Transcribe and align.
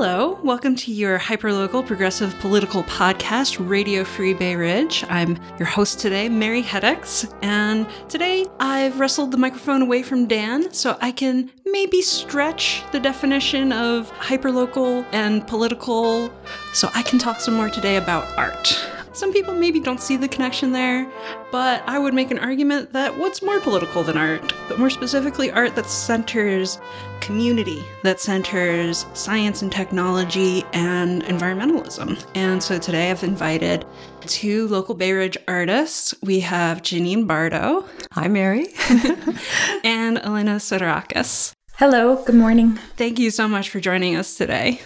Hello, 0.00 0.38
welcome 0.44 0.76
to 0.76 0.92
your 0.92 1.18
hyperlocal 1.18 1.84
progressive 1.84 2.32
political 2.38 2.84
podcast, 2.84 3.56
Radio 3.58 4.04
Free 4.04 4.32
Bay 4.32 4.54
Ridge. 4.54 5.04
I'm 5.08 5.36
your 5.58 5.66
host 5.66 5.98
today, 5.98 6.28
Mary 6.28 6.62
Hedix, 6.62 7.28
and 7.42 7.84
today 8.08 8.46
I've 8.60 9.00
wrestled 9.00 9.32
the 9.32 9.38
microphone 9.38 9.82
away 9.82 10.04
from 10.04 10.28
Dan 10.28 10.72
so 10.72 10.96
I 11.00 11.10
can 11.10 11.50
maybe 11.66 12.00
stretch 12.00 12.84
the 12.92 13.00
definition 13.00 13.72
of 13.72 14.12
hyperlocal 14.12 15.04
and 15.10 15.44
political 15.48 16.30
so 16.72 16.88
I 16.94 17.02
can 17.02 17.18
talk 17.18 17.40
some 17.40 17.54
more 17.54 17.68
today 17.68 17.96
about 17.96 18.24
art. 18.38 18.97
Some 19.18 19.32
people 19.32 19.52
maybe 19.52 19.80
don't 19.80 20.00
see 20.00 20.16
the 20.16 20.28
connection 20.28 20.70
there, 20.70 21.04
but 21.50 21.82
I 21.88 21.98
would 21.98 22.14
make 22.14 22.30
an 22.30 22.38
argument 22.38 22.92
that 22.92 23.18
what's 23.18 23.42
more 23.42 23.58
political 23.58 24.04
than 24.04 24.16
art, 24.16 24.52
but 24.68 24.78
more 24.78 24.90
specifically, 24.90 25.50
art 25.50 25.74
that 25.74 25.86
centers 25.86 26.80
community, 27.20 27.82
that 28.04 28.20
centers 28.20 29.06
science 29.14 29.60
and 29.62 29.72
technology 29.72 30.62
and 30.72 31.24
environmentalism. 31.24 32.24
And 32.36 32.62
so 32.62 32.78
today 32.78 33.10
I've 33.10 33.24
invited 33.24 33.84
two 34.20 34.68
local 34.68 34.94
Bay 34.94 35.10
Ridge 35.10 35.36
artists. 35.48 36.14
We 36.22 36.38
have 36.38 36.82
Janine 36.82 37.26
Bardo. 37.26 37.86
Hi, 38.12 38.28
Mary. 38.28 38.68
and 39.82 40.18
Elena 40.18 40.60
Soterakis. 40.60 41.54
Hello, 41.72 42.22
good 42.22 42.36
morning. 42.36 42.76
Thank 42.96 43.18
you 43.18 43.32
so 43.32 43.48
much 43.48 43.68
for 43.68 43.80
joining 43.80 44.14
us 44.14 44.36
today. 44.36 44.80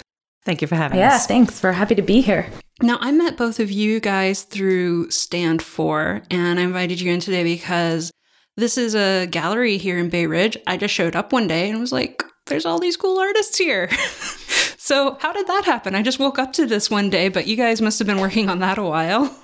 Thank 0.44 0.60
you 0.60 0.68
for 0.68 0.74
having 0.74 0.98
yeah, 0.98 1.14
us. 1.14 1.22
Yeah, 1.22 1.26
thanks. 1.26 1.62
We're 1.62 1.72
happy 1.72 1.94
to 1.94 2.02
be 2.02 2.20
here. 2.20 2.46
Now, 2.82 2.98
I 3.00 3.12
met 3.12 3.36
both 3.36 3.60
of 3.60 3.70
you 3.70 4.00
guys 4.00 4.42
through 4.42 5.10
Stand 5.10 5.62
4, 5.62 6.22
and 6.30 6.58
I 6.58 6.62
invited 6.62 7.00
you 7.00 7.12
in 7.12 7.20
today 7.20 7.44
because 7.44 8.10
this 8.56 8.76
is 8.76 8.96
a 8.96 9.26
gallery 9.26 9.78
here 9.78 9.98
in 9.98 10.08
Bay 10.08 10.26
Ridge. 10.26 10.56
I 10.66 10.76
just 10.76 10.92
showed 10.92 11.14
up 11.14 11.32
one 11.32 11.46
day 11.46 11.70
and 11.70 11.78
was 11.78 11.92
like, 11.92 12.24
there's 12.46 12.66
all 12.66 12.80
these 12.80 12.96
cool 12.96 13.20
artists 13.20 13.56
here. 13.56 13.88
so, 14.76 15.16
how 15.20 15.32
did 15.32 15.46
that 15.46 15.64
happen? 15.64 15.94
I 15.94 16.02
just 16.02 16.18
woke 16.18 16.40
up 16.40 16.52
to 16.54 16.66
this 16.66 16.90
one 16.90 17.08
day, 17.08 17.28
but 17.28 17.46
you 17.46 17.56
guys 17.56 17.80
must 17.80 18.00
have 18.00 18.08
been 18.08 18.20
working 18.20 18.48
on 18.48 18.58
that 18.58 18.78
a 18.78 18.82
while. 18.82 19.34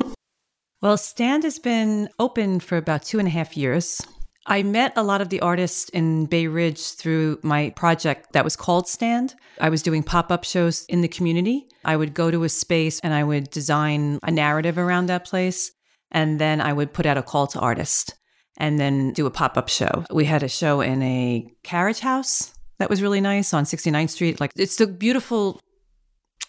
well, 0.82 0.96
Stand 0.96 1.44
has 1.44 1.60
been 1.60 2.08
open 2.18 2.58
for 2.58 2.76
about 2.76 3.04
two 3.04 3.20
and 3.20 3.28
a 3.28 3.30
half 3.30 3.56
years. 3.56 4.00
I 4.48 4.62
met 4.62 4.94
a 4.96 5.02
lot 5.02 5.20
of 5.20 5.28
the 5.28 5.40
artists 5.40 5.90
in 5.90 6.24
Bay 6.24 6.46
Ridge 6.46 6.80
through 6.92 7.38
my 7.42 7.70
project 7.70 8.32
that 8.32 8.44
was 8.44 8.56
called 8.56 8.88
Stand. 8.88 9.34
I 9.60 9.68
was 9.68 9.82
doing 9.82 10.02
pop 10.02 10.32
up 10.32 10.42
shows 10.42 10.86
in 10.86 11.02
the 11.02 11.08
community. 11.08 11.68
I 11.84 11.96
would 11.96 12.14
go 12.14 12.30
to 12.30 12.44
a 12.44 12.48
space 12.48 12.98
and 13.00 13.12
I 13.12 13.24
would 13.24 13.50
design 13.50 14.18
a 14.22 14.30
narrative 14.30 14.78
around 14.78 15.06
that 15.06 15.26
place. 15.26 15.70
And 16.10 16.40
then 16.40 16.62
I 16.62 16.72
would 16.72 16.94
put 16.94 17.04
out 17.04 17.18
a 17.18 17.22
call 17.22 17.46
to 17.48 17.60
artists 17.60 18.14
and 18.56 18.80
then 18.80 19.12
do 19.12 19.26
a 19.26 19.30
pop 19.30 19.58
up 19.58 19.68
show. 19.68 20.04
We 20.10 20.24
had 20.24 20.42
a 20.42 20.48
show 20.48 20.80
in 20.80 21.02
a 21.02 21.46
carriage 21.62 22.00
house 22.00 22.54
that 22.78 22.88
was 22.88 23.02
really 23.02 23.20
nice 23.20 23.52
on 23.52 23.64
69th 23.64 24.10
Street. 24.10 24.40
Like 24.40 24.52
it's 24.56 24.76
the 24.76 24.86
beautiful 24.86 25.60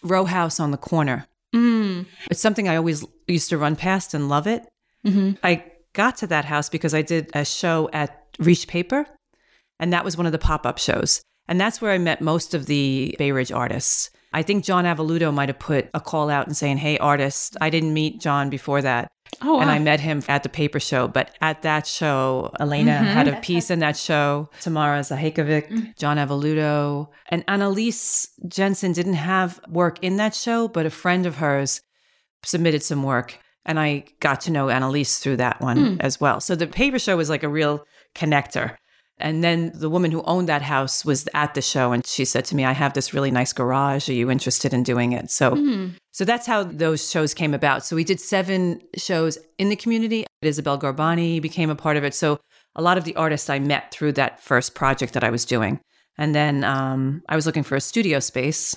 row 0.02 0.24
house 0.24 0.58
on 0.58 0.70
the 0.70 0.78
corner. 0.78 1.26
Mm. 1.54 2.06
It's 2.30 2.40
something 2.40 2.66
I 2.66 2.76
always 2.76 3.04
used 3.28 3.50
to 3.50 3.58
run 3.58 3.76
past 3.76 4.14
and 4.14 4.30
love 4.30 4.46
it. 4.46 4.66
Mm-hmm. 5.06 5.32
I 5.42 5.64
got 5.92 6.16
to 6.18 6.26
that 6.28 6.44
house 6.44 6.68
because 6.68 6.94
I 6.94 7.02
did 7.02 7.30
a 7.34 7.44
show 7.44 7.90
at 7.92 8.26
Reach 8.38 8.68
Paper, 8.68 9.06
and 9.78 9.92
that 9.92 10.04
was 10.04 10.16
one 10.16 10.26
of 10.26 10.32
the 10.32 10.38
pop 10.38 10.66
up 10.66 10.78
shows. 10.78 11.22
And 11.48 11.60
that's 11.60 11.80
where 11.80 11.92
I 11.92 11.98
met 11.98 12.20
most 12.20 12.54
of 12.54 12.66
the 12.66 13.14
Bay 13.18 13.32
Ridge 13.32 13.50
artists. 13.50 14.10
I 14.32 14.42
think 14.42 14.64
John 14.64 14.84
Avoluto 14.84 15.34
might 15.34 15.48
have 15.48 15.58
put 15.58 15.90
a 15.92 16.00
call 16.00 16.30
out 16.30 16.46
and 16.46 16.56
saying, 16.56 16.76
Hey, 16.78 16.96
artist, 16.98 17.56
I 17.60 17.70
didn't 17.70 17.92
meet 17.92 18.20
John 18.20 18.50
before 18.50 18.80
that. 18.82 19.10
Oh, 19.42 19.54
wow. 19.54 19.60
And 19.60 19.70
I 19.70 19.78
met 19.78 20.00
him 20.00 20.22
at 20.28 20.42
the 20.42 20.48
paper 20.48 20.78
show. 20.78 21.08
But 21.08 21.34
at 21.40 21.62
that 21.62 21.86
show, 21.86 22.52
Elena 22.60 22.92
mm-hmm. 22.92 23.04
had 23.04 23.28
a 23.28 23.40
piece 23.40 23.70
in 23.70 23.80
that 23.80 23.96
show. 23.96 24.48
Tamara 24.60 25.00
Zahakovic, 25.00 25.68
mm-hmm. 25.68 25.90
John 25.98 26.18
Avoluto, 26.18 27.08
and 27.28 27.44
Annalise 27.48 28.28
Jensen 28.46 28.92
didn't 28.92 29.14
have 29.14 29.60
work 29.68 29.98
in 30.02 30.16
that 30.16 30.34
show, 30.34 30.68
but 30.68 30.86
a 30.86 30.90
friend 30.90 31.26
of 31.26 31.36
hers 31.36 31.80
submitted 32.44 32.82
some 32.82 33.02
work. 33.02 33.38
And 33.66 33.78
I 33.78 34.04
got 34.20 34.40
to 34.42 34.50
know 34.50 34.68
Annalise 34.68 35.18
through 35.18 35.36
that 35.36 35.60
one 35.60 35.76
mm. 35.76 35.96
as 36.00 36.20
well. 36.20 36.40
So 36.40 36.54
the 36.54 36.66
paper 36.66 36.98
show 36.98 37.16
was 37.16 37.28
like 37.28 37.42
a 37.42 37.48
real 37.48 37.84
connector. 38.14 38.76
And 39.18 39.44
then 39.44 39.70
the 39.74 39.90
woman 39.90 40.10
who 40.10 40.22
owned 40.22 40.48
that 40.48 40.62
house 40.62 41.04
was 41.04 41.28
at 41.34 41.52
the 41.52 41.60
show 41.60 41.92
and 41.92 42.06
she 42.06 42.24
said 42.24 42.46
to 42.46 42.56
me, 42.56 42.64
I 42.64 42.72
have 42.72 42.94
this 42.94 43.12
really 43.12 43.30
nice 43.30 43.52
garage. 43.52 44.08
Are 44.08 44.14
you 44.14 44.30
interested 44.30 44.72
in 44.72 44.82
doing 44.82 45.12
it? 45.12 45.30
So 45.30 45.52
mm. 45.52 45.92
so 46.10 46.24
that's 46.24 46.46
how 46.46 46.64
those 46.64 47.10
shows 47.10 47.34
came 47.34 47.52
about. 47.52 47.84
So 47.84 47.94
we 47.94 48.04
did 48.04 48.18
seven 48.18 48.80
shows 48.96 49.38
in 49.58 49.68
the 49.68 49.76
community. 49.76 50.24
Isabel 50.40 50.78
Garbani 50.78 51.40
became 51.40 51.68
a 51.68 51.76
part 51.76 51.98
of 51.98 52.04
it. 52.04 52.14
So 52.14 52.40
a 52.74 52.82
lot 52.82 52.96
of 52.96 53.04
the 53.04 53.14
artists 53.16 53.50
I 53.50 53.58
met 53.58 53.92
through 53.92 54.12
that 54.12 54.42
first 54.42 54.74
project 54.74 55.12
that 55.12 55.24
I 55.24 55.30
was 55.30 55.44
doing. 55.44 55.80
And 56.16 56.34
then 56.34 56.64
um, 56.64 57.22
I 57.28 57.36
was 57.36 57.44
looking 57.46 57.62
for 57.62 57.76
a 57.76 57.80
studio 57.80 58.20
space 58.20 58.74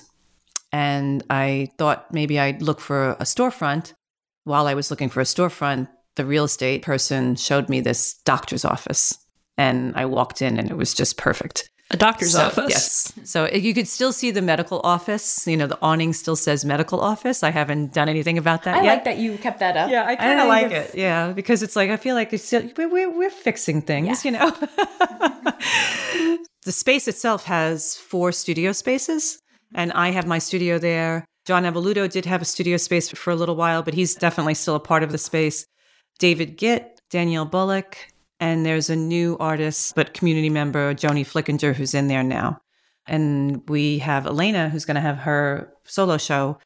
and 0.72 1.22
I 1.30 1.68
thought 1.78 2.12
maybe 2.12 2.38
I'd 2.38 2.60
look 2.60 2.80
for 2.80 3.10
a 3.12 3.24
storefront 3.24 3.94
while 4.44 4.66
I 4.66 4.74
was 4.74 4.90
looking 4.90 5.08
for 5.08 5.20
a 5.20 5.24
storefront, 5.24 5.88
the 6.16 6.24
real 6.24 6.44
estate 6.44 6.82
person 6.82 7.36
showed 7.36 7.68
me 7.68 7.80
this 7.80 8.14
doctor's 8.24 8.64
office. 8.64 9.18
And 9.56 9.94
I 9.96 10.06
walked 10.06 10.42
in 10.42 10.58
and 10.58 10.70
it 10.70 10.76
was 10.76 10.94
just 10.94 11.16
perfect. 11.16 11.68
A 11.90 11.96
doctor's 11.96 12.32
so, 12.32 12.46
office. 12.46 12.70
Yes. 12.70 13.12
So 13.24 13.46
you 13.48 13.74
could 13.74 13.86
still 13.86 14.12
see 14.12 14.30
the 14.30 14.40
medical 14.42 14.80
office. 14.82 15.46
You 15.46 15.56
know, 15.56 15.66
the 15.66 15.78
awning 15.82 16.12
still 16.12 16.34
says 16.34 16.64
medical 16.64 17.00
office. 17.00 17.42
I 17.42 17.50
haven't 17.50 17.92
done 17.92 18.08
anything 18.08 18.38
about 18.38 18.62
that 18.64 18.76
I 18.76 18.82
yet. 18.82 18.94
like 18.94 19.04
that 19.04 19.18
you 19.18 19.36
kept 19.36 19.60
that 19.60 19.76
up. 19.76 19.90
Yeah, 19.90 20.06
I 20.06 20.16
kind 20.16 20.40
of 20.40 20.48
like 20.48 20.72
it. 20.72 20.94
Yeah, 20.94 21.32
because 21.32 21.62
it's 21.62 21.76
like 21.76 21.90
I 21.90 21.96
feel 21.96 22.14
like 22.14 22.32
it's, 22.32 22.50
we're, 22.52 22.88
we're, 22.88 23.10
we're 23.10 23.30
fixing 23.30 23.82
things, 23.82 24.24
yeah. 24.24 24.32
you 24.32 24.38
know. 24.38 24.50
the 26.64 26.72
space 26.72 27.06
itself 27.06 27.44
has 27.44 27.96
four 27.96 28.32
studio 28.32 28.72
spaces, 28.72 29.38
and 29.74 29.92
I 29.92 30.10
have 30.10 30.26
my 30.26 30.38
studio 30.38 30.78
there. 30.78 31.26
John 31.44 31.64
Avoluto 31.64 32.10
did 32.10 32.24
have 32.24 32.40
a 32.40 32.46
studio 32.46 32.76
space 32.76 33.10
for 33.10 33.30
a 33.30 33.36
little 33.36 33.56
while, 33.56 33.82
but 33.82 33.94
he's 33.94 34.14
definitely 34.14 34.54
still 34.54 34.74
a 34.74 34.80
part 34.80 35.02
of 35.02 35.12
the 35.12 35.18
space. 35.18 35.66
David 36.18 36.56
Gitt, 36.56 37.00
Danielle 37.10 37.44
Bullock, 37.44 37.98
and 38.40 38.64
there's 38.64 38.90
a 38.90 38.96
new 38.96 39.36
artist, 39.38 39.94
but 39.94 40.14
community 40.14 40.50
member, 40.50 40.94
Joni 40.94 41.24
Flickinger, 41.26 41.74
who's 41.74 41.94
in 41.94 42.08
there 42.08 42.22
now. 42.22 42.60
And 43.06 43.68
we 43.68 43.98
have 43.98 44.26
Elena, 44.26 44.68
who's 44.70 44.84
going 44.84 44.94
to 44.94 45.00
have 45.00 45.18
her 45.18 45.72
solo 45.84 46.16
show 46.16 46.58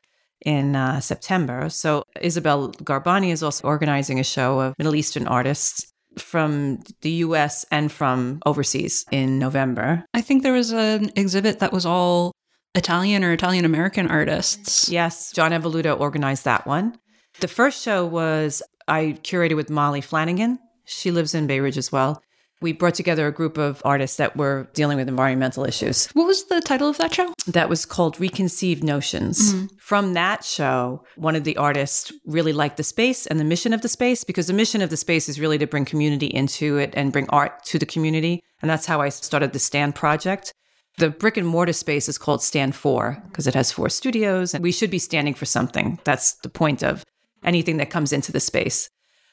in 0.45 0.77
uh, 0.77 1.01
September. 1.01 1.69
So 1.69 2.05
Isabel 2.21 2.71
Garbani 2.73 3.33
is 3.33 3.43
also 3.43 3.67
organizing 3.67 4.21
a 4.21 4.25
show 4.25 4.61
of 4.61 4.75
Middle 4.79 4.95
Eastern 4.95 5.27
artists 5.27 5.93
from 6.17 6.81
the 7.03 7.11
US 7.11 7.65
and 7.71 7.91
from 7.91 8.41
overseas 8.47 9.05
in 9.11 9.39
November. 9.39 10.05
I 10.15 10.21
think 10.21 10.43
there 10.43 10.53
was 10.53 10.73
an 10.73 11.11
exhibit 11.17 11.59
that 11.59 11.73
was 11.73 11.87
all 11.87 12.33
Italian 12.75 13.25
or 13.25 13.33
Italian 13.33 13.65
American 13.65 14.09
artists. 14.09 14.89
Yes, 14.89 15.33
John 15.33 15.53
Avoluto 15.53 15.99
organized 15.99 16.45
that 16.45 16.67
one. 16.67 16.99
The 17.41 17.49
first 17.49 17.83
show 17.83 18.05
was 18.05 18.63
I 18.87 19.19
curated 19.23 19.57
with 19.57 19.71
Molly 19.71 20.01
Flanagan. 20.01 20.59
She 20.85 21.11
lives 21.11 21.35
in 21.35 21.47
Bay 21.47 21.61
Ridge 21.61 21.79
as 21.79 21.93
well. 21.93 22.23
We 22.61 22.73
brought 22.73 22.95
together 22.95 23.29
a 23.29 23.33
group 23.33 23.57
of 23.57 23.81
artists 23.85 24.17
that 24.17 24.37
were 24.37 24.69
dealing 24.75 24.99
with 24.99 25.09
environmental 25.09 25.65
issues. 25.65 26.07
What 26.15 26.27
was 26.27 26.47
the 26.47 26.61
title 26.61 26.89
of 26.89 26.99
that 26.99 27.15
show? 27.15 27.33
That 27.47 27.69
was 27.69 27.87
called 27.87 28.19
Reconceived 28.19 28.83
Notions. 28.83 29.55
Mm-hmm. 29.55 29.67
From 29.79 30.15
that 30.15 30.43
show, 30.43 31.05
one 31.15 31.37
of 31.37 31.45
the 31.45 31.57
artists 31.57 32.13
really 32.27 32.53
liked 32.53 32.77
the 32.77 32.83
space 32.83 33.27
and 33.27 33.39
the 33.39 33.45
mission 33.45 33.73
of 33.73 33.83
the 33.83 33.89
space 33.89 34.25
because 34.25 34.49
the 34.49 34.53
mission 34.55 34.83
of 34.83 34.91
the 34.91 34.97
space 34.97 35.29
is 35.29 35.39
really 35.39 35.59
to 35.59 35.69
bring 35.69 35.85
community 35.85 36.27
into 36.27 36.79
it 36.79 36.93
and 36.95 37.13
bring 37.13 37.29
art 37.29 37.65
to 37.67 37.79
the 37.79 37.87
community. 37.87 38.43
And 38.61 38.69
that's 38.69 38.87
how 38.87 39.01
I 39.01 39.11
started 39.11 39.53
the 39.53 39.61
Stand 39.61 39.95
Project. 39.95 40.53
The 40.99 41.11
brick 41.11 41.37
and 41.37 41.47
mortar 41.47 41.73
space 41.73 42.09
is 42.09 42.19
called 42.19 42.43
Stand 42.43 42.75
4 42.75 43.23
because 43.29 43.47
it 43.47 43.55
has 43.55 43.71
four 43.71 43.89
studios 43.89 44.53
and 44.53 44.63
we 44.63 44.73
should 44.73 44.91
be 44.91 44.99
standing 44.99 45.35
for 45.35 45.45
something. 45.45 45.99
That's 46.05 46.35
the 46.35 46.49
point 46.49 46.83
of 46.83 47.05
anything 47.45 47.77
that 47.77 47.91
comes 47.91 48.13
into 48.13 48.33
the 48.33 48.41
space. 48.41 48.91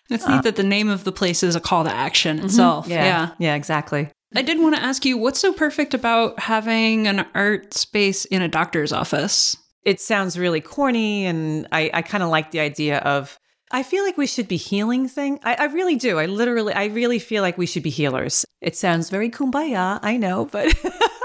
It's 0.09 0.27
neat 0.27 0.35
uh, 0.35 0.41
that 0.41 0.55
the 0.55 0.63
name 0.63 0.89
of 0.89 1.03
the 1.03 1.11
place 1.11 1.41
is 1.41 1.55
a 1.55 1.59
call 1.59 1.83
to 1.83 1.91
action 1.91 2.37
mm-hmm. 2.37 2.45
itself. 2.45 2.87
Yeah, 2.87 3.03
yeah. 3.03 3.31
Yeah, 3.39 3.55
exactly. 3.55 4.09
I 4.35 4.41
did 4.41 4.59
want 4.59 4.75
to 4.75 4.81
ask 4.81 5.05
you 5.05 5.17
what's 5.17 5.39
so 5.39 5.53
perfect 5.53 5.93
about 5.93 6.39
having 6.39 7.07
an 7.07 7.25
art 7.33 7.73
space 7.73 8.25
in 8.25 8.41
a 8.41 8.47
doctor's 8.47 8.91
office? 8.91 9.55
It 9.83 10.01
sounds 10.01 10.37
really 10.37 10.61
corny, 10.61 11.25
and 11.25 11.67
I, 11.71 11.89
I 11.93 12.01
kind 12.01 12.23
of 12.23 12.29
like 12.29 12.51
the 12.51 12.59
idea 12.59 12.97
of 12.99 13.39
I 13.71 13.83
feel 13.83 14.03
like 14.03 14.17
we 14.17 14.27
should 14.27 14.47
be 14.47 14.57
healing 14.57 15.07
thing. 15.07 15.39
I, 15.43 15.55
I, 15.55 15.65
really 15.65 15.95
do. 15.95 16.19
I 16.19 16.27
literally, 16.27 16.73
I 16.73 16.85
really 16.85 17.19
feel 17.19 17.41
like 17.41 17.57
we 17.57 17.65
should 17.65 17.83
be 17.83 17.89
healers. 17.89 18.45
It 18.61 18.75
sounds 18.75 19.09
very 19.09 19.29
kumbaya, 19.29 19.99
I 20.01 20.17
know, 20.17 20.45
but 20.45 20.67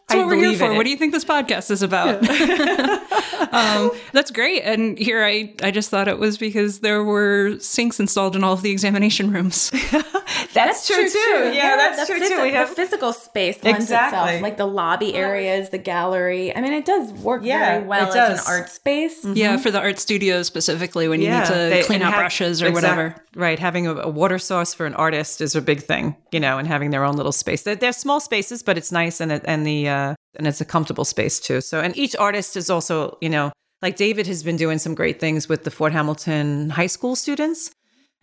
That's 0.13 0.27
what 0.27 0.27
we're 0.27 0.43
here 0.43 0.57
for. 0.57 0.73
What 0.73 0.83
do 0.83 0.89
you 0.89 0.97
think 0.97 1.13
this 1.13 1.25
podcast 1.25 1.71
is 1.71 1.81
about? 1.81 2.23
Yeah. 2.23 2.99
um, 3.51 3.91
that's 4.13 4.31
great. 4.31 4.61
And 4.61 4.97
here 4.97 5.23
I, 5.23 5.53
I 5.61 5.71
just 5.71 5.89
thought 5.89 6.07
it 6.07 6.19
was 6.19 6.37
because 6.37 6.79
there 6.79 7.03
were 7.03 7.57
sinks 7.59 7.99
installed 7.99 8.35
in 8.35 8.43
all 8.43 8.53
of 8.53 8.61
the 8.61 8.71
examination 8.71 9.31
rooms. 9.31 9.71
that's, 9.71 10.53
that's, 10.53 10.87
true, 10.87 11.09
too. 11.09 11.17
Yeah, 11.17 11.51
yeah 11.51 11.75
that's 11.75 12.07
true 12.07 12.19
phys- 12.19 12.29
too. 12.29 12.41
We 12.41 12.51
have 12.51 12.69
the 12.69 12.75
physical 12.75 13.13
space 13.13 13.63
lends 13.63 13.85
exactly. 13.85 14.19
itself, 14.19 14.41
like 14.41 14.57
the 14.57 14.67
lobby 14.67 15.15
areas, 15.15 15.69
the 15.69 15.77
gallery. 15.77 16.55
I 16.55 16.61
mean, 16.61 16.73
it 16.73 16.85
does 16.85 17.11
work 17.13 17.43
yeah, 17.43 17.77
very 17.77 17.87
well 17.87 18.11
as 18.13 18.39
an 18.39 18.45
art 18.47 18.69
space. 18.69 19.23
Mm-hmm. 19.23 19.33
Yeah, 19.35 19.57
for 19.57 19.71
the 19.71 19.79
art 19.79 19.99
studio 19.99 20.43
specifically, 20.43 21.07
when 21.07 21.21
you 21.21 21.27
yeah, 21.27 21.39
need 21.39 21.47
to 21.47 21.53
they, 21.53 21.83
clean 21.83 22.01
out 22.01 22.15
brushes 22.15 22.61
or 22.61 22.67
exact, 22.67 22.83
whatever. 22.83 23.15
Right, 23.35 23.59
having 23.59 23.87
a, 23.87 23.95
a, 23.95 24.09
water 24.09 24.39
source 24.39 24.73
for 24.73 24.85
an 24.85 24.93
artist 24.95 25.41
is 25.41 25.55
a 25.55 25.61
big 25.61 25.81
thing, 25.81 26.15
you 26.31 26.39
know, 26.39 26.57
and 26.57 26.67
having 26.67 26.91
their 26.91 27.03
own 27.03 27.15
little 27.15 27.31
space. 27.31 27.63
They're, 27.63 27.75
they're 27.75 27.93
small 27.93 28.19
spaces, 28.19 28.61
but 28.61 28.77
it's 28.77 28.91
nice, 28.91 29.19
and 29.19 29.31
and 29.31 29.65
the 29.65 29.87
uh, 29.87 30.00
area 30.01 30.15
and 30.37 30.47
it's 30.47 30.61
a 30.61 30.65
comfortable 30.65 31.05
space 31.05 31.39
too. 31.39 31.61
So, 31.61 31.79
and 31.79 31.95
each 31.97 32.15
artist 32.15 32.55
is 32.55 32.69
also, 32.69 33.17
you 33.21 33.29
know, 33.29 33.51
like 33.81 33.95
David 33.95 34.27
has 34.27 34.43
been 34.43 34.57
doing 34.57 34.77
some 34.77 34.95
great 34.95 35.19
things 35.19 35.49
with 35.49 35.63
the 35.63 35.71
Fort 35.71 35.91
Hamilton 35.91 36.69
high 36.69 36.87
school 36.87 37.15
students. 37.15 37.71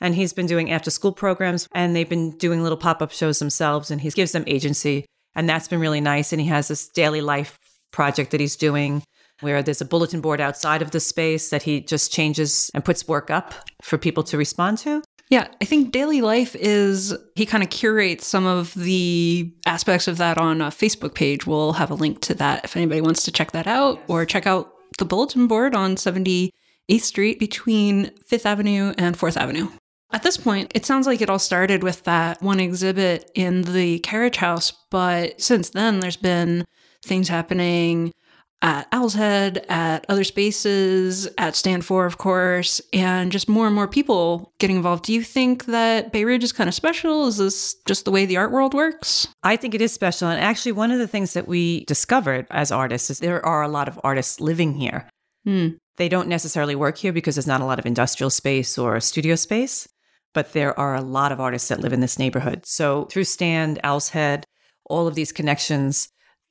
And 0.01 0.15
he's 0.15 0.33
been 0.33 0.47
doing 0.47 0.71
after 0.71 0.93
school 0.93 1.11
programs 1.11 1.67
and 1.75 1.95
they've 1.95 2.09
been 2.09 2.31
doing 2.39 2.63
little 2.63 2.79
pop 2.79 3.03
up 3.03 3.11
shows 3.11 3.41
themselves 3.41 3.91
and 3.91 4.01
he 4.01 4.11
gives 4.11 4.31
them 4.31 4.45
agency. 4.47 5.05
And 5.35 5.49
that's 5.49 5.67
been 5.67 5.81
really 5.81 6.01
nice. 6.01 6.33
And 6.33 6.41
he 6.41 6.47
has 6.49 6.69
this 6.69 6.89
daily 6.89 7.21
life 7.21 7.59
project 7.91 8.31
that 8.31 8.41
he's 8.41 8.55
doing 8.55 9.03
where 9.41 9.61
there's 9.61 9.81
a 9.81 9.85
bulletin 9.85 10.21
board 10.21 10.41
outside 10.41 10.83
of 10.83 10.93
the 10.93 11.01
space 11.01 11.51
that 11.51 11.65
he 11.65 11.81
just 11.81 12.13
changes 12.13 12.71
and 12.75 12.85
puts 12.85 13.09
work 13.09 13.29
up 13.29 13.55
for 13.83 13.99
people 13.99 14.23
to 14.23 14.39
respond 14.39 14.79
to. 14.79 15.03
Yeah, 15.31 15.49
I 15.61 15.67
think 15.67 15.93
daily 15.93 16.23
life 16.23 16.57
is, 16.57 17.15
he 17.35 17.45
kind 17.45 17.63
of 17.63 17.69
curates 17.69 18.27
some 18.27 18.47
of 18.47 18.73
the 18.75 19.53
aspects 19.67 20.09
of 20.09 20.17
that 20.19 20.39
on 20.39 20.63
a 20.63 20.69
Facebook 20.69 21.15
page. 21.15 21.47
We'll 21.47 21.75
have 21.75 21.91
a 21.91 21.95
link 21.95 22.21
to 22.23 22.35
that 22.35 22.65
if 22.65 22.77
anybody 22.77 23.03
wants 23.03 23.25
to 23.25 23.33
check 23.33 23.53
that 23.53 23.67
out 23.67 24.01
or 24.09 24.25
check 24.25 24.47
out 24.47 24.73
the 24.99 25.05
bulletin 25.05 25.47
board 25.47 25.75
on 25.75 25.97
78th 25.97 26.53
Street 27.01 27.39
between 27.39 28.07
5th 28.31 28.47
Avenue 28.47 28.95
and 28.97 29.19
4th 29.19 29.37
Avenue. 29.37 29.69
At 30.11 30.23
this 30.23 30.39
point, 30.39 30.73
it 30.75 30.87
sounds 30.87 31.07
like 31.07 31.21
it 31.21 31.29
all 31.29 31.39
started 31.39 31.83
with 31.83 32.05
that 32.05 32.41
one 32.43 32.61
exhibit 32.61 33.31
in 33.35 33.63
the 33.63 33.99
carriage 33.99 34.37
house, 34.37 34.73
but 34.91 35.39
since 35.39 35.69
then, 35.69 36.01
there's 36.01 36.17
been 36.17 36.65
things 37.05 37.29
happening 37.29 38.13
at 38.61 38.89
Owl's 38.91 39.15
Head, 39.15 39.65
at 39.69 40.05
other 40.09 40.25
spaces, 40.25 41.29
at 41.39 41.55
Stand 41.55 41.85
4, 41.85 42.07
of 42.07 42.19
course, 42.19 42.81
and 42.93 43.31
just 43.31 43.49
more 43.49 43.67
and 43.67 43.75
more 43.75 43.87
people 43.87 44.53
getting 44.59 44.77
involved. 44.77 45.05
Do 45.05 45.13
you 45.13 45.23
think 45.23 45.67
that 45.67 46.13
Bay 46.13 46.25
Ridge 46.25 46.43
is 46.43 46.53
kind 46.53 46.69
of 46.69 46.75
special? 46.75 47.27
Is 47.27 47.37
this 47.37 47.77
just 47.87 48.05
the 48.05 48.11
way 48.11 48.27
the 48.27 48.37
art 48.37 48.51
world 48.51 48.75
works? 48.75 49.29
I 49.43 49.57
think 49.57 49.75
it 49.75 49.81
is 49.81 49.93
special. 49.93 50.29
And 50.29 50.41
actually, 50.41 50.73
one 50.73 50.91
of 50.91 50.99
the 50.99 51.07
things 51.07 51.35
that 51.35 51.47
we 51.47 51.85
discovered 51.85 52.47
as 52.51 52.73
artists 52.73 53.11
is 53.11 53.21
there 53.21 53.45
are 53.45 53.63
a 53.63 53.69
lot 53.69 53.89
of 53.89 54.01
artists 54.03 54.41
living 54.41 54.75
here. 54.75 55.09
Hmm. 55.45 55.69
They 55.97 56.09
don't 56.09 56.29
necessarily 56.29 56.75
work 56.75 56.97
here 56.99 57.13
because 57.13 57.35
there's 57.37 57.47
not 57.47 57.61
a 57.61 57.65
lot 57.65 57.79
of 57.79 57.87
industrial 57.87 58.31
space 58.31 58.79
or 58.79 59.01
studio 59.01 59.35
space, 59.35 59.89
but 60.33 60.53
there 60.53 60.79
are 60.79 60.95
a 60.95 61.01
lot 61.01 61.33
of 61.33 61.41
artists 61.41 61.69
that 61.69 61.81
live 61.81 61.93
in 61.93 62.01
this 62.01 62.19
neighborhood. 62.19 62.67
So 62.67 63.07
through 63.07 63.25
Stand, 63.25 63.81
Owl's 63.83 64.11
Head, 64.11 64.45
all 64.85 65.07
of 65.07 65.15
these 65.15 65.33
connections, 65.33 66.09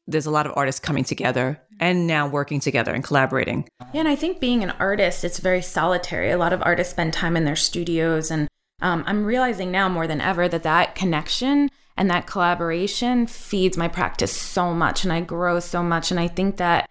there's 0.08 0.26
a 0.26 0.32
lot 0.32 0.46
of 0.46 0.54
artists 0.56 0.80
coming 0.80 1.04
together 1.04 1.62
and 1.80 2.08
now 2.08 2.28
working 2.28 2.60
together 2.60 2.94
and 2.94 3.04
collaborating. 3.04 3.68
Yeah, 3.94 4.00
and 4.00 4.08
I 4.08 4.16
think 4.16 4.40
being 4.40 4.64
an 4.64 4.72
artist, 4.72 5.24
it's 5.24 5.40
very 5.40 5.62
solitary. 5.62 6.32
A 6.32 6.38
lot 6.38 6.54
of 6.54 6.64
artists 6.64 6.92
spend 6.92 7.14
time 7.14 7.38
in 7.38 7.46
their 7.46 7.56
studios, 7.56 8.32
and 8.32 8.48
um, 8.82 9.04
I'm 9.06 9.26
realizing 9.26 9.72
now 9.72 9.90
more 9.90 10.08
than 10.08 10.22
ever 10.22 10.48
that 10.48 10.64
that 10.64 10.96
connection 10.96 11.70
and 11.96 12.10
that 12.10 12.28
collaboration 12.28 13.28
feeds 13.28 13.76
my 13.76 13.88
practice 13.88 14.32
so 14.32 14.74
much, 14.74 15.04
and 15.04 15.12
I 15.12 15.22
grow 15.22 15.60
so 15.60 15.84
much. 15.84 16.12
And 16.12 16.20
I 16.20 16.28
think 16.28 16.58
that 16.58 16.90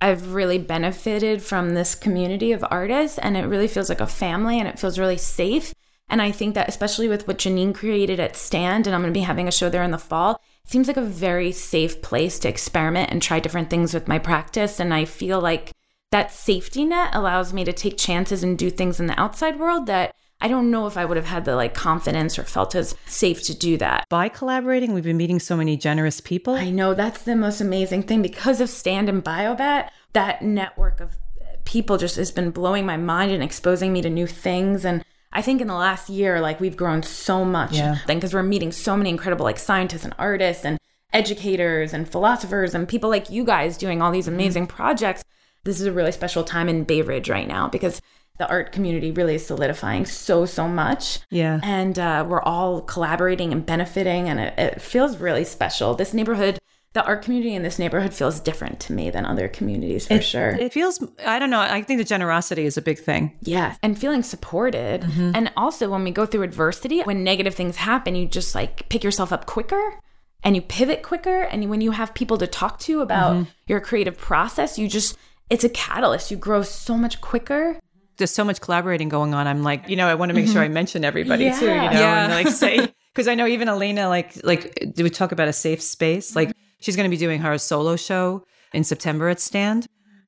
I've 0.00 0.34
really 0.34 0.58
benefited 0.58 1.42
from 1.42 1.74
this 1.74 1.94
community 1.94 2.52
of 2.52 2.64
artists, 2.70 3.18
and 3.18 3.36
it 3.36 3.46
really 3.46 3.68
feels 3.68 3.88
like 3.88 4.00
a 4.00 4.06
family, 4.06 4.58
and 4.58 4.68
it 4.68 4.78
feels 4.78 4.98
really 4.98 5.18
safe. 5.18 5.74
And 6.08 6.20
I 6.20 6.32
think 6.32 6.54
that, 6.56 6.68
especially 6.68 7.06
with 7.08 7.28
what 7.28 7.38
Janine 7.38 7.74
created 7.74 8.18
at 8.18 8.36
Stand, 8.36 8.86
and 8.86 8.94
I'm 8.94 9.02
going 9.02 9.12
to 9.12 9.18
be 9.18 9.24
having 9.24 9.46
a 9.46 9.52
show 9.52 9.70
there 9.70 9.84
in 9.84 9.92
the 9.92 9.98
fall, 9.98 10.40
seems 10.70 10.86
like 10.86 10.96
a 10.96 11.02
very 11.02 11.50
safe 11.50 12.00
place 12.00 12.38
to 12.38 12.48
experiment 12.48 13.10
and 13.10 13.20
try 13.20 13.40
different 13.40 13.68
things 13.68 13.92
with 13.92 14.06
my 14.06 14.20
practice. 14.20 14.78
And 14.78 14.94
I 14.94 15.04
feel 15.04 15.40
like 15.40 15.72
that 16.12 16.30
safety 16.30 16.84
net 16.84 17.10
allows 17.12 17.52
me 17.52 17.64
to 17.64 17.72
take 17.72 17.98
chances 17.98 18.44
and 18.44 18.56
do 18.56 18.70
things 18.70 19.00
in 19.00 19.06
the 19.06 19.20
outside 19.20 19.58
world 19.58 19.86
that 19.86 20.14
I 20.40 20.46
don't 20.46 20.70
know 20.70 20.86
if 20.86 20.96
I 20.96 21.04
would 21.04 21.16
have 21.16 21.26
had 21.26 21.44
the 21.44 21.56
like 21.56 21.74
confidence 21.74 22.38
or 22.38 22.44
felt 22.44 22.76
as 22.76 22.94
safe 23.04 23.42
to 23.44 23.54
do 23.54 23.76
that. 23.78 24.06
By 24.08 24.28
collaborating, 24.28 24.94
we've 24.94 25.04
been 25.04 25.16
meeting 25.16 25.40
so 25.40 25.56
many 25.56 25.76
generous 25.76 26.20
people. 26.20 26.54
I 26.54 26.70
know 26.70 26.94
that's 26.94 27.22
the 27.22 27.36
most 27.36 27.60
amazing 27.60 28.04
thing 28.04 28.22
because 28.22 28.60
of 28.60 28.70
Stand 28.70 29.08
and 29.08 29.24
Biobat, 29.24 29.90
that 30.12 30.40
network 30.40 31.00
of 31.00 31.18
people 31.64 31.98
just 31.98 32.16
has 32.16 32.30
been 32.30 32.52
blowing 32.52 32.86
my 32.86 32.96
mind 32.96 33.32
and 33.32 33.42
exposing 33.42 33.92
me 33.92 34.02
to 34.02 34.10
new 34.10 34.26
things 34.26 34.84
and 34.84 35.04
I 35.32 35.42
think 35.42 35.60
in 35.60 35.68
the 35.68 35.74
last 35.74 36.08
year, 36.08 36.40
like 36.40 36.60
we've 36.60 36.76
grown 36.76 37.02
so 37.02 37.44
much. 37.44 37.72
Yeah. 37.72 37.98
Because 38.06 38.34
we're 38.34 38.42
meeting 38.42 38.72
so 38.72 38.96
many 38.96 39.10
incredible 39.10 39.44
like 39.44 39.58
scientists 39.58 40.04
and 40.04 40.14
artists 40.18 40.64
and 40.64 40.78
educators 41.12 41.92
and 41.92 42.10
philosophers 42.10 42.74
and 42.74 42.88
people 42.88 43.10
like 43.10 43.30
you 43.30 43.44
guys 43.44 43.76
doing 43.76 44.02
all 44.02 44.10
these 44.10 44.26
mm-hmm. 44.26 44.34
amazing 44.34 44.66
mm-hmm. 44.66 44.76
projects. 44.76 45.24
This 45.64 45.80
is 45.80 45.86
a 45.86 45.92
really 45.92 46.12
special 46.12 46.42
time 46.42 46.68
in 46.68 46.84
Bay 46.84 47.02
Ridge 47.02 47.28
right 47.28 47.46
now 47.46 47.68
because 47.68 48.00
the 48.38 48.48
art 48.48 48.72
community 48.72 49.10
really 49.10 49.34
is 49.34 49.46
solidifying 49.46 50.06
so 50.06 50.46
so 50.46 50.66
much. 50.66 51.20
Yeah. 51.30 51.60
And 51.62 51.98
uh, 51.98 52.24
we're 52.26 52.42
all 52.42 52.80
collaborating 52.80 53.52
and 53.52 53.64
benefiting, 53.64 54.30
and 54.30 54.40
it, 54.40 54.54
it 54.58 54.82
feels 54.82 55.18
really 55.18 55.44
special. 55.44 55.94
This 55.94 56.14
neighborhood 56.14 56.58
the 56.92 57.04
art 57.04 57.22
community 57.22 57.54
in 57.54 57.62
this 57.62 57.78
neighborhood 57.78 58.12
feels 58.12 58.40
different 58.40 58.80
to 58.80 58.92
me 58.92 59.10
than 59.10 59.24
other 59.24 59.46
communities 59.46 60.08
for 60.08 60.14
it, 60.14 60.24
sure. 60.24 60.50
It 60.50 60.72
feels, 60.72 61.02
I 61.24 61.38
don't 61.38 61.50
know, 61.50 61.60
I 61.60 61.82
think 61.82 61.98
the 61.98 62.04
generosity 62.04 62.64
is 62.64 62.76
a 62.76 62.82
big 62.82 62.98
thing. 62.98 63.36
Yeah. 63.42 63.76
And 63.82 63.96
feeling 63.96 64.24
supported. 64.24 65.02
Mm-hmm. 65.02 65.32
And 65.34 65.52
also 65.56 65.88
when 65.88 66.02
we 66.02 66.10
go 66.10 66.26
through 66.26 66.42
adversity, 66.42 67.00
when 67.02 67.22
negative 67.22 67.54
things 67.54 67.76
happen, 67.76 68.16
you 68.16 68.26
just 68.26 68.56
like 68.56 68.88
pick 68.88 69.04
yourself 69.04 69.32
up 69.32 69.46
quicker 69.46 70.00
and 70.42 70.56
you 70.56 70.62
pivot 70.62 71.04
quicker. 71.04 71.42
And 71.42 71.70
when 71.70 71.80
you 71.80 71.92
have 71.92 72.12
people 72.12 72.38
to 72.38 72.48
talk 72.48 72.80
to 72.80 73.02
about 73.02 73.36
mm-hmm. 73.36 73.50
your 73.68 73.80
creative 73.80 74.18
process, 74.18 74.76
you 74.76 74.88
just, 74.88 75.16
it's 75.48 75.62
a 75.62 75.68
catalyst. 75.68 76.32
You 76.32 76.36
grow 76.36 76.62
so 76.62 76.96
much 76.96 77.20
quicker 77.20 77.78
there's 78.16 78.30
so 78.30 78.44
much 78.44 78.60
collaborating 78.60 79.08
going 79.08 79.32
on. 79.32 79.46
I'm 79.46 79.62
like, 79.62 79.88
you 79.88 79.96
know, 79.96 80.06
I 80.06 80.14
want 80.14 80.28
to 80.28 80.34
make 80.34 80.44
mm-hmm. 80.44 80.52
sure 80.52 80.62
I 80.62 80.68
mention 80.68 81.06
everybody 81.06 81.44
yeah. 81.44 81.58
too, 81.58 81.64
you 81.64 81.74
know, 81.74 81.90
yeah. 81.90 82.24
and 82.24 82.32
like 82.32 82.48
say 82.54 82.76
because 83.14 83.28
I 83.28 83.34
know 83.34 83.46
even 83.46 83.66
Elena, 83.66 84.10
like, 84.10 84.44
like, 84.44 84.92
do 84.94 85.04
we 85.04 85.08
talk 85.08 85.32
about 85.32 85.48
a 85.48 85.54
safe 85.54 85.80
space? 85.80 86.36
Like, 86.36 86.52
She's 86.80 86.96
going 86.96 87.08
to 87.08 87.14
be 87.14 87.20
doing 87.20 87.40
her 87.40 87.56
solo 87.58 87.96
show 87.96 88.44
in 88.72 88.84
September 88.84 89.28
at 89.28 89.40
Stand. 89.40 89.86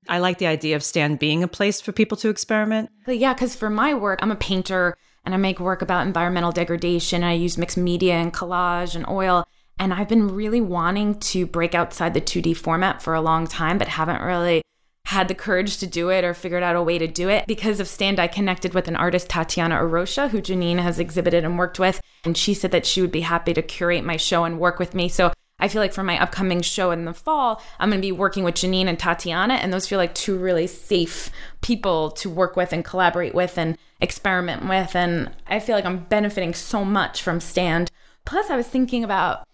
I 0.08 0.18
like 0.18 0.38
the 0.38 0.46
idea 0.46 0.76
of 0.76 0.82
Stand 0.82 1.18
being 1.18 1.42
a 1.42 1.48
place 1.48 1.80
for 1.80 1.92
people 1.92 2.16
to 2.18 2.28
experiment. 2.28 2.90
But 3.06 3.18
yeah, 3.18 3.34
because 3.34 3.54
for 3.54 3.70
my 3.70 3.94
work, 3.94 4.18
I'm 4.22 4.32
a 4.32 4.36
painter 4.36 4.96
and 5.24 5.34
I 5.34 5.38
make 5.38 5.60
work 5.60 5.82
about 5.82 6.06
environmental 6.06 6.52
degradation. 6.52 7.22
I 7.22 7.34
use 7.34 7.56
mixed 7.56 7.76
media 7.76 8.14
and 8.14 8.32
collage 8.32 8.94
and 8.96 9.08
oil. 9.08 9.44
And 9.78 9.94
I've 9.94 10.08
been 10.08 10.34
really 10.34 10.60
wanting 10.60 11.18
to 11.20 11.46
break 11.46 11.74
outside 11.74 12.14
the 12.14 12.20
2D 12.20 12.56
format 12.56 13.00
for 13.00 13.14
a 13.14 13.20
long 13.20 13.46
time, 13.46 13.78
but 13.78 13.88
haven't 13.88 14.20
really 14.20 14.62
had 15.06 15.28
the 15.28 15.34
courage 15.34 15.78
to 15.78 15.86
do 15.86 16.10
it 16.10 16.24
or 16.24 16.34
figured 16.34 16.62
out 16.62 16.76
a 16.76 16.82
way 16.82 16.98
to 16.98 17.06
do 17.06 17.28
it. 17.28 17.46
Because 17.46 17.80
of 17.80 17.88
Stand, 17.88 18.18
I 18.18 18.26
connected 18.26 18.74
with 18.74 18.88
an 18.88 18.96
artist, 18.96 19.28
Tatiana 19.28 19.76
Arocha, 19.76 20.30
who 20.30 20.40
Janine 20.40 20.78
has 20.78 20.98
exhibited 20.98 21.44
and 21.44 21.58
worked 21.58 21.78
with. 21.78 22.00
And 22.24 22.36
she 22.36 22.54
said 22.54 22.70
that 22.72 22.86
she 22.86 23.00
would 23.00 23.12
be 23.12 23.22
happy 23.22 23.54
to 23.54 23.62
curate 23.62 24.04
my 24.04 24.16
show 24.16 24.44
and 24.44 24.58
work 24.58 24.78
with 24.78 24.94
me. 24.94 25.08
So 25.08 25.32
I 25.58 25.68
feel 25.68 25.80
like 25.80 25.92
for 25.92 26.02
my 26.02 26.20
upcoming 26.20 26.60
show 26.60 26.90
in 26.90 27.04
the 27.04 27.14
fall, 27.14 27.62
I'm 27.78 27.90
going 27.90 28.00
to 28.00 28.06
be 28.06 28.12
working 28.12 28.42
with 28.42 28.56
Janine 28.56 28.86
and 28.86 28.98
Tatiana, 28.98 29.54
and 29.54 29.72
those 29.72 29.86
feel 29.86 29.98
like 29.98 30.14
two 30.14 30.36
really 30.36 30.66
safe 30.66 31.30
people 31.60 32.10
to 32.12 32.28
work 32.28 32.56
with 32.56 32.72
and 32.72 32.84
collaborate 32.84 33.34
with 33.34 33.56
and 33.56 33.78
experiment 34.00 34.68
with. 34.68 34.96
And 34.96 35.30
I 35.46 35.60
feel 35.60 35.76
like 35.76 35.84
I'm 35.84 36.04
benefiting 36.04 36.52
so 36.52 36.84
much 36.84 37.22
from 37.22 37.38
Stand. 37.38 37.90
Plus, 38.24 38.50
I 38.50 38.56
was 38.56 38.66
thinking 38.66 39.04
about 39.04 39.46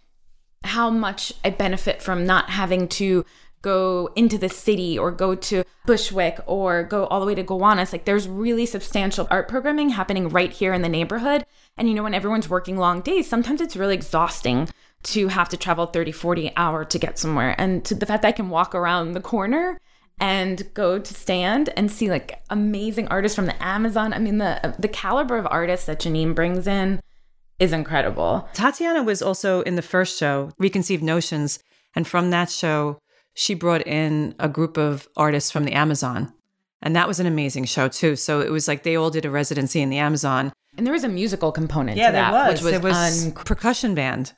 how 0.64 0.90
much 0.90 1.32
I 1.44 1.50
benefit 1.50 2.02
from 2.02 2.26
not 2.26 2.50
having 2.50 2.88
to 2.88 3.24
go 3.60 4.10
into 4.14 4.38
the 4.38 4.48
city 4.48 4.98
or 4.98 5.10
go 5.10 5.34
to 5.34 5.64
Bushwick 5.84 6.38
or 6.46 6.84
go 6.84 7.06
all 7.06 7.20
the 7.20 7.26
way 7.26 7.34
to 7.34 7.42
Gowanus. 7.42 7.92
Like 7.92 8.04
there's 8.04 8.28
really 8.28 8.66
substantial 8.66 9.26
art 9.30 9.48
programming 9.48 9.90
happening 9.90 10.28
right 10.28 10.52
here 10.52 10.72
in 10.72 10.82
the 10.82 10.88
neighborhood. 10.88 11.44
And 11.76 11.88
you 11.88 11.94
know, 11.94 12.02
when 12.02 12.14
everyone's 12.14 12.48
working 12.48 12.76
long 12.76 13.00
days, 13.00 13.28
sometimes 13.28 13.60
it's 13.60 13.76
really 13.76 13.94
exhausting 13.94 14.68
to 15.04 15.28
have 15.28 15.48
to 15.50 15.56
travel 15.56 15.86
30, 15.86 16.12
40 16.12 16.52
hour 16.56 16.84
to 16.84 16.98
get 16.98 17.18
somewhere. 17.18 17.54
And 17.58 17.84
to 17.84 17.94
the 17.94 18.06
fact 18.06 18.22
that 18.22 18.28
I 18.28 18.32
can 18.32 18.50
walk 18.50 18.74
around 18.74 19.12
the 19.12 19.20
corner 19.20 19.78
and 20.20 20.68
go 20.74 20.98
to 20.98 21.14
stand 21.14 21.70
and 21.76 21.90
see 21.90 22.10
like 22.10 22.42
amazing 22.50 23.08
artists 23.08 23.36
from 23.36 23.46
the 23.46 23.62
Amazon. 23.62 24.12
I 24.12 24.18
mean, 24.18 24.38
the 24.38 24.74
the 24.78 24.88
caliber 24.88 25.36
of 25.36 25.46
artists 25.50 25.86
that 25.86 26.00
Janine 26.00 26.34
brings 26.34 26.66
in 26.66 27.00
is 27.58 27.72
incredible. 27.72 28.48
Tatiana 28.52 29.02
was 29.02 29.22
also 29.22 29.62
in 29.62 29.76
the 29.76 29.82
first 29.82 30.18
show, 30.18 30.50
Reconceived 30.58 31.02
Notions, 31.02 31.58
and 31.94 32.06
from 32.06 32.30
that 32.30 32.50
show, 32.50 32.98
she 33.34 33.54
brought 33.54 33.86
in 33.86 34.34
a 34.38 34.48
group 34.48 34.76
of 34.76 35.08
artists 35.16 35.50
from 35.50 35.64
the 35.64 35.72
Amazon. 35.72 36.32
And 36.80 36.94
that 36.94 37.08
was 37.08 37.18
an 37.18 37.26
amazing 37.26 37.64
show 37.64 37.88
too. 37.88 38.14
So 38.14 38.40
it 38.40 38.50
was 38.50 38.68
like 38.68 38.84
they 38.84 38.96
all 38.96 39.10
did 39.10 39.24
a 39.24 39.30
residency 39.30 39.80
in 39.80 39.90
the 39.90 39.98
Amazon. 39.98 40.52
And 40.76 40.86
there 40.86 40.92
was 40.92 41.02
a 41.02 41.08
musical 41.08 41.50
component 41.50 41.96
yeah, 41.96 42.06
to 42.08 42.12
that, 42.12 42.32
was. 42.32 42.62
which 42.62 42.74
was, 42.74 42.82
was 42.82 43.26
un- 43.26 43.32
percussion 43.32 43.94
band. 43.94 44.32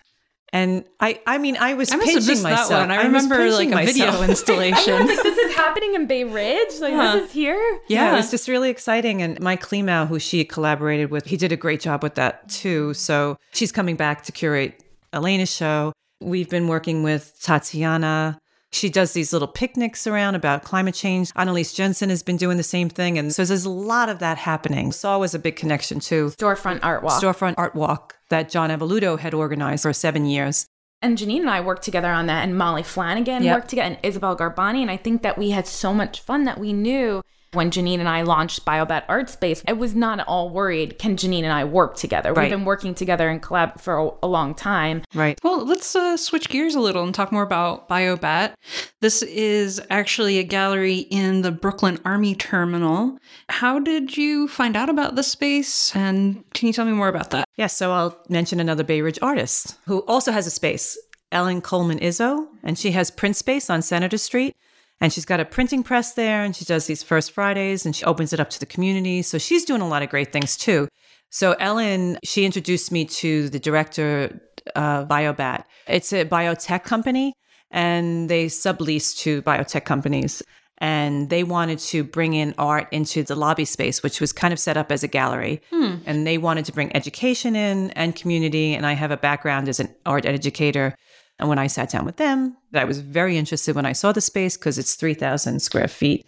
And 0.52 0.84
I, 0.98 1.20
I 1.26 1.38
mean, 1.38 1.56
I 1.56 1.74
was 1.74 1.92
I 1.92 1.98
pinching 1.98 2.42
myself. 2.42 2.72
I, 2.72 2.96
I 2.96 3.02
remember 3.04 3.50
like 3.50 3.68
a 3.68 3.74
myself. 3.74 3.96
video 3.96 4.22
installation. 4.22 4.94
I 4.94 5.00
was 5.02 5.08
like, 5.08 5.22
this 5.22 5.38
is 5.38 5.54
happening 5.54 5.94
in 5.94 6.06
Bay 6.06 6.24
Ridge. 6.24 6.80
Like 6.80 6.94
huh. 6.94 7.14
this 7.14 7.26
is 7.26 7.32
here. 7.32 7.80
Yeah. 7.88 8.06
yeah, 8.06 8.12
it 8.14 8.16
was 8.16 8.30
just 8.32 8.48
really 8.48 8.68
exciting. 8.68 9.22
And 9.22 9.38
Mike 9.40 9.62
Klimau, 9.62 10.08
who 10.08 10.18
she 10.18 10.44
collaborated 10.44 11.10
with, 11.10 11.26
he 11.26 11.36
did 11.36 11.52
a 11.52 11.56
great 11.56 11.80
job 11.80 12.02
with 12.02 12.16
that 12.16 12.48
too. 12.48 12.94
So 12.94 13.36
she's 13.52 13.70
coming 13.70 13.94
back 13.94 14.24
to 14.24 14.32
curate 14.32 14.82
Elena's 15.12 15.54
show. 15.54 15.92
We've 16.20 16.50
been 16.50 16.66
working 16.66 17.04
with 17.04 17.38
Tatiana. 17.40 18.39
She 18.72 18.88
does 18.88 19.12
these 19.12 19.32
little 19.32 19.48
picnics 19.48 20.06
around 20.06 20.36
about 20.36 20.62
climate 20.62 20.94
change. 20.94 21.32
Annalise 21.34 21.72
Jensen 21.72 22.08
has 22.08 22.22
been 22.22 22.36
doing 22.36 22.56
the 22.56 22.62
same 22.62 22.88
thing. 22.88 23.18
And 23.18 23.34
so 23.34 23.44
there's 23.44 23.64
a 23.64 23.70
lot 23.70 24.08
of 24.08 24.20
that 24.20 24.38
happening. 24.38 24.92
Saw 24.92 25.18
was 25.18 25.34
a 25.34 25.38
big 25.40 25.56
connection 25.56 25.98
too. 25.98 26.30
Storefront 26.38 26.80
Art 26.82 27.02
Walk. 27.02 27.20
Storefront 27.20 27.54
Art 27.58 27.74
Walk 27.74 28.16
that 28.28 28.48
John 28.48 28.70
Avoluto 28.70 29.18
had 29.18 29.34
organized 29.34 29.82
for 29.82 29.92
seven 29.92 30.24
years. 30.24 30.66
And 31.02 31.16
Janine 31.18 31.40
and 31.40 31.50
I 31.50 31.62
worked 31.62 31.82
together 31.82 32.10
on 32.12 32.26
that, 32.26 32.44
and 32.44 32.56
Molly 32.56 32.82
Flanagan 32.82 33.42
Yep. 33.42 33.56
worked 33.56 33.68
together, 33.70 33.88
and 33.88 33.98
Isabel 34.02 34.36
Garbani. 34.36 34.82
And 34.82 34.90
I 34.90 34.98
think 34.98 35.22
that 35.22 35.38
we 35.38 35.50
had 35.50 35.66
so 35.66 35.94
much 35.94 36.20
fun 36.20 36.44
that 36.44 36.60
we 36.60 36.72
knew 36.72 37.22
when 37.52 37.70
Janine 37.70 37.98
and 37.98 38.08
I 38.08 38.22
launched 38.22 38.64
BioBat 38.64 39.04
Art 39.08 39.28
Space, 39.28 39.62
I 39.66 39.72
was 39.72 39.94
not 39.94 40.20
at 40.20 40.28
all 40.28 40.50
worried, 40.50 40.98
can 40.98 41.16
Janine 41.16 41.42
and 41.42 41.52
I 41.52 41.64
work 41.64 41.96
together? 41.96 42.32
Right. 42.32 42.44
We've 42.44 42.58
been 42.58 42.64
working 42.64 42.94
together 42.94 43.28
and 43.28 43.42
collab 43.42 43.80
for 43.80 43.98
a, 43.98 44.10
a 44.22 44.28
long 44.28 44.54
time. 44.54 45.02
Right. 45.14 45.38
Well, 45.42 45.64
let's 45.64 45.96
uh, 45.96 46.16
switch 46.16 46.48
gears 46.48 46.74
a 46.74 46.80
little 46.80 47.02
and 47.02 47.14
talk 47.14 47.32
more 47.32 47.42
about 47.42 47.88
BioBat. 47.88 48.54
This 49.00 49.22
is 49.22 49.80
actually 49.90 50.38
a 50.38 50.44
gallery 50.44 50.98
in 51.10 51.42
the 51.42 51.50
Brooklyn 51.50 51.98
Army 52.04 52.34
Terminal. 52.34 53.18
How 53.48 53.78
did 53.78 54.16
you 54.16 54.46
find 54.46 54.76
out 54.76 54.88
about 54.88 55.16
this 55.16 55.28
space? 55.28 55.94
And 55.96 56.44
can 56.54 56.68
you 56.68 56.72
tell 56.72 56.84
me 56.84 56.92
more 56.92 57.08
about 57.08 57.30
that? 57.30 57.46
Yeah, 57.56 57.66
so 57.66 57.92
I'll 57.92 58.16
mention 58.28 58.60
another 58.60 58.84
Bay 58.84 59.00
Ridge 59.00 59.18
artist 59.20 59.76
who 59.86 60.00
also 60.06 60.30
has 60.30 60.46
a 60.46 60.50
space, 60.50 60.96
Ellen 61.32 61.60
Coleman 61.60 61.98
Izzo, 61.98 62.46
and 62.62 62.78
she 62.78 62.92
has 62.92 63.10
print 63.10 63.36
space 63.36 63.68
on 63.68 63.82
Senator 63.82 64.18
Street. 64.18 64.54
And 65.00 65.12
she's 65.12 65.24
got 65.24 65.40
a 65.40 65.44
printing 65.44 65.82
press 65.82 66.12
there, 66.12 66.42
and 66.42 66.54
she 66.54 66.64
does 66.64 66.86
these 66.86 67.02
First 67.02 67.32
Fridays, 67.32 67.86
and 67.86 67.96
she 67.96 68.04
opens 68.04 68.32
it 68.32 68.40
up 68.40 68.50
to 68.50 68.60
the 68.60 68.66
community. 68.66 69.22
So 69.22 69.38
she's 69.38 69.64
doing 69.64 69.80
a 69.80 69.88
lot 69.88 70.02
of 70.02 70.10
great 70.10 70.32
things 70.32 70.56
too. 70.56 70.88
So 71.30 71.52
Ellen, 71.54 72.18
she 72.24 72.44
introduced 72.44 72.92
me 72.92 73.04
to 73.06 73.48
the 73.48 73.58
director, 73.58 74.40
uh, 74.74 75.06
BioBat. 75.06 75.64
It's 75.86 76.12
a 76.12 76.24
biotech 76.24 76.84
company, 76.84 77.32
and 77.70 78.28
they 78.28 78.46
sublease 78.46 79.16
to 79.18 79.40
biotech 79.42 79.84
companies. 79.84 80.42
And 80.82 81.28
they 81.28 81.44
wanted 81.44 81.78
to 81.78 82.02
bring 82.02 82.32
in 82.32 82.54
art 82.56 82.88
into 82.90 83.22
the 83.22 83.36
lobby 83.36 83.66
space, 83.66 84.02
which 84.02 84.18
was 84.18 84.32
kind 84.32 84.50
of 84.50 84.58
set 84.58 84.78
up 84.78 84.90
as 84.90 85.02
a 85.02 85.08
gallery. 85.08 85.60
And 86.06 86.26
they 86.26 86.38
wanted 86.38 86.64
to 86.64 86.72
bring 86.72 86.94
education 86.96 87.54
in 87.54 87.90
and 87.90 88.16
community. 88.16 88.74
And 88.74 88.86
I 88.86 88.94
have 88.94 89.10
a 89.10 89.18
background 89.18 89.68
as 89.68 89.78
an 89.78 89.94
art 90.06 90.24
educator. 90.24 90.96
And 91.40 91.48
when 91.48 91.58
I 91.58 91.66
sat 91.66 91.90
down 91.90 92.04
with 92.04 92.16
them, 92.16 92.56
I 92.74 92.84
was 92.84 93.00
very 93.00 93.36
interested 93.38 93.74
when 93.74 93.86
I 93.86 93.92
saw 93.92 94.12
the 94.12 94.20
space 94.20 94.56
because 94.56 94.78
it's 94.78 94.94
3,000 94.94 95.60
square 95.60 95.88
feet. 95.88 96.26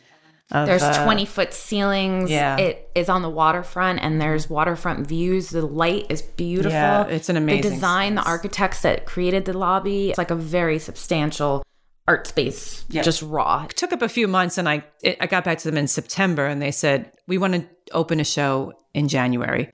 Of, 0.50 0.66
There's 0.66 0.82
uh, 0.82 1.04
20 1.04 1.24
foot 1.26 1.54
ceilings. 1.54 2.30
yeah. 2.30 2.56
It 2.56 2.90
is 2.94 3.08
on 3.08 3.22
the 3.22 3.30
waterfront 3.30 4.00
and 4.02 4.20
there's 4.20 4.50
waterfront 4.50 5.06
views. 5.06 5.50
The 5.50 5.62
light 5.62 6.06
is 6.08 6.22
beautiful. 6.22 6.72
Yeah, 6.72 7.06
it's 7.06 7.28
an 7.28 7.36
amazing 7.36 7.62
The 7.62 7.70
design, 7.70 8.14
the 8.16 8.22
architects 8.22 8.82
that 8.82 9.06
created 9.06 9.44
the 9.44 9.56
lobby, 9.56 10.10
it's 10.10 10.18
like 10.18 10.30
a 10.30 10.34
very 10.36 10.78
substantial 10.78 11.62
art 12.08 12.26
space, 12.26 12.84
just 12.90 13.22
raw. 13.22 13.64
It 13.64 13.76
took 13.76 13.92
up 13.92 14.02
a 14.02 14.08
few 14.08 14.26
months 14.28 14.58
and 14.58 14.68
I 14.68 14.84
it, 15.02 15.16
I 15.20 15.26
got 15.26 15.44
back 15.44 15.58
to 15.58 15.68
them 15.68 15.78
in 15.78 15.88
September 15.88 16.46
and 16.46 16.60
they 16.60 16.72
said 16.72 17.12
we 17.28 17.38
want 17.38 17.54
to 17.54 17.66
open 17.92 18.18
a 18.18 18.24
show 18.24 18.72
in 18.92 19.08
January. 19.08 19.70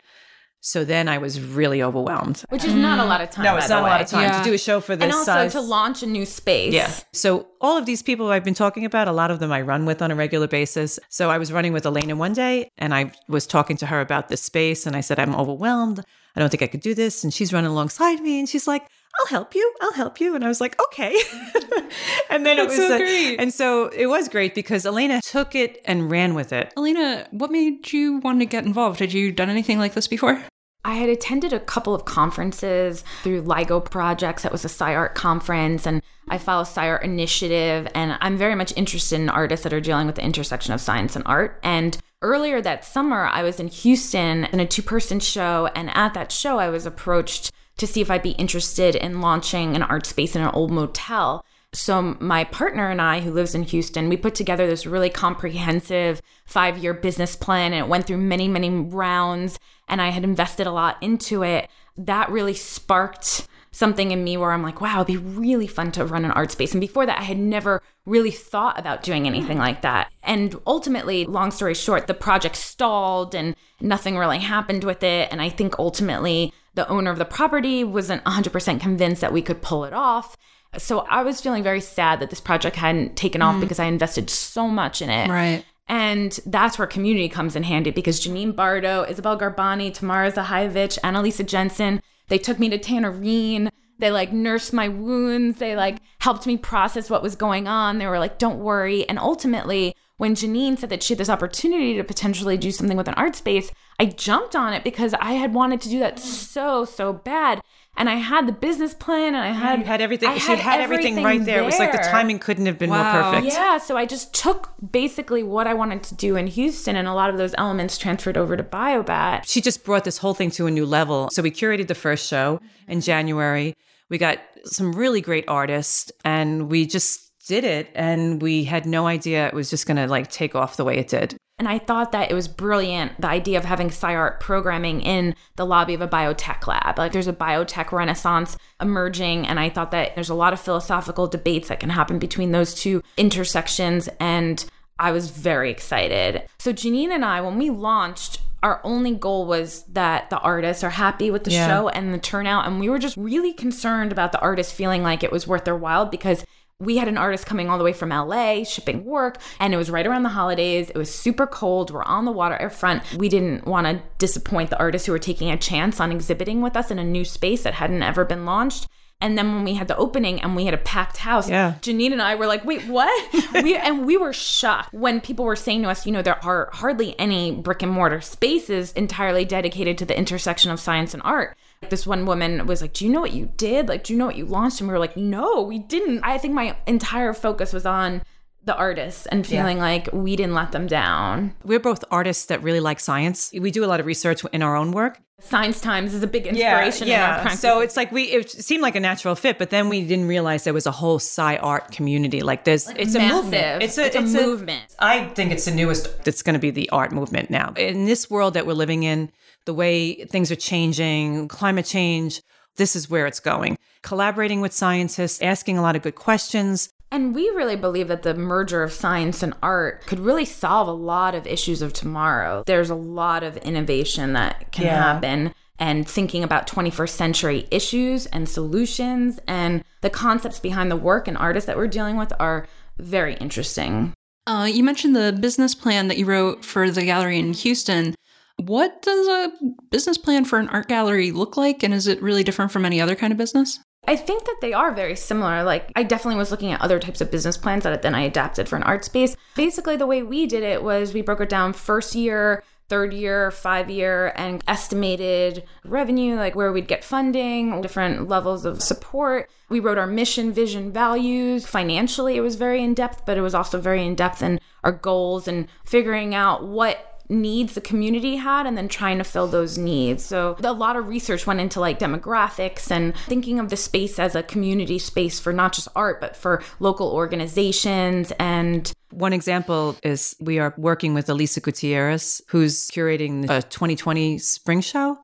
So 0.61 0.85
then 0.85 1.09
I 1.09 1.19
was 1.19 1.41
really 1.41 1.83
overwhelmed. 1.83 2.43
Which 2.49 2.65
is 2.65 2.75
not 2.75 2.99
a 2.99 3.05
lot 3.05 3.21
of 3.21 3.31
mm. 3.31 3.33
time. 3.33 3.45
No, 3.45 3.57
it's 3.57 3.69
not 3.69 3.83
a 3.83 3.87
lot 3.87 4.01
of 4.01 4.09
time 4.09 4.23
Yeah. 4.23 4.39
to 4.43 4.45
do 4.45 4.55
a 4.55 4.59
show 4.59 4.81
for 4.81 4.97
this 4.97 5.05
And 5.05 5.13
also 5.13 5.25
size. 5.25 5.53
to 5.53 5.61
launch 5.61 6.03
a 6.03 6.07
new 6.07 6.27
space. 6.27 6.73
Yeah. 6.73 6.91
So 7.13 7.47
all 7.61 7.77
of 7.77 7.87
these 7.87 8.03
people 8.03 8.29
I've 8.31 8.45
been 8.45 8.55
talking 8.55 8.85
about, 8.85 9.07
a 9.09 9.13
lot 9.13 9.31
of 9.31 9.39
them 9.39 9.53
I 9.53 9.63
run 9.63 9.85
with 9.85 10.03
on 10.03 10.11
a 10.11 10.17
regular 10.17 10.49
basis. 10.49 10.99
So 11.09 11.31
I 11.31 11.39
was 11.39 11.53
running 11.53 11.73
with 11.73 11.87
Elena 11.87 12.17
one 12.17 12.33
day 12.33 12.71
and 12.77 12.93
I 12.93 13.13
was 13.29 13.47
talking 13.47 13.77
to 13.79 13.87
her 13.87 14.01
about 14.01 14.29
this 14.29 14.43
space 14.43 14.87
and 14.87 14.97
I 14.97 15.01
said, 15.01 15.19
I'm 15.19 15.35
overwhelmed. 15.35 16.05
I 16.35 16.41
don't 16.41 16.51
think 16.51 16.63
I 16.63 16.67
could 16.67 16.81
do 16.81 16.95
this. 16.95 17.25
And 17.25 17.33
she's 17.33 17.53
running 17.53 17.71
alongside 17.71 18.21
me 18.21 18.39
and 18.39 18.49
she's 18.49 18.67
like, 18.67 18.87
I'll 19.19 19.27
help 19.27 19.55
you. 19.55 19.73
I'll 19.81 19.93
help 19.93 20.21
you. 20.21 20.35
And 20.35 20.45
I 20.45 20.49
was 20.49 20.61
like, 20.61 20.81
okay. 20.87 21.19
and 22.31 22.47
then 22.47 22.57
That's 22.57 22.75
it 22.75 22.79
was 22.79 22.89
so 22.89 22.95
uh, 22.95 22.99
great. 22.99 23.41
And 23.41 23.53
so 23.53 23.89
it 23.89 24.07
was 24.07 24.29
great 24.29 24.55
because 24.55 24.87
Elena 24.87 25.21
took 25.23 25.55
it 25.55 25.81
and 25.85 26.11
ran 26.11 26.35
with 26.35 26.53
it. 26.53 26.73
Elena, 26.77 27.27
what 27.31 27.51
made 27.51 27.93
you 27.93 28.19
want 28.19 28.41
to 28.41 28.47
get 28.47 28.65
involved? 28.65 29.01
Had 29.01 29.13
you 29.13 29.33
done 29.33 29.51
anything 29.51 29.79
like 29.79 29.95
this 29.95 30.07
before? 30.07 30.43
I 30.85 30.95
had 30.95 31.09
attended 31.09 31.53
a 31.53 31.61
couple 31.61 31.95
of 31.95 32.05
conferences 32.05 33.05
through 33.23 33.43
LIGO 33.43 33.85
projects. 33.85 34.43
That 34.43 34.53
was 34.53 34.65
a 34.65 34.69
SciArt 34.69 35.15
conference, 35.15 35.87
and 35.87 36.01
I 36.31 36.39
follow 36.39 36.63
SciArt 36.63 37.03
Initiative. 37.03 37.89
And 37.95 38.17
I'm 38.21 38.39
very 38.39 38.55
much 38.55 38.73
interested 38.77 39.21
in 39.21 39.29
artists 39.29 39.65
that 39.65 39.73
are 39.73 39.81
dealing 39.81 40.07
with 40.07 40.17
the 40.17 40.25
intersection 40.25 40.73
of 40.73 40.81
science 40.81 41.17
and 41.17 41.25
art. 41.27 41.59
And 41.63 41.99
earlier 42.23 42.63
that 42.63 42.85
summer, 42.85 43.27
I 43.27 43.43
was 43.43 43.59
in 43.59 43.69
Houston 43.69 44.45
in 44.45 44.61
a 44.61 44.67
two 44.67 44.83
person 44.83 45.21
show. 45.21 45.69
And 45.75 45.91
at 45.95 46.15
that 46.15 46.31
show, 46.31 46.59
I 46.59 46.71
was 46.71 46.87
approached 46.87 47.51
to 47.79 47.87
see 47.87 48.01
if 48.01 48.11
I'd 48.11 48.23
be 48.23 48.33
interested 48.33 48.95
in 48.95 49.21
launching 49.21 49.75
an 49.75 49.83
art 49.83 50.07
space 50.07 50.37
in 50.37 50.43
an 50.43 50.51
old 50.51 50.71
motel. 50.71 51.45
So 51.73 52.17
my 52.21 52.45
partner 52.45 52.89
and 52.89 53.01
I, 53.01 53.21
who 53.21 53.31
lives 53.31 53.55
in 53.55 53.63
Houston, 53.63 54.09
we 54.09 54.17
put 54.17 54.35
together 54.35 54.67
this 54.67 54.87
really 54.87 55.11
comprehensive 55.11 56.23
five-year 56.47 56.95
business 56.95 57.37
plan, 57.37 57.73
and 57.73 57.85
it 57.85 57.89
went 57.89 58.07
through 58.07 58.19
many, 58.19 58.49
many 58.49 58.71
rounds. 58.71 59.59
And 59.87 60.01
I 60.01 60.09
had 60.09 60.25
invested 60.25 60.67
a 60.67 60.73
lot 60.73 60.97
into 61.03 61.43
it. 61.43 61.69
That 61.97 62.31
really 62.31 62.55
sparked 62.55 63.47
something 63.71 64.11
in 64.13 64.25
me 64.25 64.37
where 64.37 64.53
I'm 64.53 64.63
like, 64.63 64.81
wow, 64.81 65.03
it'd 65.03 65.07
be 65.07 65.19
really 65.19 65.67
fun 65.67 65.93
to 65.93 66.05
run 66.05 66.25
an 66.25 66.31
art 66.31 66.51
space. 66.51 66.73
And 66.73 66.81
before 66.81 67.05
that, 67.05 67.19
I 67.19 67.25
had 67.25 67.39
never 67.39 67.83
really 68.07 68.31
thought 68.31 68.79
about 68.79 69.03
doing 69.03 69.27
anything 69.27 69.59
like 69.59 69.83
that. 69.83 70.11
And 70.23 70.57
ultimately, 70.67 71.27
long 71.27 71.51
story 71.51 71.75
short, 71.75 72.07
the 72.07 72.15
project 72.15 72.57
stalled 72.57 73.35
and 73.35 73.55
nothing 73.81 74.17
really 74.17 74.39
happened 74.39 74.85
with 74.85 75.03
it. 75.03 75.29
And 75.31 75.43
I 75.43 75.51
think 75.51 75.79
ultimately, 75.79 76.53
the 76.79 76.89
owner 76.89 77.11
of 77.11 77.19
the 77.19 77.25
property 77.25 77.83
wasn't 77.83 78.23
100% 78.23 78.81
convinced 78.81 79.21
that 79.21 79.33
we 79.33 79.43
could 79.43 79.61
pull 79.61 79.85
it 79.85 79.93
off. 79.93 80.37
So 80.77 81.01
I 81.01 81.25
was 81.25 81.41
feeling 81.41 81.65
very 81.65 81.81
sad 81.81 82.21
that 82.21 82.31
this 82.31 82.41
project 82.41 82.77
hadn't 82.77 83.17
taken 83.17 83.43
off 83.43 83.57
mm. 83.57 83.61
because 83.61 83.81
I 83.81 83.87
invested 83.87 84.31
so 84.31 84.69
much 84.69 85.03
in 85.03 85.11
it. 85.11 85.29
Right. 85.29 85.65
And 85.89 86.39
that's 86.47 86.79
where 86.79 86.87
community 86.87 87.29
comes 87.29 87.57
in 87.57 87.65
handy 87.65 87.91
because 87.91 88.21
Janine 88.21 88.55
Bardo, 88.55 89.05
Isabel 89.09 89.37
Garbani, 89.37 89.93
Tamara 89.93 90.31
Zahajevic, 90.31 91.01
Annalisa 91.01 91.45
Jensen, 91.45 92.01
they 92.29 92.39
took 92.39 92.61
me 92.61 92.69
to 92.69 92.79
Tannerine. 92.79 93.71
They 93.99 94.13
like 94.13 94.33
nursed 94.33 94.73
my 94.73 94.87
wounds. 94.87 95.59
They 95.59 95.75
like 95.75 95.99
helped 96.21 96.47
me 96.47 96.59
process 96.59 97.11
what 97.11 97.25
was 97.25 97.35
going 97.35 97.67
on. 97.67 97.99
They 97.99 98.07
were 98.07 98.21
like, 98.21 98.39
don't 98.39 98.61
worry. 98.61 99.09
And 99.09 99.19
ultimately, 99.19 99.97
when 100.19 100.35
Janine 100.35 100.79
said 100.79 100.91
that 100.91 101.03
she 101.03 101.15
had 101.15 101.19
this 101.19 101.31
opportunity 101.31 101.95
to 101.97 102.05
potentially 102.05 102.57
do 102.57 102.71
something 102.71 102.97
with 102.97 103.09
an 103.09 103.15
art 103.15 103.35
space, 103.35 103.71
I 103.99 104.07
jumped 104.07 104.55
on 104.55 104.73
it 104.75 104.85
because 104.85 105.15
I 105.15 105.33
had 105.33 105.55
wanted 105.55 105.81
to 105.83 105.89
do 105.89 105.99
that 106.01 106.19
so, 106.19 106.85
so 106.85 107.13
bad. 107.13 107.61
And 107.97 108.09
I 108.09 108.15
had 108.15 108.47
the 108.47 108.53
business 108.53 108.95
plan 108.95 109.35
and 109.35 109.39
I 109.45 109.49
had 109.51 109.81
You 109.81 109.85
had 109.85 110.01
everything. 110.01 110.29
I 110.29 110.39
she 110.39 110.55
had 110.55 110.81
everything, 110.81 111.21
right 111.23 111.45
there. 111.45 111.63
It 111.63 111.65
was 111.67 111.81
like 111.81 111.91
the 111.91 111.99
timing 111.99 112.39
couldn't 112.39 112.67
have 112.67 112.79
been 112.79 112.91
Wow. 112.91 113.13
more 113.13 113.33
perfect. 113.33 113.53
Yeah, 113.55 113.79
so 113.79 113.97
I 113.97 114.07
just 114.07 114.33
took 114.33 114.71
basically 114.93 115.43
what 115.43 115.67
I 115.67 115.75
wanted 115.75 116.05
to 116.05 116.15
do 116.15 116.37
in 116.37 116.47
Houston, 116.47 116.95
and 116.95 117.09
a 117.09 117.15
lot 117.15 117.29
of 117.31 117.39
those 117.39 117.55
elements 117.59 117.99
transferred 117.99 118.37
over 118.37 118.57
to 118.57 118.63
BioBat. 118.63 119.43
she 119.47 119.61
just 119.61 119.85
brought 119.85 120.05
this 120.05 120.19
whole 120.19 120.35
thing 120.35 120.51
to 120.53 120.67
a 120.69 120.71
new 120.71 120.87
level. 120.87 121.29
So 121.33 121.43
we 121.43 121.51
curated 121.51 121.89
the 121.89 121.95
first 121.97 122.29
show 122.29 122.61
in 122.87 123.01
January. 123.01 123.75
We 124.11 124.19
got 124.19 124.39
some 124.65 124.93
really 124.93 125.21
great 125.21 125.45
artists 125.49 126.11
and 126.25 126.71
we 126.71 126.87
just 126.87 127.28
did 127.49 127.65
it 127.65 127.91
and 127.95 128.41
we 128.41 128.65
had 128.65 128.87
no 128.87 129.07
idea 129.07 129.49
it 129.49 129.55
was 129.55 129.71
just 129.71 129.87
going 129.87 129.97
to 129.97 130.07
like 130.07 130.31
take 130.31 130.55
off 130.55 130.77
the 130.77 130.85
way 130.85 130.99
it 130.99 131.09
did. 131.09 131.35
And 131.59 131.67
I 131.67 131.79
thought 131.79 132.13
that 132.13 132.31
it 132.31 132.35
was 132.35 132.47
brilliant, 132.47 133.21
the 133.21 133.27
idea 133.27 133.59
of 133.59 133.65
having 133.65 133.89
SciArt 133.89 134.39
programming 134.39 135.01
in 135.01 135.35
the 135.57 135.67
lobby 135.67 135.95
of 135.95 136.01
a 136.01 136.07
biotech 136.07 136.69
lab. 136.69 136.99
Like 136.99 137.11
there's 137.11 137.27
a 137.27 137.33
biotech 137.33 137.91
renaissance 137.91 138.57
emerging, 138.81 139.45
and 139.49 139.59
I 139.59 139.69
thought 139.69 139.91
that 139.91 140.15
there's 140.15 140.29
a 140.29 140.35
lot 140.35 140.53
of 140.53 140.61
philosophical 140.61 141.27
debates 141.27 141.67
that 141.69 141.81
can 141.81 141.91
happen 141.91 142.21
between 142.21 142.53
those 142.53 142.75
two 142.75 143.03
intersections. 143.17 144.09
And 144.21 144.65
I 145.01 145.11
was 145.11 145.31
very 145.31 145.71
excited. 145.71 146.45
So 146.61 146.73
Janine 146.73 147.11
and 147.11 147.25
I, 147.25 147.41
when 147.41 147.59
we 147.59 147.71
launched, 147.71 148.41
our 148.63 148.81
only 148.85 149.15
goal 149.15 149.47
was 149.47 149.83
that 149.93 150.31
the 150.31 150.39
artists 150.39 150.85
are 150.85 150.91
happy 150.91 151.31
with 151.31 151.45
the 151.45 151.51
Yeah. 151.53 151.67
show 151.67 151.89
and 151.89 152.13
the 152.13 152.19
turnout. 152.19 152.67
And 152.67 152.81
we 152.81 152.89
were 152.89 152.99
just 152.99 153.17
really 153.17 153.53
concerned 153.53 154.13
about 154.13 154.33
the 154.33 154.41
artists 154.41 154.73
feeling 154.73 155.03
like 155.03 155.23
it 155.23 155.33
was 155.33 155.47
worth 155.47 155.65
their 155.65 155.77
while 155.77 156.07
because 156.07 156.45
we 156.81 156.97
had 156.97 157.09
an 157.09 157.19
artist 157.19 157.45
coming 157.45 157.69
all 157.69 157.77
the 157.77 157.83
way 157.83 157.93
from 157.93 158.11
LA 158.11 158.63
shipping 158.63 159.05
work, 159.05 159.39
and 159.59 159.75
it 159.75 159.77
was 159.77 159.91
right 159.91 160.07
around 160.07 160.23
the 160.23 160.29
holidays. 160.29 160.91
It 160.91 160.97
was 160.97 161.13
super 161.13 161.47
cold. 161.47 161.91
We're 161.91 162.05
on 162.05 162.25
the 162.25 162.31
waterfront. 162.31 163.03
We 163.15 163.29
didn't 163.29 163.67
want 163.67 163.89
to 163.89 164.01
disappoint 164.19 164.71
the 164.71 164.79
artists 164.79 165.07
who 165.07 165.13
were 165.13 165.19
taking 165.19 165.51
a 165.51 165.57
chance 165.57 165.99
on 165.99 166.13
exhibiting 166.13 166.63
with 166.63 166.77
us 166.77 166.93
in 166.93 167.01
a 167.01 167.05
new 167.05 167.25
space 167.25 167.65
that 167.65 167.75
hadn't 167.75 168.05
ever 168.05 168.25
been 168.25 168.45
launched. 168.45 168.87
And 169.21 169.37
then 169.37 169.53
when 169.53 169.65
we 169.65 169.75
had 169.75 169.89
the 169.89 169.97
opening 169.97 170.41
and 170.41 170.55
we 170.55 170.67
had 170.67 170.75
a 170.75 170.79
packed 170.79 171.17
house, 171.17 171.51
Yeah. 171.51 171.75
Janine 171.81 172.13
and 172.13 172.23
I 172.23 172.37
were 172.37 172.47
like, 172.47 172.65
wait, 172.65 172.87
what? 172.87 173.35
we, 173.65 173.75
and 173.75 174.07
we 174.07 174.17
were 174.17 174.33
shocked 174.33 174.95
when 174.95 175.21
people 175.21 175.45
were 175.45 175.57
saying 175.57 175.83
to 175.83 175.89
us, 175.89 176.07
you 176.07 176.13
know, 176.13 176.23
there 176.23 176.43
are 176.45 176.71
hardly 176.73 177.19
any 177.19 177.51
brick 177.51 177.83
and 177.83 177.91
mortar 177.91 178.21
spaces 178.21 178.93
entirely 178.93 179.45
dedicated 179.45 179.99
to 179.99 180.05
the 180.05 180.17
intersection 180.17 180.71
of 180.71 180.79
science 180.79 181.15
and 181.15 181.25
art. 181.25 181.57
This 181.89 182.07
one 182.07 182.27
woman 182.27 182.67
was 182.67 182.83
like, 182.83 182.93
Do 182.93 183.05
you 183.05 183.11
know 183.13 183.21
what 183.21 183.33
you 183.33 183.51
did? 183.57 183.89
Like, 183.89 184.05
do 184.05 184.13
you 184.13 184.19
know 184.19 184.27
what 184.27 184.37
you 184.37 184.47
launched? 184.47 184.81
And 184.81 184.89
we 184.89 184.93
were 184.93 184.99
like, 184.99 185.17
No, 185.17 185.63
we 185.63 185.79
didn't. 185.79 186.21
I 186.23 186.39
think 186.39 186.55
my 186.55 186.77
entire 186.87 187.33
focus 187.33 187.73
was 187.73 187.87
on 187.87 188.23
the 188.65 188.77
artists 188.77 189.25
and 189.27 189.47
feeling 189.47 189.79
like 189.79 190.11
we 190.13 190.37
didn't 190.37 190.53
let 190.53 190.73
them 190.73 190.87
down. 190.87 191.55
We're 191.65 191.81
both 191.81 192.05
artists 192.11 192.47
that 192.47 192.63
really 192.63 192.81
like 192.81 193.01
science. 193.01 193.51
We 193.59 193.71
do 193.71 193.83
a 193.83 193.87
lot 193.87 193.99
of 193.99 194.05
research 194.05 194.45
in 194.53 194.63
our 194.63 194.77
own 194.77 194.93
work. 194.93 195.19
Science 195.41 195.81
Times 195.81 196.15
is 196.15 196.23
a 196.23 196.27
big 196.27 196.47
inspiration 196.49 197.09
in 197.09 197.15
our 197.19 197.41
practice. 197.41 197.61
So 197.61 197.81
it's 197.81 197.97
like 197.97 198.11
we 198.11 198.25
it 198.25 198.51
seemed 198.51 198.83
like 198.83 198.97
a 198.97 199.01
natural 199.01 199.37
fit, 199.37 199.57
but 199.57 199.71
then 199.71 199.89
we 199.89 200.05
didn't 200.05 200.27
realize 200.27 200.65
there 200.65 200.75
was 200.75 200.87
a 200.87 200.91
whole 200.91 201.17
sci 201.17 201.57
art 201.57 201.93
community. 201.93 202.43
Like 202.43 202.65
there's 202.65 202.91
it's 202.91 203.15
a 203.15 203.21
movement. 203.21 203.83
It's 203.83 203.97
a 203.97 204.21
movement. 204.21 204.95
I 204.99 205.29
think 205.29 205.53
it's 205.53 205.65
the 205.65 205.71
newest 205.71 206.25
that's 206.25 206.43
going 206.43 206.55
to 206.55 206.61
be 206.61 206.71
the 206.71 206.91
art 206.91 207.13
movement 207.13 207.51
now. 207.51 207.73
In 207.77 208.05
this 208.05 208.29
world 208.29 208.55
that 208.55 208.67
we're 208.67 208.73
living 208.75 209.05
in, 209.05 209.31
the 209.67 209.75
way 209.75 210.25
things 210.27 210.51
are 210.51 210.57
changing, 210.57 211.49
climate 211.49 211.87
change, 211.87 212.43
this 212.77 212.95
is 212.97 213.11
where 213.11 213.27
it's 213.27 213.41
going. 213.41 213.77
Collaborating 214.03 214.61
with 214.61 214.73
scientists, 214.73 215.43
asking 215.43 215.77
a 215.79 215.83
lot 215.83 215.97
of 215.97 216.03
good 216.03 216.15
questions. 216.15 216.91
And 217.11 217.35
we 217.35 217.49
really 217.51 217.77
believe 217.77 218.09
that 218.09 218.23
the 218.23 218.35
merger 218.35 218.83
of 218.83 218.93
science 218.93 219.43
and 219.43 219.55
art 219.63 220.07
could 220.07 220.21
really 220.21 220.45
solve 220.45 220.89
a 220.89 220.93
lot 220.93 221.35
of 221.35 221.47
issues 221.47 221.81
of 221.83 221.93
tomorrow. 221.93 222.63
There's 222.67 222.91
a 222.91 222.95
lot 222.95 223.43
of 223.43 223.57
innovation 223.59 224.35
that 224.35 224.71
can 224.73 224.85
Yeah. 224.87 225.03
happen 225.15 225.55
and 225.79 226.07
thinking 226.09 226.43
about 226.45 226.67
21st 226.67 227.15
century 227.17 227.67
issues 227.71 228.27
and 228.27 228.49
solutions 228.49 229.39
and 229.47 229.83
the 230.03 230.11
concepts 230.11 230.61
behind 230.61 230.91
the 230.91 230.97
work 230.97 231.27
and 231.27 231.37
artists 231.39 231.67
that 231.67 231.77
we're 231.77 231.87
dealing 231.89 232.17
with 232.17 232.33
are 232.39 232.67
very 232.99 233.35
interesting. 233.37 234.13
Uh, 234.47 234.69
you 234.71 234.83
mentioned 234.83 235.15
the 235.17 235.33
business 235.33 235.75
plan 235.75 236.09
that 236.09 236.19
you 236.19 236.25
wrote 236.27 236.65
for 236.65 236.91
the 236.91 237.05
gallery 237.05 237.39
in 237.39 237.53
Houston. 237.53 238.15
What 238.59 239.03
does 239.03 239.27
a 239.29 239.53
business 239.91 240.19
plan 240.19 240.45
for 240.45 240.59
an 240.59 240.69
art 240.69 240.89
gallery 240.89 241.31
look 241.31 241.57
like? 241.57 241.83
And 241.83 241.95
is 241.95 242.07
it 242.07 242.21
really 242.21 242.45
different 242.45 242.71
from 242.71 242.85
any 242.85 243.01
other 243.01 243.15
kind 243.15 243.33
of 243.33 243.39
business? 243.39 243.81
I 244.07 244.17
think 244.17 244.45
that 244.45 244.59
they 244.61 244.73
are 244.73 244.93
very 244.93 245.17
similar. 245.17 245.63
Like, 245.63 245.93
I 245.95 246.03
definitely 246.03 246.39
was 246.39 246.51
looking 246.51 246.73
at 246.73 246.81
other 246.81 246.99
types 246.99 247.21
of 247.21 247.31
business 247.31 247.57
plans 247.57 247.85
that 247.85 248.03
then 248.03 248.15
I 248.15 248.23
adapted 248.23 248.69
for 248.69 248.77
an 248.77 248.83
art 248.85 249.05
space. 249.05 249.37
Basically, 249.55 249.97
the 249.97 250.07
way 250.07 250.23
we 250.23 250.47
did 250.47 250.63
it 250.63 250.83
was 250.83 251.13
we 251.13 251.21
broke 251.21 251.41
it 251.41 251.49
down 251.49 251.73
first 251.73 252.15
year, 252.15 252.63
third 252.89 253.13
year, 253.13 253.51
five 253.51 253.91
year, 253.91 254.33
and 254.35 254.65
estimated 254.67 255.63
revenue, 255.85 256.37
like 256.37 256.55
where 256.55 256.73
we'd 256.73 256.89
get 256.89 257.05
funding, 257.05 257.81
different 257.83 258.29
levels 258.29 258.65
of 258.65 258.83
support. 258.83 259.51
We 259.69 259.81
wrote 259.81 259.99
our 259.99 260.07
mission, 260.07 260.53
vision, 260.53 260.91
values. 260.91 261.67
Financially, 261.67 262.37
it 262.37 262.41
was 262.41 262.57
very 262.57 262.83
in 262.83 262.95
depth, 262.95 263.27
but 263.27 263.37
it 263.37 263.43
was 263.43 263.55
also 263.55 263.79
very 263.79 264.07
in 264.07 264.15
depth 264.15 264.43
in 264.43 264.59
our 264.85 264.93
goals 264.93 265.47
and 265.47 265.69
figuring 265.85 266.35
out 266.35 266.67
what 266.67 267.08
needs 267.29 267.75
the 267.75 267.81
community 267.81 268.37
had 268.37 268.67
and 268.67 268.77
then 268.77 268.89
trying 268.89 269.19
to 269.19 269.25
fill 269.25 269.47
those 269.47 269.79
needs. 269.79 270.25
So 270.25 270.57
a 270.63 270.73
lot 270.73 270.97
of 270.97 271.09
research 271.09 271.47
went 271.47 271.61
into 271.61 271.81
like 271.81 271.99
demographics 271.99 272.91
and 272.91 273.17
thinking 273.27 273.59
of 273.59 273.71
the 273.71 273.77
space 273.77 274.19
as 274.19 274.35
a 274.35 274.43
community 274.43 274.99
space 274.99 275.39
for 275.41 275.53
not 275.53 275.73
just 275.73 275.89
art 275.95 276.21
but 276.21 276.37
for 276.37 276.63
local 276.81 277.11
organizations 277.11 278.33
and 278.39 278.93
One 279.11 279.33
example 279.33 279.97
is 280.03 280.37
we 280.41 280.59
are 280.59 280.75
working 280.77 281.15
with 281.15 281.29
Elisa 281.29 281.61
Gutierrez, 281.61 282.43
who's 282.49 282.91
curating 282.91 283.47
the 283.47 283.55
uh, 283.55 283.61
2020 283.63 284.39
spring 284.39 284.81
show. 284.81 285.19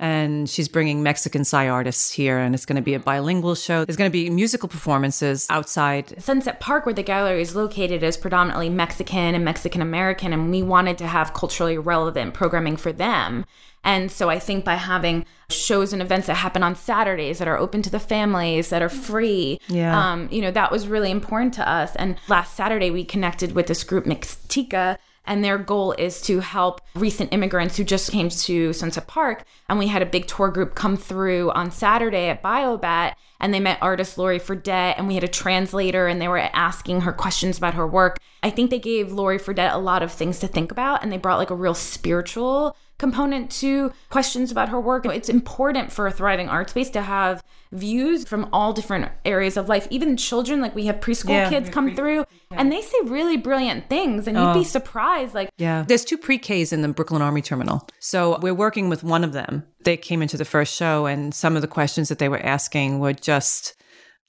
And 0.00 0.48
she's 0.48 0.68
bringing 0.68 1.02
Mexican 1.02 1.40
Sci 1.40 1.68
artists 1.68 2.12
here, 2.12 2.38
and 2.38 2.54
it's 2.54 2.64
going 2.64 2.76
to 2.76 2.82
be 2.82 2.94
a 2.94 3.00
bilingual 3.00 3.56
show. 3.56 3.84
There's 3.84 3.96
going 3.96 4.10
to 4.10 4.12
be 4.12 4.30
musical 4.30 4.68
performances 4.68 5.46
outside. 5.50 6.22
Sunset 6.22 6.60
Park, 6.60 6.86
where 6.86 6.94
the 6.94 7.02
gallery 7.02 7.42
is 7.42 7.56
located, 7.56 8.04
is 8.04 8.16
predominantly 8.16 8.68
Mexican 8.68 9.34
and 9.34 9.44
Mexican 9.44 9.82
American, 9.82 10.32
and 10.32 10.50
we 10.52 10.62
wanted 10.62 10.98
to 10.98 11.08
have 11.08 11.34
culturally 11.34 11.78
relevant 11.78 12.32
programming 12.32 12.76
for 12.76 12.92
them. 12.92 13.44
And 13.82 14.10
so 14.10 14.28
I 14.28 14.38
think 14.38 14.64
by 14.64 14.74
having 14.74 15.24
shows 15.50 15.92
and 15.92 16.02
events 16.02 16.26
that 16.26 16.34
happen 16.34 16.62
on 16.62 16.76
Saturdays 16.76 17.38
that 17.38 17.48
are 17.48 17.56
open 17.56 17.82
to 17.82 17.90
the 17.90 18.00
families, 18.00 18.70
that 18.70 18.82
are 18.82 18.88
free, 18.88 19.60
Yeah. 19.68 19.98
um, 20.12 20.28
you 20.30 20.42
know, 20.42 20.50
that 20.50 20.70
was 20.70 20.86
really 20.86 21.10
important 21.10 21.54
to 21.54 21.68
us. 21.68 21.94
And 21.96 22.16
last 22.28 22.54
Saturday, 22.54 22.90
we 22.90 23.04
connected 23.04 23.52
with 23.52 23.66
this 23.66 23.82
group, 23.84 24.04
Mixteca, 24.04 24.98
and 25.28 25.44
their 25.44 25.58
goal 25.58 25.92
is 25.92 26.20
to 26.22 26.40
help 26.40 26.80
recent 26.94 27.32
immigrants 27.32 27.76
who 27.76 27.84
just 27.84 28.10
came 28.10 28.28
to 28.28 28.72
Sunset 28.72 29.06
Park. 29.06 29.44
And 29.68 29.78
we 29.78 29.86
had 29.86 30.02
a 30.02 30.06
big 30.06 30.26
tour 30.26 30.48
group 30.48 30.74
come 30.74 30.96
through 30.96 31.50
on 31.52 31.70
Saturday 31.70 32.28
at 32.28 32.42
Biobat, 32.42 33.14
and 33.38 33.54
they 33.54 33.60
met 33.60 33.78
artist 33.80 34.18
Lori 34.18 34.40
Fredette, 34.40 34.94
and 34.96 35.06
we 35.06 35.14
had 35.14 35.24
a 35.24 35.28
translator, 35.28 36.08
and 36.08 36.20
they 36.20 36.28
were 36.28 36.38
asking 36.38 37.02
her 37.02 37.12
questions 37.12 37.58
about 37.58 37.74
her 37.74 37.86
work. 37.86 38.18
I 38.42 38.50
think 38.50 38.70
they 38.70 38.78
gave 38.78 39.12
Lori 39.12 39.38
Fredette 39.38 39.74
a 39.74 39.78
lot 39.78 40.02
of 40.02 40.10
things 40.10 40.40
to 40.40 40.48
think 40.48 40.72
about, 40.72 41.02
and 41.02 41.12
they 41.12 41.18
brought 41.18 41.38
like 41.38 41.50
a 41.50 41.54
real 41.54 41.74
spiritual 41.74 42.76
component 42.98 43.48
to 43.48 43.92
questions 44.10 44.50
about 44.50 44.70
her 44.70 44.80
work. 44.80 45.06
It's 45.06 45.28
important 45.28 45.92
for 45.92 46.08
a 46.08 46.10
thriving 46.10 46.48
art 46.48 46.70
space 46.70 46.90
to 46.90 47.02
have 47.02 47.44
views 47.70 48.26
from 48.26 48.48
all 48.52 48.72
different 48.72 49.12
areas 49.24 49.56
of 49.56 49.68
life. 49.68 49.86
Even 49.90 50.16
children, 50.16 50.60
like 50.60 50.74
we 50.74 50.86
have 50.86 50.98
preschool 50.98 51.30
Yeah. 51.30 51.48
kids 51.48 51.70
come 51.70 51.94
through 51.94 52.24
and 52.50 52.72
they 52.72 52.80
say 52.80 52.96
really 53.04 53.36
brilliant 53.36 53.88
things 53.88 54.26
and 54.26 54.36
you'd 54.36 54.54
be 54.54 54.60
oh. 54.60 54.64
surprised 54.64 55.34
like 55.34 55.50
Yeah. 55.58 55.84
There's 55.86 56.04
two 56.04 56.18
pre 56.18 56.38
Ks 56.38 56.72
in 56.72 56.82
the 56.82 56.88
Brooklyn 56.88 57.22
Army 57.22 57.42
Terminal. 57.42 57.86
So 58.00 58.38
we're 58.40 58.54
working 58.54 58.88
with 58.88 59.04
one 59.04 59.24
of 59.24 59.32
them. 59.32 59.64
They 59.84 59.96
came 59.96 60.22
into 60.22 60.36
the 60.36 60.44
first 60.44 60.74
show, 60.74 61.06
and 61.06 61.34
some 61.34 61.56
of 61.56 61.62
the 61.62 61.68
questions 61.68 62.08
that 62.08 62.18
they 62.18 62.28
were 62.28 62.44
asking 62.44 62.98
were 62.98 63.12
just 63.12 63.74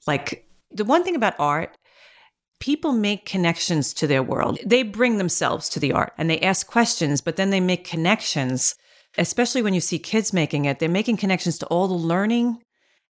like 0.08 0.46
the 0.72 0.86
one 0.86 1.04
thing 1.04 1.16
about 1.16 1.36
art. 1.40 1.76
People 2.60 2.92
make 2.92 3.26
connections 3.26 3.94
to 3.94 4.06
their 4.06 4.22
world. 4.22 4.60
They 4.66 4.84
bring 4.84 5.18
themselves 5.18 5.70
to 5.70 5.80
the 5.80 5.94
art 5.94 6.12
and 6.18 6.30
they 6.30 6.42
ask 6.42 6.68
questions, 6.68 7.22
but 7.22 7.38
then 7.38 7.52
they 7.52 7.62
make 7.62 7.86
connections, 7.86 8.76
especially 9.18 9.62
when 9.62 9.74
you 9.74 9.80
see 9.80 9.98
kids 9.98 10.34
making 10.34 10.66
it. 10.66 10.80
They're 10.80 10.90
making 10.90 11.18
connections 11.18 11.58
to 11.60 11.66
all 11.68 11.88
the 11.88 11.94
learning 11.94 12.62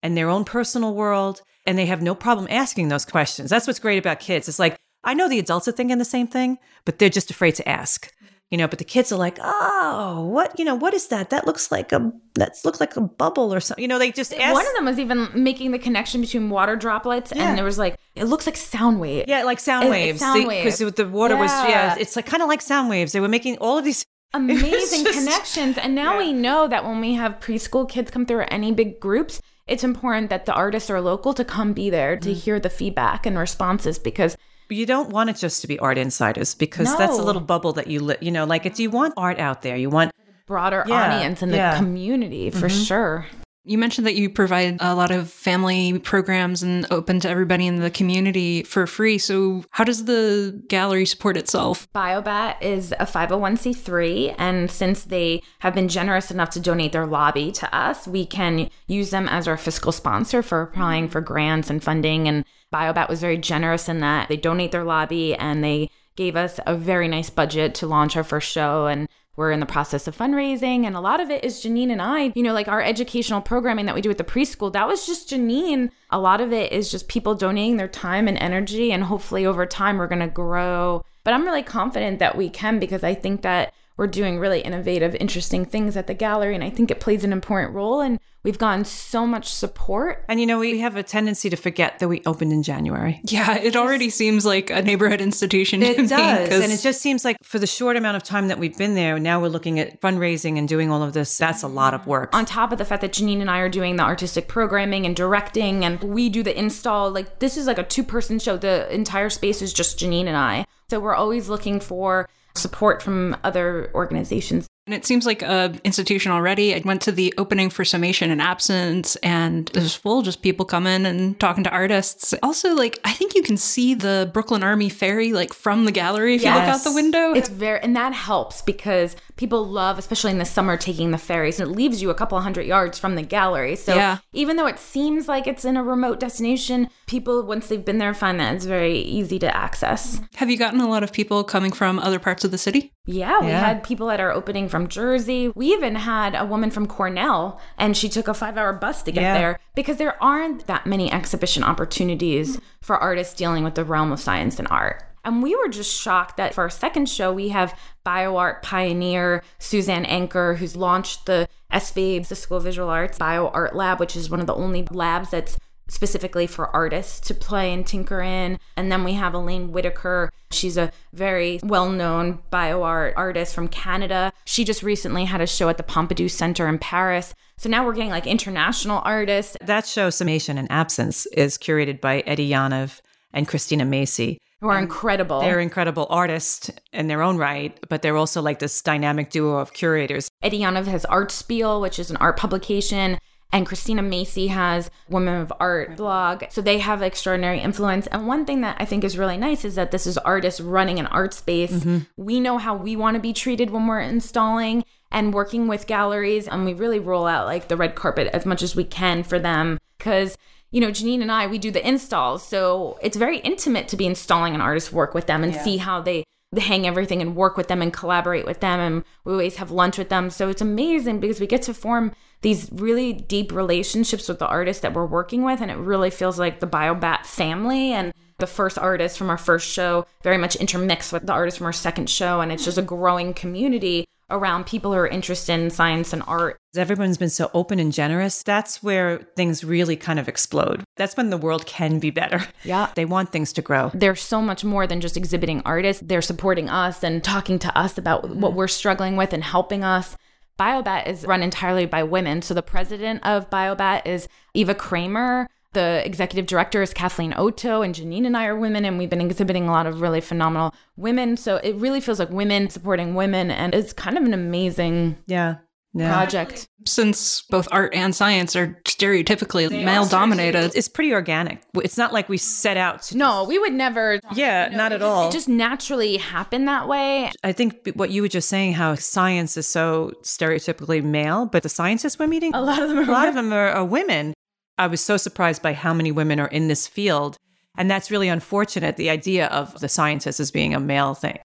and 0.01 0.17
their 0.17 0.29
own 0.29 0.45
personal 0.45 0.95
world, 0.95 1.43
and 1.67 1.77
they 1.77 1.85
have 1.85 2.01
no 2.01 2.15
problem 2.15 2.47
asking 2.49 2.87
those 2.87 3.05
questions. 3.05 3.51
That's 3.51 3.67
what's 3.67 3.79
great 3.79 3.99
about 3.99 4.19
kids. 4.19 4.49
It's 4.49 4.57
like, 4.57 4.79
I 5.05 5.13
know 5.13 5.29
the 5.29 5.39
adults 5.39 5.67
are 5.67 5.71
thinking 5.71 5.97
the 5.99 6.05
same 6.05 6.27
thing, 6.27 6.57
but 6.83 6.99
they're 6.99 7.09
just 7.09 7.31
afraid 7.31 7.55
to 7.55 7.67
ask. 7.69 8.11
You 8.51 8.59
know, 8.59 8.67
but 8.67 8.77
the 8.77 8.85
kids 8.85 9.11
are 9.11 9.17
like, 9.17 9.39
oh, 9.41 10.27
what, 10.31 10.57
you 10.59 10.65
know, 10.65 10.75
what 10.75 10.93
is 10.93 11.07
that? 11.07 11.31
That 11.31 11.47
looks 11.47 11.71
like 11.71 11.91
a, 11.91 12.11
that 12.35 12.55
looks 12.63 12.79
like 12.79 12.95
a 12.95 13.01
bubble 13.01 13.51
or 13.53 13.59
something. 13.59 13.81
You 13.81 13.87
know, 13.87 13.97
they 13.97 14.11
just 14.11 14.33
ask. 14.35 14.53
one 14.53 14.65
of 14.67 14.73
them 14.75 14.85
was 14.85 14.99
even 14.99 15.27
making 15.33 15.71
the 15.71 15.79
connection 15.79 16.21
between 16.21 16.49
water 16.51 16.75
droplets 16.75 17.33
Yeah. 17.35 17.49
and 17.49 17.57
there 17.57 17.65
was 17.65 17.79
like 17.79 17.97
it 18.15 18.25
looks 18.25 18.45
like 18.45 18.55
sound 18.55 18.99
wave. 18.99 19.25
yeah, 19.27 19.43
like 19.43 19.59
sound 19.59 19.87
It- 19.87 19.89
waves. 19.89 20.19
sound 20.19 20.45
waves 20.47 20.77
Because 20.77 20.93
the 20.95 21.07
water 21.09 21.35
was, 21.35 21.49
yeah, 21.51 21.69
Yeah. 21.69 21.95
it's 21.99 22.15
like 22.15 22.27
kind 22.27 22.43
of 22.43 22.47
like 22.47 22.61
sound 22.61 22.87
waves. 22.89 23.13
They 23.13 23.19
were 23.19 23.27
making 23.27 23.57
all 23.57 23.77
of 23.79 23.83
these. 23.85 24.05
amazing 24.35 25.03
just- 25.05 25.17
connections. 25.17 25.77
And 25.77 25.95
now 25.95 26.17
we 26.17 26.31
know 26.31 26.67
that 26.67 26.83
when 26.85 26.99
we 27.01 27.13
have 27.15 27.39
preschool 27.39 27.89
kids 27.89 28.11
come 28.11 28.25
through 28.25 28.39
or 28.39 28.53
any 28.53 28.71
big 28.71 28.99
groups, 28.99 29.41
it's 29.65 29.83
important 29.83 30.29
that 30.29 30.45
the 30.45 30.53
artists 30.53 30.89
are 30.91 31.01
local 31.01 31.33
to 31.33 31.43
come 31.43 31.73
be 31.73 31.89
there 31.89 32.15
Mm. 32.17 32.21
to 32.21 32.33
hear 32.33 32.59
the 32.59 32.69
feedback 32.69 33.25
and 33.25 33.37
responses 33.39 33.97
because 33.97 34.37
You 34.69 34.85
don't 34.85 35.09
want 35.09 35.29
it 35.29 35.35
just 35.37 35.61
to 35.61 35.67
be 35.67 35.77
art 35.79 35.97
insiders 35.97 36.55
because 36.55 36.95
that's 36.97 37.17
a 37.17 37.23
little 37.23 37.41
bubble 37.41 37.73
that 37.73 37.87
you, 37.87 37.99
li- 37.99 38.17
you 38.21 38.31
know, 38.31 38.45
like 38.45 38.65
it's, 38.65 38.79
you 38.79 38.89
want 38.89 39.13
art 39.17 39.39
out 39.39 39.61
there. 39.61 39.77
You 39.77 39.89
want, 39.89 40.11
broader 40.45 40.83
Yeah, 40.87 41.15
audience 41.15 41.41
and 41.41 41.53
the 41.53 41.73
community 41.77 42.49
for 42.49 42.67
mm-hmm. 42.67 42.83
sure. 42.83 43.27
You 43.67 43.79
mentioned 43.79 44.05
that 44.05 44.13
you 44.13 44.29
provide 44.29 44.77
a 44.79 44.93
lot 44.93 45.09
of 45.09 45.31
family 45.31 45.97
programs 45.97 46.61
and 46.61 46.85
open 46.91 47.19
to 47.21 47.29
everybody 47.29 47.65
in 47.65 47.77
the 47.77 47.89
community 47.89 48.61
for 48.61 48.85
free. 48.85 49.17
So, 49.17 49.63
how 49.71 49.83
does 49.83 50.05
the 50.05 50.63
gallery 50.67 51.07
support 51.07 51.35
itself? 51.35 51.91
Biobat 51.91 52.61
is 52.61 52.91
a 52.99 53.07
501c3, 53.07 54.35
and 54.37 54.69
since 54.69 55.03
they 55.03 55.41
have 55.59 55.73
been 55.73 55.87
generous 55.87 56.29
enough 56.29 56.51
to 56.51 56.59
donate 56.59 56.91
their 56.91 57.07
lobby 57.07 57.51
to 57.53 57.75
us, 57.75 58.07
we 58.07 58.27
can 58.27 58.69
use 58.85 59.09
them 59.09 59.27
as 59.27 59.47
our 59.47 59.57
fiscal 59.57 59.91
sponsor 59.91 60.43
for 60.43 60.61
applying 60.61 61.09
for 61.09 61.19
grants 61.19 61.71
and 61.71 61.83
funding. 61.83 62.27
And 62.27 62.45
Biobat 62.73 63.09
was 63.09 63.21
very 63.21 63.37
generous 63.37 63.87
in 63.87 63.99
that 63.99 64.27
they 64.29 64.37
donate 64.37 64.71
their 64.71 64.83
lobby 64.83 65.35
and 65.35 65.63
they 65.63 65.89
gave 66.15 66.35
us 66.35 66.59
a 66.65 66.75
very 66.75 67.07
nice 67.07 67.29
budget 67.29 67.75
to 67.75 67.87
launch 67.87 68.15
our 68.15 68.23
first 68.23 68.49
show. 68.49 68.87
And 68.87 69.07
we're 69.35 69.51
in 69.51 69.59
the 69.59 69.65
process 69.65 70.07
of 70.07 70.17
fundraising, 70.17 70.85
and 70.85 70.95
a 70.95 71.01
lot 71.01 71.19
of 71.19 71.29
it 71.29 71.43
is 71.43 71.61
Janine 71.61 71.91
and 71.91 72.01
I. 72.01 72.31
You 72.35 72.43
know, 72.43 72.53
like 72.53 72.69
our 72.69 72.81
educational 72.81 73.41
programming 73.41 73.85
that 73.85 73.95
we 73.95 74.01
do 74.01 74.09
at 74.09 74.17
the 74.17 74.23
preschool, 74.23 74.71
that 74.71 74.87
was 74.87 75.05
just 75.05 75.29
Janine. 75.29 75.91
A 76.09 76.19
lot 76.19 76.39
of 76.39 76.53
it 76.53 76.71
is 76.71 76.89
just 76.89 77.09
people 77.09 77.35
donating 77.35 77.75
their 77.77 77.89
time 77.89 78.29
and 78.29 78.37
energy, 78.37 78.93
and 78.93 79.03
hopefully 79.03 79.45
over 79.45 79.65
time 79.65 79.97
we're 79.97 80.07
gonna 80.07 80.29
grow. 80.29 81.03
But 81.25 81.33
I'm 81.33 81.43
really 81.43 81.63
confident 81.63 82.19
that 82.19 82.37
we 82.37 82.49
can 82.49 82.79
because 82.79 83.03
I 83.03 83.13
think 83.13 83.41
that 83.41 83.73
we're 83.97 84.07
doing 84.07 84.39
really 84.39 84.59
innovative, 84.61 85.15
interesting 85.15 85.65
things 85.65 85.95
at 85.95 86.07
the 86.07 86.13
gallery, 86.13 86.53
and 86.55 86.63
I 86.63 86.69
think 86.69 86.91
it 86.91 86.99
plays 86.99 87.23
an 87.23 87.31
important 87.31 87.73
role. 87.73 88.01
And 88.01 88.19
we've 88.43 88.57
gotten 88.57 88.83
so 88.85 89.25
much 89.25 89.47
support. 89.51 90.23
and 90.27 90.39
you 90.39 90.45
know, 90.45 90.59
we 90.59 90.79
have 90.79 90.95
a 90.97 91.03
tendency 91.03 91.49
to 91.49 91.55
forget 91.55 91.99
that 91.99 92.07
we 92.07 92.21
opened 92.25 92.51
in 92.51 92.61
January. 92.61 93.21
Yeah, 93.25 93.57
it 93.57 93.75
already 93.75 94.09
seems 94.09 94.45
like 94.45 94.69
a 94.69 94.81
neighborhood 94.81 95.21
institution. 95.21 95.79
to 95.79 95.85
It 95.87 95.97
me, 95.97 96.07
does. 96.07 96.49
'cause- 96.49 96.61
And 96.63 96.71
it 96.71 96.81
just 96.81 97.01
seems 97.01 97.23
like 97.25 97.37
for 97.43 97.57
the 97.57 97.67
short 97.67 97.95
amount 97.95 98.17
of 98.17 98.23
time 98.23 98.49
that 98.49 98.59
we've 98.59 98.77
been 98.77 98.95
there, 98.95 99.17
now 99.19 99.41
we're 99.41 99.47
looking 99.47 99.79
at 99.79 100.01
fundraising 100.01 100.57
and 100.57 100.67
doing 100.67 100.91
all 100.91 101.01
of 101.01 101.13
this. 101.13 101.37
That's 101.37 101.63
a 101.63 101.67
lot 101.67 101.93
of 101.93 102.05
work. 102.05 102.35
on 102.35 102.45
top 102.45 102.71
of 102.71 102.77
the 102.77 102.85
fact 102.85 103.01
that 103.01 103.13
Janine 103.13 103.39
and 103.41 103.49
I 103.49 103.59
are 103.59 103.69
doing 103.69 103.95
the 103.95 104.03
artistic 104.03 104.47
programming 104.47 105.05
and 105.05 105.15
directing, 105.15 105.83
and 105.85 106.01
we 106.03 106.29
do 106.29 106.43
the 106.43 106.57
install, 106.57 107.09
like 107.11 107.39
this 107.39 107.55
is 107.57 107.65
like 107.65 107.77
a 107.77 107.83
two 107.83 108.03
person 108.03 108.39
show. 108.39 108.57
The 108.57 108.93
entire 108.93 109.29
space 109.29 109.61
is 109.61 109.71
just 109.73 109.97
Janine 109.97 110.25
and 110.27 110.35
I. 110.37 110.65
So 110.89 110.99
we're 110.99 111.15
always 111.15 111.49
looking 111.49 111.79
for 111.79 112.29
support 112.57 113.01
from 113.01 113.35
other 113.43 113.91
organizations. 113.93 114.67
And 114.87 114.93
it 114.93 115.03
seems 115.03 115.25
like 115.25 115.41
a 115.41 115.73
institution 115.83 116.31
already. 116.31 116.75
I 116.75 116.81
went 116.85 117.01
to 117.03 117.11
the 117.11 117.33
opening 117.39 117.71
for 117.71 117.83
Summation 117.83 118.29
and 118.29 118.39
Absence, 118.39 119.15
and 119.17 119.67
it 119.71 119.77
was 119.77 119.95
full 119.95 120.21
just 120.21 120.43
people 120.43 120.63
coming 120.63 121.07
and 121.07 121.39
talking 121.39 121.63
to 121.63 121.71
artists. 121.71 122.35
Also, 122.43 122.75
like 122.75 122.99
I 123.03 123.11
think 123.11 123.33
you 123.33 123.41
can 123.41 123.57
see 123.57 123.95
the 123.95 124.29
Brooklyn 124.31 124.61
Army 124.61 124.89
ferry 124.89 125.33
like 125.33 125.53
from 125.53 125.85
the 125.85 125.91
gallery 125.91 126.35
if 126.35 126.43
you 126.43 126.51
look 126.51 126.59
out 126.61 126.83
the 126.83 126.93
window. 126.93 127.33
It's 127.33 127.49
very, 127.49 127.79
and 127.81 127.95
that 127.95 128.13
helps 128.13 128.61
because 128.61 129.15
people 129.37 129.65
love, 129.65 129.97
especially 129.97 130.31
in 130.31 130.37
the 130.37 130.45
summer, 130.45 130.77
taking 130.77 131.09
the 131.09 131.17
ferries. 131.17 131.59
And 131.59 131.71
it 131.71 131.75
leaves 131.75 132.01
you 132.01 132.11
a 132.11 132.15
couple 132.15 132.39
hundred 132.39 132.67
yards 132.67 132.99
from 132.99 133.15
the 133.15 133.23
gallery. 133.23 133.75
So 133.75 133.95
Yeah. 133.95 134.19
even 134.33 134.55
though 134.55 134.67
it 134.67 134.77
seems 134.77 135.27
like 135.27 135.47
it's 135.47 135.65
in 135.65 135.77
a 135.77 135.83
remote 135.83 136.19
destination, 136.19 136.89
people, 137.07 137.41
once 137.43 137.67
they've 137.67 137.83
been 137.83 137.97
there, 137.97 138.13
find 138.13 138.39
that 138.39 138.53
it's 138.55 138.65
very 138.65 138.97
easy 138.99 139.39
to 139.39 139.57
access. 139.57 140.21
Have 140.35 140.49
you 140.51 140.57
gotten 140.57 140.79
a 140.79 140.87
lot 140.87 141.01
of 141.03 141.11
people 141.11 141.43
coming 141.43 141.71
from 141.71 141.97
other 141.99 142.19
parts 142.19 142.45
of 142.45 142.51
the 142.51 142.57
city? 142.59 142.93
Yeah, 143.07 143.39
we 143.41 143.47
Yeah. 143.47 143.59
had 143.59 143.83
people 143.83 144.09
at 144.09 144.19
our 144.19 144.31
opening 144.31 144.67
from 144.75 144.89
Jersey. 144.89 145.47
We 145.55 145.67
even 145.71 145.95
had 145.95 146.35
a 146.35 146.43
woman 146.43 146.69
from 146.69 146.85
Cornell, 146.85 147.61
and 147.77 147.95
she 147.95 148.09
took 148.09 148.27
a 148.27 148.33
five 148.33 148.57
hour 148.57 148.73
bus 148.73 149.03
to 149.03 149.11
get 149.13 149.21
Yeah. 149.21 149.33
there 149.37 149.59
because 149.73 149.95
there 149.95 150.21
aren't 150.21 150.67
that 150.67 150.85
many 150.85 151.09
exhibition 151.09 151.63
opportunities 151.63 152.59
for 152.81 152.97
artists 152.97 153.33
dealing 153.33 153.63
with 153.63 153.75
the 153.75 153.85
realm 153.85 154.11
of 154.11 154.19
science 154.19 154.59
and 154.59 154.67
art. 154.69 155.01
And 155.23 155.41
we 155.41 155.55
were 155.55 155.69
just 155.69 155.97
shocked 155.97 156.35
that 156.35 156.53
for 156.53 156.63
our 156.63 156.69
second 156.69 157.07
show, 157.07 157.31
we 157.31 157.49
have 157.49 157.73
bioart 158.05 158.63
pioneer 158.63 159.43
Suzanne 159.59 160.03
Anker, 160.03 160.55
who's 160.55 160.75
launched 160.75 161.25
the 161.25 161.47
SVABES, 161.71 162.27
the 162.27 162.35
School 162.35 162.57
of 162.57 162.63
Visual 162.63 162.89
Arts 162.89 163.17
Bio 163.17 163.47
Art 163.47 163.77
Lab, 163.77 164.01
which 164.01 164.17
is 164.17 164.29
one 164.29 164.41
of 164.41 164.45
the 164.45 164.55
only 164.55 164.85
labs 164.91 165.29
that's 165.31 165.57
specifically 165.87 166.47
for 166.47 166.73
artists 166.75 167.19
to 167.27 167.33
play 167.33 167.73
and 167.73 167.85
tinker 167.85 168.21
in. 168.21 168.59
And 168.75 168.91
then 168.91 169.03
we 169.03 169.13
have 169.13 169.33
Elaine 169.33 169.71
Whittaker. 169.71 170.31
She's 170.51 170.77
a 170.77 170.91
very 171.13 171.59
well 171.63 171.89
known 171.89 172.39
bio 172.49 172.83
art 172.83 173.13
artist 173.17 173.53
from 173.53 173.67
Canada. 173.67 174.33
She 174.45 174.63
just 174.63 174.83
recently 174.83 175.25
had 175.25 175.41
a 175.41 175.47
show 175.47 175.69
at 175.69 175.77
the 175.77 175.83
Pompidou 175.83 176.29
Center 176.29 176.67
in 176.67 176.79
Paris. 176.79 177.33
So 177.57 177.69
now 177.69 177.85
we're 177.85 177.93
getting 177.93 178.09
like 178.09 178.27
international 178.27 179.01
artists. 179.03 179.57
That 179.61 179.85
show, 179.85 180.09
Summation 180.09 180.57
and 180.57 180.71
Absence, 180.71 181.25
is 181.27 181.57
curated 181.57 182.01
by 182.01 182.21
Etty 182.21 182.49
Yaniv 182.49 183.01
and 183.33 183.47
Christina 183.47 183.85
Massey. 183.85 184.39
Who 184.61 184.69
are 184.69 184.79
incredible. 184.79 185.41
They're 185.41 185.59
incredible 185.59 186.07
artists 186.09 186.71
in 186.93 187.07
their 187.07 187.21
own 187.21 187.37
right, 187.37 187.77
but 187.89 188.01
they're 188.01 188.15
also 188.15 188.41
like 188.41 188.59
this 188.59 188.81
dynamic 188.81 189.29
duo 189.29 189.57
of 189.57 189.73
curators. 189.73 190.29
Etty 190.41 190.61
Yaniv 190.61 190.85
has 190.85 191.05
Art 191.05 191.29
Spiel, 191.31 191.81
which 191.81 191.99
is 191.99 192.09
an 192.09 192.17
art 192.17 192.37
publication, 192.37 193.19
and 193.55 193.65
Christina 193.65 194.01
Massey 194.01 194.47
has 194.47 194.91
Women 195.07 195.41
of 195.41 195.53
Art 195.61 195.95
blog. 195.95 196.43
So 196.49 196.59
they 196.59 196.79
have 196.79 197.01
extraordinary 197.01 197.61
influence. 197.61 198.05
And 198.07 198.27
one 198.27 198.45
thing 198.45 198.59
that 198.61 198.75
I 198.81 198.83
think 198.83 199.05
is 199.05 199.17
really 199.17 199.37
nice 199.37 199.63
is 199.63 199.75
that 199.75 199.91
this 199.91 200.05
is 200.05 200.17
artists 200.17 200.59
running 200.59 200.99
an 200.99 201.07
art 201.07 201.33
space. 201.33 201.71
Mm-hmm. 201.71 201.99
We 202.17 202.41
know 202.41 202.57
how 202.57 202.75
we 202.75 202.97
want 202.97 203.15
to 203.15 203.21
be 203.21 203.31
treated 203.31 203.69
when 203.69 203.87
we're 203.87 204.01
installing 204.01 204.83
and 205.09 205.33
working 205.33 205.69
with 205.69 205.87
galleries, 205.87 206.49
and 206.49 206.65
we 206.65 206.73
really 206.73 206.99
roll 206.99 207.25
out 207.25 207.45
like 207.45 207.69
the 207.69 207.77
red 207.77 207.95
carpet 207.95 208.27
as 208.33 208.45
much 208.45 208.61
as 208.61 208.75
we 208.75 208.83
can 208.83 209.23
for 209.23 209.39
them 209.39 209.79
because 209.97 210.37
you 210.71 210.81
know, 210.81 210.89
Janine 210.89 211.21
and 211.21 211.31
I, 211.31 211.47
we 211.47 211.57
do 211.57 211.71
the 211.71 211.87
installs. 211.87 212.45
So 212.45 212.99
it's 213.01 213.15
very 213.15 213.37
intimate 213.37 213.87
to 213.87 213.95
be 213.95 214.05
installing 214.05 214.53
an 214.53 214.59
artist's 214.59 214.91
work 214.91 215.13
with 215.13 215.27
them 215.27 215.41
and 215.41 215.55
see 215.55 215.77
how 215.77 216.01
they 216.01 216.25
hang 216.57 216.87
everything 216.87 217.21
and 217.21 217.35
work 217.35 217.57
with 217.57 217.67
them 217.67 217.81
and 217.81 217.93
collaborate 217.93 218.45
with 218.45 218.59
them. 218.59 218.79
And 218.79 219.03
we 219.23 219.33
always 219.33 219.57
have 219.57 219.71
lunch 219.71 219.97
with 219.97 220.09
them. 220.09 220.29
So 220.29 220.49
it's 220.49 220.61
amazing 220.61 221.19
because 221.19 221.39
we 221.39 221.47
get 221.47 221.61
to 221.63 221.73
form 221.73 222.13
these 222.41 222.69
really 222.71 223.13
deep 223.13 223.51
relationships 223.51 224.27
with 224.27 224.39
the 224.39 224.47
artists 224.47 224.81
that 224.81 224.93
we're 224.93 225.05
working 225.05 225.43
with. 225.43 225.61
And 225.61 225.71
it 225.71 225.77
really 225.77 226.09
feels 226.09 226.39
like 226.39 226.59
the 226.59 226.67
BioBat 226.67 227.25
family. 227.25 227.91
And 227.91 228.13
the 228.37 228.47
first 228.47 228.77
artist 228.77 229.17
from 229.17 229.29
our 229.29 229.37
first 229.37 229.71
show 229.71 230.05
very 230.21 230.37
much 230.37 230.55
intermixed 230.57 231.13
with 231.13 231.25
the 231.25 231.33
artists 231.33 231.57
from 231.57 231.67
our 231.67 231.73
second 231.73 232.09
show. 232.09 232.41
And 232.41 232.51
it's 232.51 232.65
just 232.65 232.77
a 232.77 232.81
growing 232.81 233.33
community 233.33 234.05
around 234.29 234.65
people 234.65 234.91
who 234.91 234.97
are 234.97 235.07
interested 235.07 235.53
in 235.53 235.69
science 235.69 236.13
and 236.13 236.23
art. 236.27 236.57
Everyone's 236.75 237.17
been 237.17 237.29
so 237.29 237.49
open 237.53 237.79
and 237.79 237.93
generous. 237.93 238.43
That's 238.43 238.81
where 238.81 239.19
things 239.35 239.63
really 239.63 239.95
kind 239.95 240.19
of 240.19 240.27
explode. 240.27 240.83
That's 240.97 241.15
when 241.15 241.29
the 241.29 241.37
world 241.37 241.65
can 241.65 241.99
be 241.99 242.09
better. 242.09 242.45
Yeah. 242.63 242.89
They 242.95 243.05
want 243.05 243.31
things 243.31 243.51
to 243.53 243.61
grow. 243.61 243.91
they're 243.93 244.15
so 244.15 244.41
much 244.41 244.63
more 244.63 244.87
than 244.87 245.01
just 245.01 245.17
exhibiting 245.17 245.61
artists. 245.65 246.01
They're 246.05 246.21
supporting 246.21 246.69
us 246.69 247.03
and 247.03 247.23
talking 247.23 247.59
to 247.59 247.77
us 247.77 247.97
about 247.97 248.23
mm-hmm. 248.23 248.39
what 248.39 248.53
we're 248.53 248.67
struggling 248.67 249.17
with 249.17 249.33
and 249.33 249.43
helping 249.43 249.83
us. 249.83 250.15
BioBat 250.57 251.07
is 251.07 251.25
run 251.25 251.43
entirely 251.43 251.85
by 251.85 252.03
women. 252.03 252.41
So 252.41 252.53
the 252.53 252.61
president 252.61 253.25
of 253.25 253.49
BioBat 253.49 254.05
is 254.05 254.29
Eva 254.53 254.73
Kramer. 254.73 255.47
The 255.75 256.01
executive 256.05 256.45
director 256.45 256.81
is 256.81 256.93
Kathleen 256.93 257.33
Oto, 257.37 257.81
and 257.81 257.93
Janine 257.93 258.25
and 258.25 258.35
I 258.37 258.45
are 258.45 258.55
women, 258.55 258.85
and 258.85 258.97
we've 258.97 259.09
been 259.09 259.19
exhibiting 259.19 259.67
a 259.67 259.71
lot 259.71 259.85
of 259.85 259.99
really 259.99 260.21
phenomenal 260.21 260.73
women. 260.95 261.35
So 261.35 261.57
it 261.57 261.75
really 261.75 261.99
feels 261.99 262.17
like 262.17 262.29
women 262.29 262.69
supporting 262.69 263.13
women, 263.13 263.51
and 263.51 263.75
it's 263.75 263.91
kind 263.91 264.17
of 264.17 264.23
an 264.23 264.33
amazing 264.33 265.17
Yeah. 265.27 265.55
Yeah. 265.93 266.13
project. 266.13 266.67
Since 266.85 267.41
both 267.49 267.67
art 267.71 267.93
and 267.93 268.15
science 268.15 268.55
are 268.55 268.79
stereotypically 268.85 269.69
male 269.83 270.05
dominated, 270.05 270.71
It's 270.75 270.87
pretty 270.87 271.13
organic. 271.13 271.61
It's 271.75 271.97
not 271.97 272.13
like 272.13 272.29
we 272.29 272.37
set 272.37 272.77
out 272.77 273.01
to. 273.03 273.17
No, 273.17 273.43
we 273.43 273.59
would 273.59 273.73
never 273.73 274.19
Yeah, 274.33 274.69
not 274.69 274.93
at 274.93 275.01
all. 275.01 275.27
it 275.27 275.31
just 275.33 275.49
naturally 275.49 276.17
happen 276.17 276.65
that 276.65 276.87
way. 276.87 277.31
I 277.43 277.51
think 277.51 277.91
what 277.95 278.11
you 278.11 278.21
were 278.21 278.27
just 278.29 278.47
saying, 278.49 278.73
how 278.73 278.95
science 278.95 279.57
is 279.57 279.67
so 279.67 280.13
stereotypically 280.23 281.03
male, 281.03 281.45
but 281.47 281.63
the 281.63 281.69
scientists 281.69 282.17
we're 282.17 282.27
meeting, 282.27 282.53
A 282.53 282.61
lot 282.61 282.81
of 282.81 282.87
them 282.89 282.99
are 282.99 283.03
a 283.03 283.11
lot 283.11 283.27
of 283.27 283.35
them 283.35 283.51
are, 283.53 283.69
are 283.69 283.85
women. 283.85 284.33
I 284.77 284.87
was 284.87 285.01
so 285.01 285.17
surprised 285.17 285.61
by 285.61 285.73
how 285.73 285.93
many 285.93 286.11
women 286.11 286.39
are 286.39 286.47
in 286.47 286.67
this 286.67 286.87
field. 286.87 287.37
And 287.77 287.91
that's 287.91 288.11
really 288.11 288.29
unfortunate, 288.29 288.97
the 288.97 289.09
idea 289.09 289.47
of 289.47 289.79
the 289.79 289.89
scientist 289.89 290.39
as 290.39 290.51
being 290.51 290.73
a 290.73 290.79
male 290.79 291.13
thing. 291.13 291.39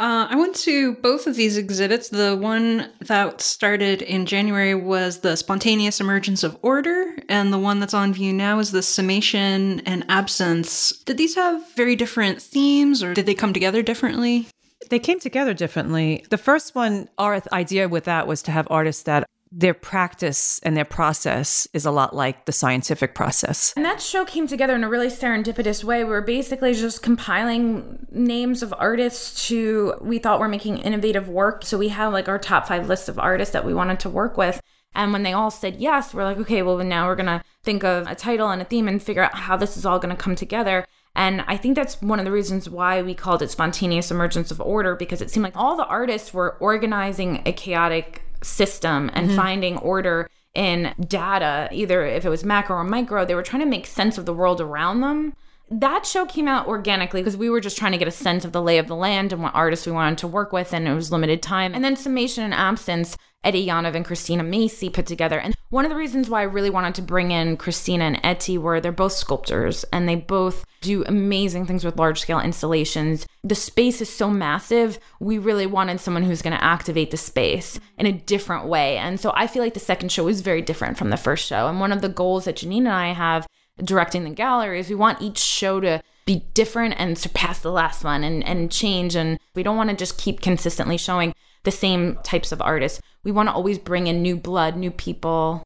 Uh, 0.00 0.26
I 0.30 0.36
went 0.36 0.56
to 0.56 0.94
both 0.94 1.26
of 1.26 1.36
these 1.36 1.58
exhibits. 1.58 2.08
The 2.08 2.34
one 2.34 2.90
that 3.00 3.42
started 3.42 4.00
in 4.00 4.24
January 4.24 4.74
was 4.74 5.18
the 5.18 5.36
spontaneous 5.36 6.00
emergence 6.00 6.42
of 6.42 6.58
order, 6.62 7.16
and 7.28 7.52
the 7.52 7.58
one 7.58 7.80
that's 7.80 7.92
on 7.92 8.14
view 8.14 8.32
now 8.32 8.60
is 8.60 8.72
the 8.72 8.82
summation 8.82 9.80
and 9.80 10.06
absence. 10.08 10.92
Did 11.04 11.18
these 11.18 11.34
have 11.34 11.70
very 11.74 11.96
different 11.96 12.40
themes, 12.40 13.02
or 13.02 13.12
did 13.12 13.26
they 13.26 13.34
come 13.34 13.52
together 13.52 13.82
differently? 13.82 14.48
They 14.88 14.98
came 14.98 15.20
together 15.20 15.52
differently. 15.52 16.24
The 16.30 16.38
first 16.38 16.74
one, 16.74 17.10
our 17.18 17.42
idea 17.52 17.86
with 17.86 18.04
that 18.04 18.26
was 18.26 18.40
to 18.44 18.52
have 18.52 18.66
artists 18.70 19.02
that 19.02 19.28
their 19.52 19.74
practice 19.74 20.60
and 20.60 20.76
their 20.76 20.84
process 20.84 21.66
is 21.72 21.84
a 21.84 21.90
lot 21.90 22.14
like 22.14 22.44
the 22.46 22.52
scientific 22.52 23.14
process. 23.14 23.72
And 23.74 23.84
that 23.84 24.00
show 24.00 24.24
came 24.24 24.46
together 24.46 24.76
in 24.76 24.84
a 24.84 24.88
really 24.88 25.08
serendipitous 25.08 25.82
way. 25.82 26.04
We 26.04 26.10
were 26.10 26.20
basically 26.20 26.72
just 26.74 27.02
compiling 27.02 28.06
names 28.12 28.62
of 28.62 28.72
artists 28.78 29.48
who 29.48 29.94
we 30.00 30.18
thought 30.18 30.38
were 30.38 30.48
making 30.48 30.78
innovative 30.78 31.28
work. 31.28 31.64
So 31.64 31.78
we 31.78 31.88
had 31.88 32.08
like 32.08 32.28
our 32.28 32.38
top 32.38 32.68
five 32.68 32.88
lists 32.88 33.08
of 33.08 33.18
artists 33.18 33.52
that 33.52 33.64
we 33.64 33.74
wanted 33.74 33.98
to 34.00 34.10
work 34.10 34.36
with. 34.36 34.60
And 34.94 35.12
when 35.12 35.24
they 35.24 35.32
all 35.32 35.50
said 35.50 35.76
yes, 35.76 36.14
we're 36.14 36.24
like, 36.24 36.38
okay, 36.38 36.62
well, 36.62 36.78
now 36.78 37.06
we're 37.06 37.16
going 37.16 37.26
to 37.26 37.42
think 37.62 37.84
of 37.84 38.08
a 38.08 38.14
title 38.14 38.50
and 38.50 38.62
a 38.62 38.64
theme 38.64 38.88
and 38.88 39.02
figure 39.02 39.22
out 39.22 39.34
how 39.34 39.56
this 39.56 39.76
is 39.76 39.84
all 39.84 39.98
going 39.98 40.14
to 40.14 40.20
come 40.20 40.36
together. 40.36 40.86
And 41.16 41.42
I 41.48 41.56
think 41.56 41.74
that's 41.74 42.00
one 42.00 42.20
of 42.20 42.24
the 42.24 42.32
reasons 42.32 42.68
why 42.70 43.02
we 43.02 43.14
called 43.14 43.42
it 43.42 43.50
spontaneous 43.50 44.12
emergence 44.12 44.52
of 44.52 44.60
order, 44.60 44.94
because 44.94 45.20
it 45.20 45.30
seemed 45.30 45.44
like 45.44 45.56
all 45.56 45.76
the 45.76 45.86
artists 45.86 46.32
were 46.32 46.56
organizing 46.58 47.42
a 47.46 47.52
chaotic 47.52 48.22
system 48.42 49.10
and 49.14 49.28
mm-hmm. 49.28 49.36
finding 49.36 49.78
order 49.78 50.28
in 50.54 50.94
data, 51.06 51.68
either 51.72 52.04
if 52.04 52.24
it 52.24 52.28
was 52.28 52.44
macro 52.44 52.76
or 52.76 52.84
micro, 52.84 53.24
they 53.24 53.34
were 53.34 53.42
trying 53.42 53.62
to 53.62 53.68
make 53.68 53.86
sense 53.86 54.18
of 54.18 54.26
the 54.26 54.34
world 54.34 54.60
around 54.60 55.00
them. 55.00 55.34
That 55.70 56.04
show 56.04 56.26
came 56.26 56.48
out 56.48 56.66
organically 56.66 57.20
because 57.20 57.36
we 57.36 57.48
were 57.48 57.60
just 57.60 57.78
trying 57.78 57.92
to 57.92 57.98
get 57.98 58.08
a 58.08 58.12
sense 58.12 58.44
of 58.44 58.50
the 58.50 58.60
lay 58.60 58.78
of 58.78 58.88
the 58.88 58.96
land 58.96 59.32
and 59.32 59.40
what 59.40 59.54
artists 59.54 59.86
we 59.86 59.92
wanted 59.92 60.18
to 60.18 60.26
work 60.26 60.52
with, 60.52 60.74
and 60.74 60.88
it 60.88 60.94
was 60.94 61.12
limited 61.12 61.42
time. 61.42 61.74
And 61.74 61.84
then 61.84 61.94
Summation 61.94 62.42
and 62.42 62.52
Absence, 62.52 63.16
Etty 63.42 63.66
Yaniv 63.66 63.94
and 63.94 64.04
Christina 64.04 64.42
Massey 64.42 64.90
put 64.90 65.06
together. 65.06 65.40
And 65.40 65.56
one 65.70 65.84
of 65.84 65.90
the 65.90 65.96
reasons 65.96 66.28
why 66.28 66.40
I 66.40 66.44
really 66.44 66.68
wanted 66.68 66.94
to 66.96 67.02
bring 67.02 67.30
in 67.30 67.56
Christina 67.56 68.04
and 68.04 68.20
Etty 68.22 68.58
were 68.58 68.80
they're 68.80 68.92
both 68.92 69.12
sculptors 69.12 69.84
and 69.92 70.08
they 70.08 70.16
both 70.16 70.64
do 70.82 71.04
amazing 71.06 71.66
things 71.66 71.84
with 71.84 71.96
large 71.96 72.20
scale 72.20 72.40
installations. 72.40 73.26
The 73.42 73.54
space 73.54 74.00
is 74.00 74.10
so 74.10 74.28
massive. 74.28 74.98
We 75.20 75.38
really 75.38 75.66
wanted 75.66 76.00
someone 76.00 76.22
who's 76.22 76.42
going 76.42 76.56
to 76.56 76.64
activate 76.64 77.10
the 77.10 77.16
space 77.16 77.80
in 77.96 78.06
a 78.06 78.12
different 78.12 78.66
way. 78.66 78.98
And 78.98 79.18
so 79.18 79.32
I 79.34 79.46
feel 79.46 79.62
like 79.62 79.74
the 79.74 79.80
second 79.80 80.12
show 80.12 80.28
is 80.28 80.42
very 80.42 80.60
different 80.60 80.98
from 80.98 81.10
the 81.10 81.16
first 81.16 81.46
show. 81.46 81.66
And 81.66 81.80
one 81.80 81.92
of 81.92 82.02
the 82.02 82.08
goals 82.08 82.44
that 82.44 82.56
Janine 82.56 82.78
and 82.78 82.88
I 82.88 83.12
have 83.12 83.46
directing 83.82 84.24
the 84.24 84.30
gallery 84.30 84.80
is 84.80 84.90
we 84.90 84.94
want 84.94 85.22
each 85.22 85.38
show 85.38 85.80
to 85.80 86.02
be 86.26 86.44
different 86.52 86.94
and 86.98 87.16
surpass 87.16 87.60
the 87.60 87.72
last 87.72 88.04
one 88.04 88.22
and, 88.22 88.44
and 88.44 88.70
change. 88.70 89.16
And 89.16 89.38
we 89.54 89.62
don't 89.62 89.76
want 89.76 89.90
to 89.90 89.96
just 89.96 90.18
keep 90.18 90.40
consistently 90.40 90.98
showing 90.98 91.34
the 91.64 91.70
same 91.70 92.18
types 92.22 92.52
of 92.52 92.62
artists. 92.62 92.99
We 93.24 93.32
want 93.32 93.48
to 93.48 93.52
always 93.52 93.78
bring 93.78 94.06
in 94.06 94.22
new 94.22 94.36
blood, 94.36 94.76
new 94.76 94.90
people. 94.90 95.62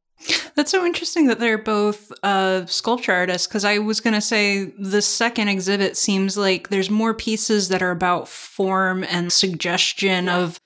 That's 0.55 0.71
so 0.71 0.85
interesting 0.87 1.27
that 1.27 1.41
they're 1.41 1.59
both 1.59 2.13
uh, 2.23 2.67
sculpture 2.67 3.13
artists 3.13 3.47
because 3.47 3.65
I 3.65 3.79
was 3.79 4.01
going 4.01 4.15
to 4.15 4.21
say 4.21 4.73
the 4.79 5.03
second 5.03 5.49
exhibit 5.49 5.97
seems 5.97 6.37
like 6.37 6.69
there's 6.69 6.91
more 6.91 7.13
pieces 7.13 7.69
that 7.69 7.83
are 7.83 7.91
about 7.91 8.29
form 8.29 9.05
and 9.05 9.33
suggestion 9.33 10.29
of 10.29 10.61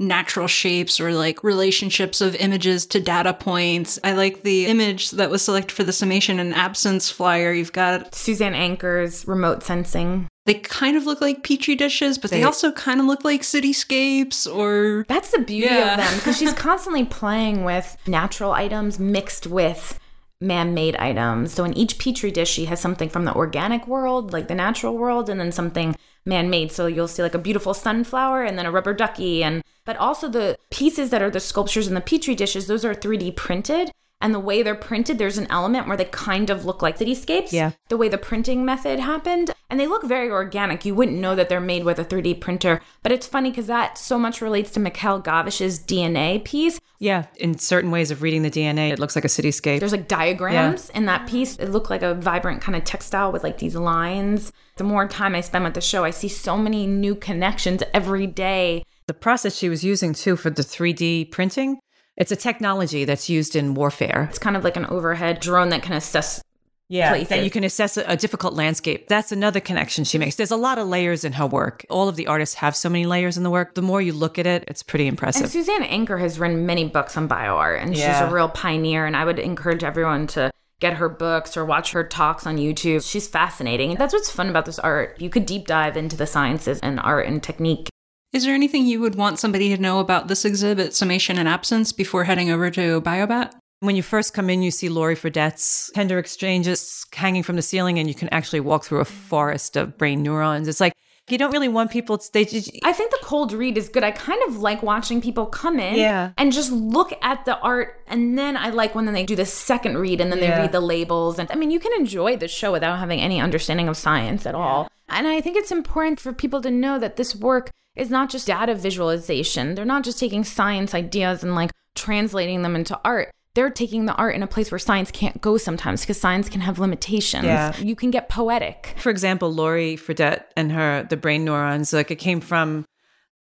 natural 0.00 0.46
shapes 0.48 0.98
or 0.98 1.12
like 1.12 1.44
relationships 1.44 2.20
of 2.22 2.34
images 2.36 2.86
to 2.86 2.98
data 3.00 3.34
points. 3.34 3.98
I 4.02 4.14
like 4.14 4.42
the 4.42 4.64
image 4.66 5.10
that 5.12 5.30
was 5.30 5.42
selected 5.42 5.72
for 5.72 5.84
the 5.84 5.92
summation 5.92 6.40
and 6.40 6.54
absence 6.54 7.10
flyer. 7.10 7.52
You've 7.52 7.72
got 7.74 8.14
Suzanne 8.14 8.54
Anker's 8.54 9.28
remote 9.28 9.62
sensing. 9.62 10.26
they 10.46 10.54
kind 10.54 10.96
of 10.96 11.04
look 11.04 11.20
like 11.20 11.44
petri 11.44 11.76
dishes, 11.76 12.16
but 12.18 12.30
they, 12.30 12.38
They- 12.38 12.44
also 12.44 12.72
kind 12.72 12.98
of 12.98 13.06
look 13.06 13.24
like 13.24 13.42
cityscapes 13.42 14.52
or 14.52 15.04
That's 15.06 15.30
the 15.32 15.38
beauty 15.40 15.74
Yeah. 15.74 15.92
of 15.92 15.96
them 15.98 16.16
because 16.18 16.38
she's 16.38 16.52
constantly 16.68 17.04
playing 17.04 17.62
with 17.64 17.96
natural 18.08 18.52
items 18.52 18.98
mixed 18.98 19.46
with 19.46 19.98
man-made 20.40 20.96
items. 20.96 21.52
So 21.52 21.64
in 21.64 21.76
each 21.76 21.98
petri 21.98 22.30
dish 22.30 22.48
she 22.50 22.64
has 22.64 22.80
something 22.80 23.10
from 23.10 23.26
the 23.26 23.34
organic 23.34 23.86
world, 23.86 24.32
like 24.32 24.48
the 24.48 24.54
natural 24.54 24.96
world, 24.96 25.28
and 25.28 25.38
then 25.38 25.52
something 25.52 25.94
man-made. 26.24 26.72
So 26.72 26.86
you'll 26.86 27.08
see 27.08 27.22
like 27.22 27.34
a 27.34 27.38
beautiful 27.38 27.74
sunflower 27.74 28.44
and 28.44 28.58
then 28.58 28.66
a 28.66 28.70
rubber 28.70 28.94
ducky 28.94 29.42
and 29.42 29.62
but 29.84 29.96
also 29.96 30.28
the 30.28 30.56
pieces 30.70 31.10
that 31.10 31.22
are 31.22 31.30
the 31.30 31.40
sculptures 31.40 31.88
in 31.88 31.94
the 31.94 32.00
petri 32.00 32.34
dishes, 32.34 32.66
those 32.66 32.84
are 32.84 32.94
3D 32.94 33.34
printed 33.34 33.90
and 34.20 34.34
the 34.34 34.40
way 34.40 34.62
they're 34.62 34.74
printed, 34.74 35.18
there's 35.18 35.38
an 35.38 35.46
element 35.50 35.88
where 35.88 35.96
they 35.96 36.04
kind 36.04 36.50
of 36.50 36.64
look 36.64 36.82
like 36.82 36.98
cityscapes. 36.98 37.52
Yeah. 37.52 37.72
The 37.88 37.96
way 37.96 38.08
the 38.08 38.18
printing 38.18 38.64
method 38.64 39.00
happened. 39.00 39.52
And 39.70 39.80
they 39.80 39.86
look 39.86 40.04
very 40.04 40.30
organic. 40.30 40.84
You 40.84 40.94
wouldn't 40.94 41.18
know 41.18 41.34
that 41.34 41.48
they're 41.48 41.60
made 41.60 41.84
with 41.84 41.98
a 41.98 42.04
3D 42.04 42.40
printer. 42.40 42.82
But 43.02 43.12
it's 43.12 43.26
funny 43.26 43.50
because 43.50 43.68
that 43.68 43.96
so 43.96 44.18
much 44.18 44.42
relates 44.42 44.72
to 44.72 44.80
Mikhail 44.80 45.20
Gavish's 45.20 45.78
DNA 45.78 46.44
piece. 46.44 46.78
Yeah. 46.98 47.26
In 47.36 47.56
certain 47.58 47.90
ways 47.90 48.10
of 48.10 48.20
reading 48.20 48.42
the 48.42 48.50
DNA, 48.50 48.92
it 48.92 48.98
looks 48.98 49.14
like 49.14 49.24
a 49.24 49.28
cityscape. 49.28 49.78
There's 49.78 49.92
like 49.92 50.08
diagrams 50.08 50.90
in 50.90 51.06
that 51.06 51.26
piece. 51.26 51.56
It 51.56 51.70
looked 51.70 51.88
like 51.88 52.02
a 52.02 52.14
vibrant 52.14 52.60
kind 52.60 52.76
of 52.76 52.84
textile 52.84 53.32
with 53.32 53.42
like 53.42 53.58
these 53.58 53.76
lines. 53.76 54.52
The 54.76 54.84
more 54.84 55.08
time 55.08 55.34
I 55.34 55.40
spend 55.40 55.64
with 55.64 55.74
the 55.74 55.80
show, 55.80 56.04
I 56.04 56.10
see 56.10 56.28
so 56.28 56.58
many 56.58 56.86
new 56.86 57.14
connections 57.14 57.82
every 57.94 58.26
day. 58.26 58.84
the 59.10 59.14
process 59.14 59.56
she 59.56 59.68
was 59.68 59.82
using 59.82 60.12
too 60.14 60.36
for 60.36 60.50
the 60.50 60.62
3D 60.62 61.32
printing, 61.32 61.80
it's 62.16 62.32
a 62.32 62.36
technology 62.36 63.04
that's 63.04 63.28
used 63.28 63.56
in 63.56 63.74
warfare. 63.74 64.26
It's 64.30 64.38
kind 64.38 64.56
of 64.56 64.64
like 64.64 64.76
an 64.76 64.86
overhead 64.86 65.40
drone 65.40 65.70
that 65.70 65.82
can 65.82 65.92
assess 65.92 66.42
yeah, 66.90 67.10
places. 67.10 67.28
that 67.28 67.44
you 67.44 67.50
can 67.50 67.62
assess 67.62 67.96
a, 67.96 68.16
difficult 68.16 68.54
landscape. 68.54 69.06
That's 69.06 69.30
another 69.30 69.60
connection 69.60 70.02
she 70.02 70.18
makes. 70.18 70.34
There's 70.34 70.50
a 70.50 70.56
lot 70.56 70.76
of 70.76 70.88
layers 70.88 71.22
in 71.22 71.32
her 71.34 71.46
work. 71.46 71.86
All 71.88 72.08
of 72.08 72.16
the 72.16 72.26
artists 72.26 72.56
have 72.56 72.74
so 72.74 72.88
many 72.88 73.06
layers 73.06 73.36
in 73.36 73.44
the 73.44 73.50
work. 73.50 73.76
The 73.76 73.82
more 73.82 74.02
you 74.02 74.12
look 74.12 74.40
at 74.40 74.46
it, 74.46 74.64
it's 74.66 74.82
pretty 74.82 75.06
impressive. 75.06 75.42
And 75.42 75.50
Suzanne 75.50 75.84
Anker 75.84 76.18
has 76.18 76.40
written 76.40 76.66
many 76.66 76.88
books 76.88 77.16
on 77.16 77.28
bio 77.28 77.54
art, 77.56 77.80
and 77.80 77.96
she's 77.96 78.04
a 78.04 78.28
real 78.28 78.48
pioneer. 78.48 79.06
And 79.06 79.16
I 79.16 79.24
would 79.24 79.38
encourage 79.38 79.84
everyone 79.84 80.26
to 80.28 80.50
get 80.80 80.94
her 80.94 81.08
books 81.08 81.56
or 81.56 81.64
watch 81.64 81.92
her 81.92 82.02
talks 82.02 82.44
on 82.44 82.56
YouTube. 82.56 83.08
She's 83.08 83.28
fascinating. 83.28 83.94
That's 83.94 84.12
what's 84.12 84.30
fun 84.30 84.48
about 84.48 84.64
this 84.64 84.80
art. 84.80 85.20
You 85.20 85.30
could 85.30 85.46
deep 85.46 85.68
dive 85.68 85.96
into 85.96 86.16
the 86.16 86.26
sciences 86.26 86.80
and 86.80 86.98
art 86.98 87.26
and 87.26 87.40
technique. 87.40 87.88
Is 88.32 88.44
there 88.44 88.54
anything 88.54 88.86
you 88.86 89.00
would 89.00 89.16
want 89.16 89.40
somebody 89.40 89.74
to 89.74 89.82
know 89.82 89.98
about 89.98 90.28
this 90.28 90.44
exhibit, 90.44 90.94
Summation 90.94 91.36
and 91.36 91.48
Absence, 91.48 91.90
before 91.92 92.24
heading 92.24 92.50
over 92.50 92.70
to 92.70 93.00
Biobat? 93.02 93.52
when 93.82 93.96
you 93.96 94.02
first 94.02 94.34
come 94.34 94.50
in, 94.50 94.60
you 94.60 94.70
see 94.70 94.90
Laurie 94.90 95.14
Fredette's 95.14 95.90
tender 95.94 96.18
exchanges 96.18 97.06
hanging 97.14 97.42
from 97.42 97.56
the 97.56 97.62
ceiling, 97.62 97.98
and 97.98 98.06
you 98.08 98.14
can 98.14 98.28
actually 98.28 98.60
walk 98.60 98.84
through 98.84 99.00
a 99.00 99.06
forest 99.06 99.74
of 99.74 99.96
brain 99.96 100.22
neurons. 100.22 100.68
It's 100.68 100.80
like 100.80 100.92
you 101.30 101.38
don't 101.38 101.50
really 101.50 101.68
want 101.68 101.90
people 101.90 102.18
to. 102.18 102.30
They 102.30 102.44
just, 102.44 102.70
I 102.84 102.92
think 102.92 103.10
the 103.10 103.18
cold 103.22 103.54
read 103.54 103.78
is 103.78 103.88
good. 103.88 104.04
I 104.04 104.10
kind 104.10 104.38
of 104.48 104.58
like 104.58 104.82
watching 104.82 105.22
people 105.22 105.46
come 105.46 105.80
in 105.80 105.94
Yeah. 105.94 106.32
and 106.36 106.52
just 106.52 106.70
look 106.70 107.14
at 107.22 107.46
the 107.46 107.58
art. 107.60 108.02
And 108.06 108.36
then 108.36 108.54
I 108.54 108.68
like 108.68 108.94
when 108.94 109.06
then 109.06 109.14
they 109.14 109.24
do 109.24 109.34
the 109.34 109.46
second 109.46 109.96
read 109.96 110.20
and 110.20 110.30
then 110.30 110.40
they 110.40 110.48
Yeah. 110.48 110.60
read 110.60 110.72
the 110.72 110.80
labels. 110.80 111.38
And 111.38 111.50
I 111.50 111.54
mean, 111.54 111.70
you 111.70 111.80
can 111.80 111.92
enjoy 111.98 112.36
the 112.36 112.48
show 112.48 112.72
without 112.72 112.98
having 112.98 113.18
any 113.20 113.40
understanding 113.40 113.88
of 113.88 113.96
science 113.96 114.44
at 114.44 114.54
all. 114.54 114.88
And 115.08 115.26
I 115.26 115.40
think 115.40 115.56
it's 115.56 115.72
important 115.72 116.20
for 116.20 116.34
people 116.34 116.60
to 116.60 116.70
know 116.70 116.98
that 116.98 117.16
this 117.16 117.34
work 117.34 117.70
is 118.00 118.10
not 118.10 118.30
just 118.30 118.46
data 118.46 118.74
visualization. 118.74 119.74
They're 119.74 119.84
not 119.84 120.04
just 120.04 120.18
taking 120.18 120.42
science 120.42 120.94
ideas 120.94 121.42
and 121.42 121.54
like 121.54 121.70
translating 121.94 122.62
them 122.62 122.74
into 122.74 122.98
art. 123.04 123.30
They're 123.54 123.70
taking 123.70 124.06
the 124.06 124.14
art 124.14 124.34
in 124.34 124.42
a 124.42 124.46
place 124.46 124.70
where 124.70 124.78
science 124.78 125.10
can't 125.10 125.40
go 125.40 125.58
sometimes 125.58 126.00
because 126.00 126.20
science 126.20 126.48
can 126.48 126.60
have 126.62 126.78
limitations. 126.78 127.44
Yeah. 127.44 127.76
You 127.78 127.96
can 127.96 128.10
get 128.10 128.28
poetic. 128.28 128.94
for 128.98 129.10
example, 129.10 129.52
Laurie 129.52 129.96
Fredette 129.96 130.44
and 130.56 130.72
her 130.72 131.06
the 131.10 131.16
brain 131.16 131.44
neurons, 131.44 131.92
like 131.92 132.10
it 132.10 132.16
came 132.16 132.40
from 132.40 132.86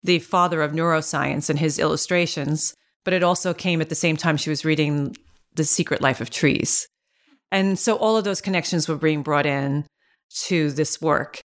the 0.03 0.19
father 0.19 0.61
of 0.61 0.71
neuroscience 0.71 1.49
and 1.49 1.59
his 1.59 1.79
illustrations, 1.79 2.73
but 3.05 3.13
it 3.13 3.23
also 3.23 3.53
came 3.53 3.81
at 3.81 3.89
the 3.89 3.95
same 3.95 4.17
time 4.17 4.35
she 4.35 4.49
was 4.49 4.65
reading 4.65 5.15
The 5.55 5.63
Secret 5.63 6.01
Life 6.01 6.21
of 6.21 6.29
Trees. 6.29 6.87
And 7.51 7.77
so 7.79 7.95
all 7.95 8.17
of 8.17 8.23
those 8.23 8.41
connections 8.41 8.87
were 8.87 8.97
being 8.97 9.23
brought 9.23 9.45
in 9.45 9.85
to 10.47 10.71
this 10.71 11.01
work. 11.01 11.41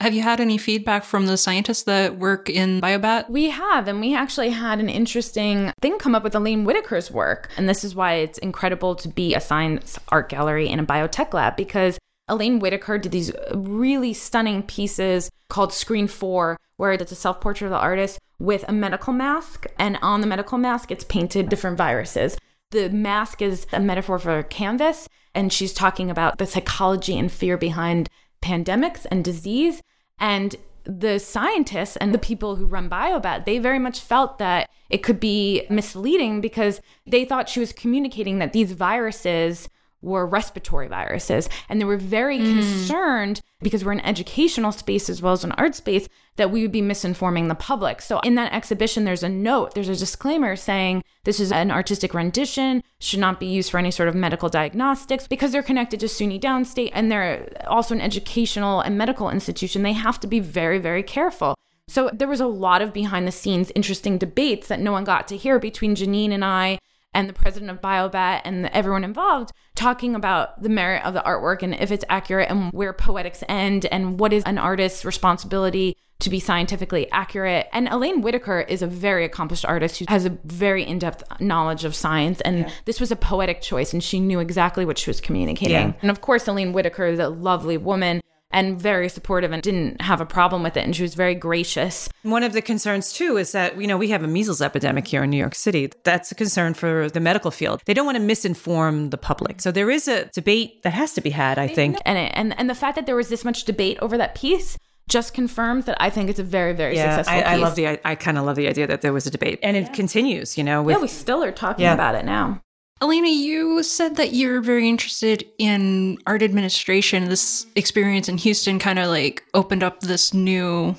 Have 0.00 0.12
you 0.12 0.22
had 0.22 0.40
any 0.40 0.58
feedback 0.58 1.04
from 1.04 1.26
the 1.26 1.36
scientists 1.36 1.84
that 1.84 2.18
work 2.18 2.50
in 2.50 2.80
Biobat? 2.80 3.30
We 3.30 3.50
have, 3.50 3.88
and 3.88 4.00
we 4.00 4.14
actually 4.14 4.50
had 4.50 4.78
an 4.80 4.90
interesting 4.90 5.72
thing 5.80 5.98
come 5.98 6.14
up 6.14 6.22
with 6.24 6.34
Elaine 6.34 6.64
Whittaker's 6.64 7.10
work. 7.10 7.48
And 7.56 7.68
this 7.68 7.84
is 7.84 7.94
why 7.94 8.14
it's 8.14 8.38
incredible 8.38 8.96
to 8.96 9.08
be 9.08 9.34
a 9.34 9.40
science 9.40 9.98
art 10.08 10.28
gallery 10.28 10.68
in 10.68 10.78
a 10.78 10.84
biotech 10.84 11.32
lab 11.32 11.56
because 11.56 11.98
Elaine 12.28 12.58
Whittaker 12.58 12.98
did 12.98 13.12
these 13.12 13.32
really 13.54 14.12
stunning 14.12 14.62
pieces 14.62 15.30
called 15.48 15.72
Screen 15.72 16.08
4, 16.08 16.58
where 16.76 16.92
it's 16.92 17.12
a 17.12 17.14
self 17.14 17.40
portrait 17.40 17.68
of 17.68 17.72
the 17.72 17.78
artist 17.78 18.18
with 18.38 18.64
a 18.68 18.72
medical 18.72 19.12
mask. 19.12 19.66
And 19.78 19.98
on 20.02 20.20
the 20.20 20.26
medical 20.26 20.58
mask, 20.58 20.90
it's 20.90 21.04
painted 21.04 21.48
different 21.48 21.78
viruses. 21.78 22.36
The 22.72 22.90
mask 22.90 23.40
is 23.40 23.66
a 23.72 23.80
metaphor 23.80 24.18
for 24.18 24.42
canvas, 24.42 25.08
and 25.34 25.52
she's 25.52 25.72
talking 25.72 26.10
about 26.10 26.38
the 26.38 26.46
psychology 26.46 27.18
and 27.18 27.30
fear 27.30 27.56
behind 27.56 28.08
pandemics 28.44 29.06
and 29.10 29.24
disease. 29.24 29.82
And 30.18 30.54
the 30.84 31.18
scientists 31.18 31.96
and 31.96 32.12
the 32.12 32.18
people 32.18 32.56
who 32.56 32.66
run 32.66 32.90
Biobat, 32.90 33.46
they 33.46 33.58
very 33.58 33.78
much 33.78 34.00
felt 34.00 34.38
that 34.38 34.68
it 34.90 35.02
could 35.02 35.18
be 35.18 35.66
misleading 35.70 36.40
because 36.40 36.80
they 37.06 37.24
thought 37.24 37.48
she 37.48 37.60
was 37.60 37.72
communicating 37.72 38.38
that 38.38 38.52
these 38.52 38.72
viruses 38.72 39.68
were 40.04 40.26
respiratory 40.26 40.86
viruses. 40.86 41.48
And 41.68 41.80
they 41.80 41.84
were 41.84 41.96
very 41.96 42.38
mm. 42.38 42.44
concerned 42.44 43.40
because 43.60 43.84
we're 43.84 43.92
an 43.92 44.00
educational 44.00 44.72
space 44.72 45.08
as 45.08 45.22
well 45.22 45.32
as 45.32 45.42
an 45.42 45.52
art 45.52 45.74
space 45.74 46.08
that 46.36 46.50
we 46.50 46.62
would 46.62 46.72
be 46.72 46.82
misinforming 46.82 47.48
the 47.48 47.54
public. 47.54 48.02
So 48.02 48.20
in 48.20 48.34
that 48.34 48.52
exhibition, 48.52 49.04
there's 49.04 49.22
a 49.22 49.28
note, 49.28 49.74
there's 49.74 49.88
a 49.88 49.96
disclaimer 49.96 50.56
saying 50.56 51.02
this 51.24 51.40
is 51.40 51.50
an 51.50 51.70
artistic 51.70 52.12
rendition, 52.12 52.82
should 53.00 53.20
not 53.20 53.40
be 53.40 53.46
used 53.46 53.70
for 53.70 53.78
any 53.78 53.90
sort 53.90 54.08
of 54.08 54.14
medical 54.14 54.48
diagnostics 54.48 55.26
because 55.26 55.52
they're 55.52 55.62
connected 55.62 56.00
to 56.00 56.06
SUNY 56.06 56.40
Downstate 56.40 56.90
and 56.92 57.10
they're 57.10 57.50
also 57.66 57.94
an 57.94 58.00
educational 58.00 58.80
and 58.80 58.98
medical 58.98 59.30
institution. 59.30 59.82
They 59.82 59.92
have 59.92 60.20
to 60.20 60.26
be 60.26 60.40
very, 60.40 60.78
very 60.78 61.02
careful. 61.02 61.54
So 61.88 62.10
there 62.12 62.28
was 62.28 62.40
a 62.40 62.46
lot 62.46 62.82
of 62.82 62.92
behind 62.92 63.26
the 63.26 63.32
scenes 63.32 63.70
interesting 63.74 64.18
debates 64.18 64.68
that 64.68 64.80
no 64.80 64.92
one 64.92 65.04
got 65.04 65.28
to 65.28 65.36
hear 65.36 65.58
between 65.58 65.94
Janine 65.94 66.32
and 66.32 66.44
I 66.44 66.78
and 67.14 67.28
the 67.28 67.32
president 67.32 67.70
of 67.70 67.80
Biobat 67.80 68.42
and 68.44 68.66
everyone 68.66 69.04
involved 69.04 69.52
talking 69.74 70.14
about 70.14 70.62
the 70.62 70.68
merit 70.68 71.04
of 71.04 71.14
the 71.14 71.22
artwork 71.22 71.62
and 71.62 71.74
if 71.74 71.90
it's 71.90 72.04
accurate 72.08 72.50
and 72.50 72.72
where 72.72 72.92
poetics 72.92 73.42
end 73.48 73.86
and 73.86 74.18
what 74.20 74.32
is 74.32 74.42
an 74.44 74.58
artist's 74.58 75.04
responsibility 75.04 75.96
to 76.20 76.30
be 76.30 76.38
scientifically 76.38 77.10
accurate. 77.10 77.68
And 77.72 77.88
Elaine 77.88 78.20
Whittaker 78.22 78.60
is 78.60 78.82
a 78.82 78.86
very 78.86 79.24
accomplished 79.24 79.64
artist 79.64 79.98
who 79.98 80.06
has 80.08 80.24
a 80.24 80.38
very 80.44 80.84
in-depth 80.84 81.40
knowledge 81.40 81.84
of 81.84 81.94
science 81.94 82.40
and 82.42 82.72
this 82.84 83.00
was 83.00 83.10
a 83.10 83.16
poetic 83.16 83.60
choice 83.60 83.92
and 83.92 84.02
she 84.02 84.20
knew 84.20 84.38
exactly 84.38 84.84
what 84.84 84.98
she 84.98 85.10
was 85.10 85.20
communicating. 85.20 85.72
Yeah. 85.72 85.92
And 86.02 86.10
of 86.10 86.20
course 86.20 86.46
Elaine 86.46 86.72
Whittaker 86.72 87.06
is 87.06 87.18
a 87.18 87.28
lovely 87.28 87.76
woman 87.76 88.20
and 88.50 88.80
very 88.80 89.08
supportive 89.08 89.50
and 89.52 89.62
didn't 89.62 90.00
have 90.00 90.20
a 90.20 90.26
problem 90.26 90.62
with 90.62 90.76
it 90.76 90.84
and 90.84 90.94
she 90.94 91.02
was 91.02 91.14
very 91.14 91.34
gracious. 91.34 92.08
One 92.22 92.42
of 92.42 92.52
the 92.52 92.62
concerns 92.62 93.12
too 93.12 93.36
is 93.36 93.52
that 93.52 93.80
you 93.80 93.86
know 93.86 93.96
we 93.96 94.08
have 94.10 94.22
a 94.22 94.28
measles 94.28 94.62
epidemic 94.62 95.06
here 95.06 95.24
in 95.24 95.30
New 95.30 95.36
York 95.38 95.54
City. 95.54 95.90
That's 96.04 96.30
a 96.30 96.34
concern 96.34 96.74
for 96.74 97.08
the 97.10 97.20
medical 97.20 97.50
field. 97.50 97.82
They 97.86 97.94
don't 97.94 98.06
want 98.06 98.16
to 98.18 98.22
misinform 98.22 99.10
the 99.10 99.18
public. 99.18 99.60
So 99.60 99.70
there 99.72 99.90
is 99.90 100.06
a 100.08 100.26
debate 100.26 100.82
that 100.82 100.92
has 100.92 101.12
to 101.14 101.20
be 101.20 101.30
had, 101.30 101.58
I 101.58 101.66
think. 101.68 101.98
and 102.04 102.18
it, 102.18 102.32
and 102.34 102.56
and 102.58 102.70
the 102.70 102.74
fact 102.74 102.96
that 102.96 103.06
there 103.06 103.16
was 103.16 103.28
this 103.28 103.44
much 103.44 103.64
debate 103.64 103.98
over 104.00 104.16
that 104.18 104.34
piece 104.34 104.78
just 105.06 105.34
confirms 105.34 105.84
that 105.84 105.96
I 106.00 106.08
think 106.08 106.30
it's 106.30 106.38
a 106.38 106.42
very 106.44 106.72
very 106.72 106.96
Yeah, 106.96 107.16
successful 107.16 107.42
I, 107.46 107.50
I 107.52 107.54
piece. 107.56 107.62
love 107.62 107.74
the 107.74 107.88
I, 107.88 107.98
I 108.04 108.14
kind 108.14 108.38
of 108.38 108.44
love 108.44 108.56
the 108.56 108.68
idea 108.68 108.86
that 108.86 109.02
there 109.02 109.12
was 109.12 109.26
a 109.26 109.30
debate, 109.30 109.58
and 109.62 109.76
it 109.76 109.92
continues. 109.92 110.56
You 110.56 110.64
know, 110.64 110.82
with 110.82 110.96
yeah, 110.96 111.02
we 111.02 111.08
still 111.08 111.42
are 111.44 111.52
talking 111.52 111.82
Yeah. 111.82 111.92
about 111.94 112.14
it 112.14 112.24
now. 112.24 112.60
Elena, 113.04 113.28
you 113.28 113.82
said 113.82 114.16
that 114.16 114.32
you're 114.32 114.62
very 114.62 114.88
interested 114.88 115.44
in 115.58 116.16
art 116.26 116.42
administration. 116.42 117.26
This 117.26 117.66
experience 117.76 118.30
in 118.30 118.38
Houston 118.38 118.78
kind 118.78 118.98
of 118.98 119.08
like 119.08 119.44
opened 119.52 119.82
up 119.82 120.00
this 120.00 120.32
new 120.32 120.96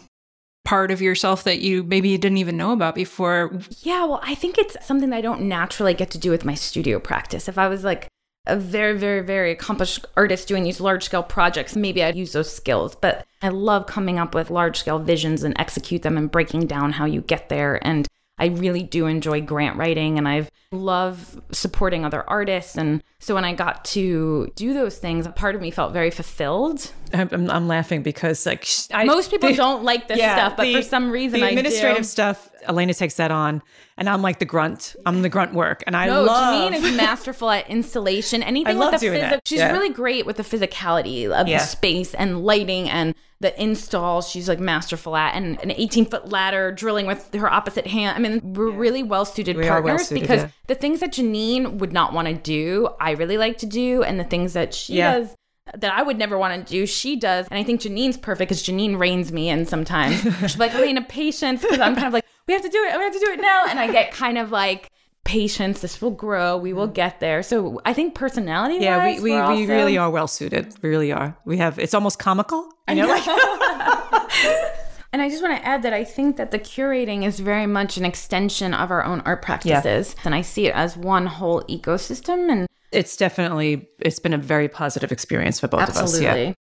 part 0.66 0.92
of 0.92 1.02
yourself 1.02 1.44
that 1.46 1.62
you 1.62 1.82
maybe 1.82 2.16
didn't 2.20 2.38
even 2.38 2.58
know 2.58 2.74
about 2.74 2.94
before. 2.94 3.60
Yeah, 3.80 4.06
well, 4.06 4.20
I 4.22 4.36
think 4.36 4.60
it's 4.60 4.78
something 4.86 5.12
I 5.14 5.22
don't 5.22 5.42
naturally 5.42 5.96
get 5.96 6.12
to 6.12 6.20
do 6.20 6.30
with 6.30 6.46
my 6.46 6.54
studio 6.54 7.00
practice. 7.00 7.48
If 7.48 7.58
I 7.58 7.68
was 7.68 7.84
like 7.84 8.08
a 8.46 8.56
very, 8.56 8.96
very, 8.96 9.22
very 9.22 9.52
accomplished 9.52 10.06
artist 10.16 10.48
doing 10.48 10.64
these 10.64 10.80
large 10.80 11.06
scale 11.06 11.24
projects, 11.24 11.76
maybe 11.76 12.04
I'd 12.04 12.16
use 12.16 12.34
those 12.34 12.54
skills. 12.54 12.96
But 12.96 13.26
I 13.42 13.50
love 13.50 13.88
coming 13.88 14.20
up 14.20 14.36
with 14.36 14.52
large 14.52 14.78
scale 14.78 15.00
visions 15.00 15.44
and 15.44 15.60
execute 15.60 16.04
them 16.04 16.18
and 16.18 16.30
breaking 16.30 16.68
down 16.68 16.92
how 16.92 17.06
you 17.06 17.22
get 17.22 17.50
there. 17.50 17.80
And 17.84 18.08
I 18.38 18.48
really 18.48 18.84
do 18.84 19.08
enjoy 19.08 19.42
grant 19.42 19.78
writing 19.78 20.20
and 20.20 20.28
I 20.28 20.50
love 20.76 21.42
supporting 21.52 22.06
other 22.06 22.24
artists. 22.30 22.76
And 22.78 23.04
so 23.20 23.34
when 23.36 23.46
I 23.46 23.54
got 23.54 23.86
to 23.86 24.52
do 24.56 24.74
those 24.74 24.98
things, 24.98 25.26
a 25.26 25.32
part 25.32 25.56
of 25.56 25.62
me 25.62 25.72
felt 25.72 25.94
very 25.94 26.12
fulfilled. 26.12 26.92
I'm, 27.14 27.50
I'm- 27.50 27.68
laughing 27.68 28.04
because 28.04 28.46
like 28.46 28.66
sh- 28.66 28.88
I, 28.94 29.06
Most 29.06 29.32
people 29.32 29.50
the- 29.50 29.56
don't 29.56 29.84
like 29.84 30.08
this 30.08 30.18
yeah, 30.18 30.36
stuff, 30.36 30.58
but 30.58 30.64
the- 30.64 30.76
for 30.76 30.82
some 30.82 31.10
reason 31.12 31.40
the 31.40 31.46
I 31.46 31.50
administrative 31.50 31.98
do. 32.00 32.04
stuff, 32.04 32.50
Elena 32.68 32.94
takes 32.94 33.16
that 33.16 33.32
on, 33.32 33.62
and 33.98 34.10
I'm 34.10 34.22
like 34.22 34.40
the 34.40 34.46
grunt. 34.46 34.96
I'm 35.06 35.22
the 35.22 35.30
grunt 35.30 35.54
work, 35.54 35.84
and 35.88 35.96
I 35.96 36.08
No, 36.08 36.24
love. 36.24 36.72
Janine 36.72 36.76
is 36.76 36.96
masterful 36.98 37.50
at 37.52 37.70
installation. 37.70 38.44
Anything 38.52 38.78
love 38.78 38.94
with 38.94 39.02
the 39.02 39.10
that. 39.10 39.48
She's 39.48 39.60
Yeah. 39.60 39.72
really 39.72 39.90
great 39.90 40.26
with 40.26 40.38
the 40.38 40.44
physicality 40.44 41.30
of 41.32 41.48
Yeah. 41.48 41.60
the 41.60 41.64
space 41.66 42.14
and 42.14 42.44
lighting 42.44 42.90
and 42.90 43.14
the 43.40 43.60
install. 43.62 44.22
She's 44.22 44.50
like 44.50 44.60
masterful 44.60 45.16
at 45.16 45.36
and 45.36 45.60
an 45.62 45.72
18 45.72 46.06
foot 46.06 46.30
ladder 46.32 46.72
drilling 46.72 47.06
with 47.06 47.34
her 47.34 47.52
opposite 47.52 47.86
hand. 47.88 48.18
I 48.18 48.20
mean, 48.28 48.54
we're 48.54 48.72
really 48.72 49.04
well 49.04 49.26
suited 49.26 49.58
We 49.58 49.68
partners 49.68 49.86
well-suited, 50.00 50.22
because 50.22 50.42
yeah. 50.44 50.50
The 50.68 50.76
things 50.76 51.00
that 51.00 51.14
Janine 51.14 51.80
would 51.80 51.94
not 51.94 52.14
want 52.14 52.28
to 52.28 52.34
do, 52.34 52.90
I 53.00 53.12
really 53.12 53.38
like 53.38 53.58
to 53.60 53.66
do, 53.66 54.04
and 54.04 54.20
the 54.20 54.24
things 54.24 54.54
that 54.54 54.74
she 54.74 54.96
Yeah. 54.96 55.20
does. 55.20 55.36
That 55.76 55.94
I 55.94 56.04
would 56.04 56.20
never 56.20 56.38
want 56.38 56.54
to 56.68 56.72
do, 56.72 56.86
she 56.86 57.16
does, 57.16 57.48
and 57.50 57.58
I 57.58 57.64
think 57.64 57.82
Janine's 57.82 58.18
perfect 58.18 58.50
because 58.50 58.62
Janine 58.62 59.00
reins 59.00 59.32
me 59.32 59.50
in 59.50 59.66
sometimes. 59.66 60.22
She's 60.42 60.60
like, 60.60 60.76
oh, 60.76 60.78
"Elena, 60.78 61.02
patience," 61.02 61.64
because 61.64 61.80
I'm 61.80 61.96
kind 61.96 62.06
of 62.06 62.14
like, 62.14 62.24
"We 62.48 62.54
have 62.54 62.62
to 62.62 62.70
do 62.70 62.78
it, 62.78 62.96
we 62.96 63.04
have 63.04 63.14
to 63.14 63.20
do 63.20 63.32
it 63.32 63.42
now," 63.42 63.66
and 63.68 63.80
I 63.80 63.92
get 63.92 64.12
kind 64.12 64.38
of 64.38 64.52
like 64.52 64.92
patience. 65.24 65.82
This 65.82 66.02
will 66.02 66.12
grow. 66.12 66.56
We 66.56 66.72
will 66.72 66.88
mm. 66.88 66.94
get 66.94 67.20
there. 67.20 67.44
So 67.44 67.82
I 67.84 67.94
think 67.94 68.16
personality. 68.16 68.76
Yeah, 68.76 69.04
we, 69.04 69.16
we, 69.16 69.32
we 69.32 69.36
also... 69.36 69.66
really 69.66 69.98
are 69.98 70.10
well 70.12 70.28
suited. 70.28 70.74
We 70.82 70.90
really 70.90 71.12
are. 71.12 71.36
We 71.46 71.58
have, 71.58 71.80
it's 71.80 71.96
almost 71.96 72.20
comical. 72.20 72.70
You 72.88 72.96
know. 72.96 73.18
And 75.16 75.22
I 75.22 75.30
just 75.30 75.42
want 75.42 75.58
to 75.58 75.66
add 75.66 75.82
that 75.84 75.94
I 75.94 76.04
think 76.04 76.36
that 76.36 76.52
the 76.52 76.60
curating 76.60 77.24
is 77.24 77.40
very 77.40 77.68
much 77.68 77.96
an 77.96 78.04
extension 78.04 78.74
of 78.74 78.92
our 78.92 79.02
own 79.02 79.22
art 79.22 79.42
practices. 79.42 80.14
Yeah. 80.14 80.22
And 80.26 80.36
I 80.36 80.42
see 80.42 80.68
it 80.68 80.76
as 80.76 80.98
one 80.98 81.26
whole 81.26 81.62
ecosystem. 81.70 82.52
And 82.52 82.68
it's 82.92 83.16
definitely, 83.16 83.88
it's 84.00 84.20
been 84.20 84.34
a 84.34 84.38
very 84.38 84.68
positive 84.68 85.14
experience 85.14 85.62
for 85.62 85.70
both 85.70 85.84
absolutely. 85.84 86.26
of 86.26 86.34
us. 86.34 86.38
Yeah. 86.38 86.54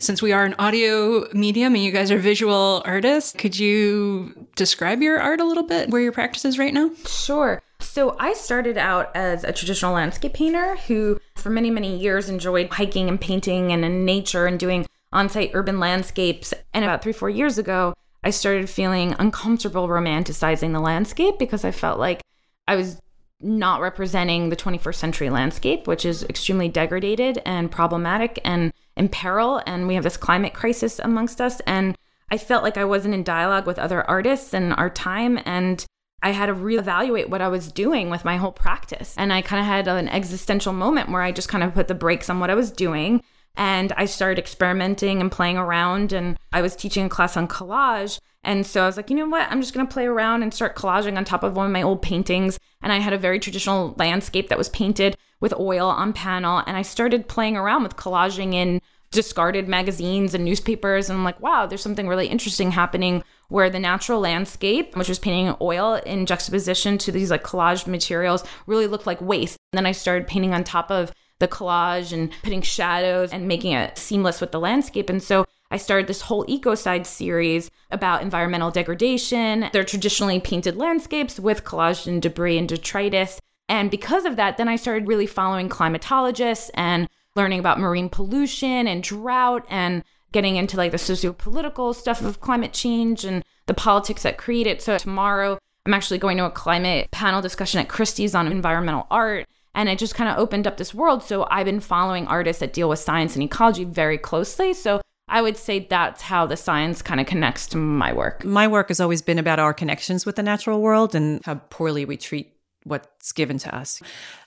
Since 0.00 0.22
we 0.22 0.32
are 0.32 0.44
an 0.44 0.56
audio 0.58 1.28
medium 1.34 1.76
and 1.76 1.84
you 1.84 1.92
guys 1.92 2.10
are 2.10 2.18
visual 2.18 2.82
artists, 2.84 3.32
could 3.32 3.56
you 3.56 4.48
describe 4.56 5.00
your 5.00 5.20
art 5.20 5.40
a 5.40 5.44
little 5.44 5.62
bit, 5.62 5.90
where 5.90 6.02
your 6.02 6.10
practice 6.10 6.44
is 6.44 6.58
right 6.58 6.74
now? 6.74 6.90
Sure. 7.06 7.62
So 7.78 8.16
I 8.18 8.32
started 8.32 8.76
out 8.76 9.14
as 9.14 9.44
a 9.44 9.52
traditional 9.52 9.94
landscape 9.94 10.34
painter 10.34 10.74
who, 10.88 11.20
for 11.36 11.50
many, 11.50 11.70
many 11.70 11.96
years, 11.96 12.28
enjoyed 12.28 12.72
hiking 12.72 13.08
and 13.08 13.20
painting 13.20 13.70
and 13.70 13.84
in 13.84 14.04
nature 14.04 14.46
and 14.46 14.58
doing 14.58 14.84
on 15.14 15.28
site 15.28 15.52
urban 15.54 15.80
landscapes. 15.80 16.52
And 16.74 16.84
about 16.84 17.02
three, 17.02 17.12
four 17.12 17.30
years 17.30 17.56
ago, 17.56 17.94
I 18.22 18.30
started 18.30 18.68
feeling 18.68 19.14
uncomfortable 19.18 19.88
romanticizing 19.88 20.72
the 20.72 20.80
landscape 20.80 21.38
because 21.38 21.64
I 21.64 21.70
felt 21.70 21.98
like 21.98 22.20
I 22.66 22.76
was 22.76 23.00
not 23.40 23.80
representing 23.80 24.48
the 24.48 24.56
21st 24.56 24.94
century 24.94 25.30
landscape, 25.30 25.86
which 25.86 26.04
is 26.04 26.24
extremely 26.24 26.68
degraded 26.68 27.40
and 27.44 27.70
problematic 27.70 28.40
and 28.44 28.72
in 28.96 29.08
peril. 29.08 29.62
And 29.66 29.86
we 29.86 29.94
have 29.94 30.04
this 30.04 30.16
climate 30.16 30.54
crisis 30.54 30.98
amongst 30.98 31.40
us. 31.40 31.60
And 31.66 31.96
I 32.30 32.38
felt 32.38 32.64
like 32.64 32.78
I 32.78 32.84
wasn't 32.84 33.14
in 33.14 33.22
dialogue 33.22 33.66
with 33.66 33.78
other 33.78 34.08
artists 34.08 34.54
and 34.54 34.72
our 34.74 34.88
time. 34.88 35.38
And 35.44 35.84
I 36.22 36.30
had 36.30 36.46
to 36.46 36.54
reevaluate 36.54 37.28
what 37.28 37.42
I 37.42 37.48
was 37.48 37.70
doing 37.70 38.08
with 38.08 38.24
my 38.24 38.38
whole 38.38 38.52
practice. 38.52 39.14
And 39.18 39.30
I 39.32 39.42
kind 39.42 39.60
of 39.60 39.66
had 39.66 39.86
an 39.86 40.08
existential 40.08 40.72
moment 40.72 41.10
where 41.10 41.20
I 41.20 41.32
just 41.32 41.50
kind 41.50 41.62
of 41.62 41.74
put 41.74 41.88
the 41.88 41.94
brakes 41.94 42.30
on 42.30 42.40
what 42.40 42.48
I 42.48 42.54
was 42.54 42.70
doing 42.70 43.22
and 43.56 43.92
I 43.96 44.06
started 44.06 44.38
experimenting 44.38 45.20
and 45.20 45.30
playing 45.30 45.56
around. 45.56 46.12
And 46.12 46.38
I 46.52 46.62
was 46.62 46.74
teaching 46.74 47.06
a 47.06 47.08
class 47.08 47.36
on 47.36 47.48
collage. 47.48 48.18
And 48.42 48.66
so 48.66 48.82
I 48.82 48.86
was 48.86 48.96
like, 48.96 49.10
you 49.10 49.16
know 49.16 49.28
what? 49.28 49.50
I'm 49.50 49.60
just 49.60 49.72
going 49.72 49.86
to 49.86 49.92
play 49.92 50.06
around 50.06 50.42
and 50.42 50.52
start 50.52 50.76
collaging 50.76 51.16
on 51.16 51.24
top 51.24 51.42
of 51.42 51.56
one 51.56 51.66
of 51.66 51.72
my 51.72 51.82
old 51.82 52.02
paintings. 52.02 52.58
And 52.82 52.92
I 52.92 52.98
had 52.98 53.12
a 53.12 53.18
very 53.18 53.38
traditional 53.38 53.94
landscape 53.96 54.48
that 54.48 54.58
was 54.58 54.68
painted 54.68 55.16
with 55.40 55.54
oil 55.58 55.88
on 55.88 56.12
panel. 56.12 56.62
And 56.66 56.76
I 56.76 56.82
started 56.82 57.28
playing 57.28 57.56
around 57.56 57.84
with 57.84 57.96
collaging 57.96 58.52
in 58.54 58.80
discarded 59.12 59.68
magazines 59.68 60.34
and 60.34 60.44
newspapers. 60.44 61.08
And 61.08 61.18
I'm 61.18 61.24
like, 61.24 61.40
wow, 61.40 61.66
there's 61.66 61.82
something 61.82 62.08
really 62.08 62.26
interesting 62.26 62.72
happening 62.72 63.22
where 63.48 63.70
the 63.70 63.78
natural 63.78 64.20
landscape, 64.20 64.96
which 64.96 65.08
was 65.08 65.18
painting 65.18 65.54
oil 65.60 65.94
in 65.94 66.26
juxtaposition 66.26 66.98
to 66.98 67.12
these 67.12 67.30
like 67.30 67.44
collage 67.44 67.86
materials, 67.86 68.44
really 68.66 68.88
looked 68.88 69.06
like 69.06 69.20
waste. 69.20 69.56
And 69.72 69.78
then 69.78 69.86
I 69.86 69.92
started 69.92 70.26
painting 70.26 70.52
on 70.52 70.64
top 70.64 70.90
of 70.90 71.12
the 71.38 71.48
collage 71.48 72.12
and 72.12 72.30
putting 72.42 72.62
shadows 72.62 73.32
and 73.32 73.48
making 73.48 73.72
it 73.72 73.98
seamless 73.98 74.40
with 74.40 74.52
the 74.52 74.60
landscape. 74.60 75.10
And 75.10 75.22
so 75.22 75.46
I 75.70 75.76
started 75.76 76.06
this 76.06 76.22
whole 76.22 76.46
ecocide 76.46 77.06
series 77.06 77.70
about 77.90 78.22
environmental 78.22 78.70
degradation. 78.70 79.68
They're 79.72 79.84
traditionally 79.84 80.40
painted 80.40 80.76
landscapes 80.76 81.40
with 81.40 81.64
collage 81.64 82.06
and 82.06 82.22
debris 82.22 82.58
and 82.58 82.68
detritus. 82.68 83.40
And 83.68 83.90
because 83.90 84.24
of 84.24 84.36
that, 84.36 84.56
then 84.56 84.68
I 84.68 84.76
started 84.76 85.08
really 85.08 85.26
following 85.26 85.68
climatologists 85.68 86.70
and 86.74 87.08
learning 87.34 87.58
about 87.58 87.80
marine 87.80 88.08
pollution 88.08 88.86
and 88.86 89.02
drought 89.02 89.66
and 89.68 90.04
getting 90.32 90.56
into 90.56 90.76
like 90.76 90.92
the 90.92 90.98
socio-political 90.98 91.94
stuff 91.94 92.22
of 92.22 92.40
climate 92.40 92.72
change 92.72 93.24
and 93.24 93.42
the 93.66 93.74
politics 93.74 94.22
that 94.22 94.38
create 94.38 94.66
it. 94.66 94.82
So 94.82 94.98
tomorrow 94.98 95.58
I'm 95.86 95.94
actually 95.94 96.18
going 96.18 96.36
to 96.38 96.44
a 96.44 96.50
climate 96.50 97.10
panel 97.10 97.40
discussion 97.40 97.80
at 97.80 97.88
Christie's 97.88 98.34
on 98.34 98.46
environmental 98.46 99.06
art 99.10 99.46
and 99.74 99.88
it 99.88 99.98
just 99.98 100.14
kind 100.14 100.30
of 100.30 100.38
opened 100.38 100.66
up 100.66 100.76
this 100.76 100.94
world. 100.94 101.22
So 101.22 101.46
I've 101.50 101.66
been 101.66 101.80
following 101.80 102.26
artists 102.26 102.60
that 102.60 102.72
deal 102.72 102.88
with 102.88 102.98
science 102.98 103.34
and 103.34 103.42
ecology 103.42 103.84
very 103.84 104.18
closely. 104.18 104.72
So 104.74 105.00
I 105.28 105.42
would 105.42 105.56
say 105.56 105.80
that's 105.80 106.22
how 106.22 106.46
the 106.46 106.56
science 106.56 107.02
kind 107.02 107.20
of 107.20 107.26
connects 107.26 107.66
to 107.68 107.76
my 107.76 108.12
work. 108.12 108.44
My 108.44 108.68
work 108.68 108.88
has 108.88 109.00
always 109.00 109.22
been 109.22 109.38
about 109.38 109.58
our 109.58 109.74
connections 109.74 110.26
with 110.26 110.36
the 110.36 110.42
natural 110.42 110.80
world 110.80 111.14
and 111.14 111.40
how 111.44 111.54
poorly 111.70 112.04
we 112.04 112.16
treat 112.16 112.52
what's 112.84 113.32
given 113.32 113.58
to 113.58 113.74
us. 113.74 114.02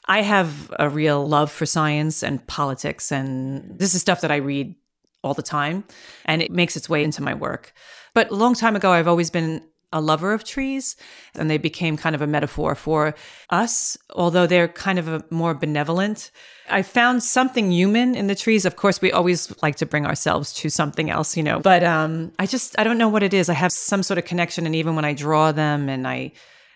I 0.05 0.21
have 0.21 0.71
a 0.79 0.89
real 0.89 1.27
love 1.27 1.51
for 1.51 1.65
science 1.65 2.23
and 2.23 2.45
politics, 2.47 3.11
and 3.11 3.77
this 3.79 3.95
is 3.95 4.01
stuff 4.01 4.21
that 4.21 4.31
I 4.31 4.37
read 4.37 4.75
all 5.23 5.33
the 5.33 5.41
time, 5.41 5.83
and 6.25 6.41
it 6.41 6.51
makes 6.51 6.77
its 6.77 6.87
way 6.87 7.03
into 7.03 7.23
my 7.23 7.33
work. 7.33 7.73
But 8.13 8.29
a 8.29 8.35
long 8.35 8.53
time 8.53 8.75
ago, 8.75 8.91
I've 8.91 9.07
always 9.07 9.31
been 9.31 9.63
a 9.93 10.01
lover 10.01 10.33
of 10.33 10.43
trees 10.43 10.95
and 11.35 11.49
they 11.49 11.57
became 11.57 11.95
kind 11.95 12.13
of 12.15 12.21
a 12.21 12.27
metaphor 12.27 12.75
for 12.75 13.15
us 13.49 13.97
although 14.13 14.45
they're 14.45 14.67
kind 14.67 14.99
of 14.99 15.07
a 15.07 15.23
more 15.29 15.53
benevolent. 15.53 16.31
I 16.69 16.81
found 16.81 17.23
something 17.23 17.71
human 17.71 18.13
in 18.13 18.27
the 18.27 18.35
trees. 18.35 18.65
Of 18.65 18.75
course 18.75 19.01
we 19.01 19.11
always 19.11 19.53
like 19.61 19.77
to 19.77 19.85
bring 19.85 20.05
ourselves 20.05 20.51
to 20.53 20.69
something 20.69 21.09
else 21.09 21.37
you 21.37 21.43
know 21.43 21.59
but 21.59 21.83
um 21.83 22.33
i 22.37 22.45
just 22.45 22.77
i 22.77 22.83
don't 22.83 22.97
know 22.97 23.07
what 23.07 23.23
it 23.23 23.33
is. 23.33 23.49
I 23.49 23.53
have 23.53 23.71
some 23.71 24.03
sort 24.03 24.17
of 24.17 24.25
connection 24.25 24.65
and 24.65 24.75
even 24.75 24.95
when 24.95 25.05
i 25.05 25.13
draw 25.13 25.51
them 25.51 25.87
and 25.87 26.07
i 26.07 26.33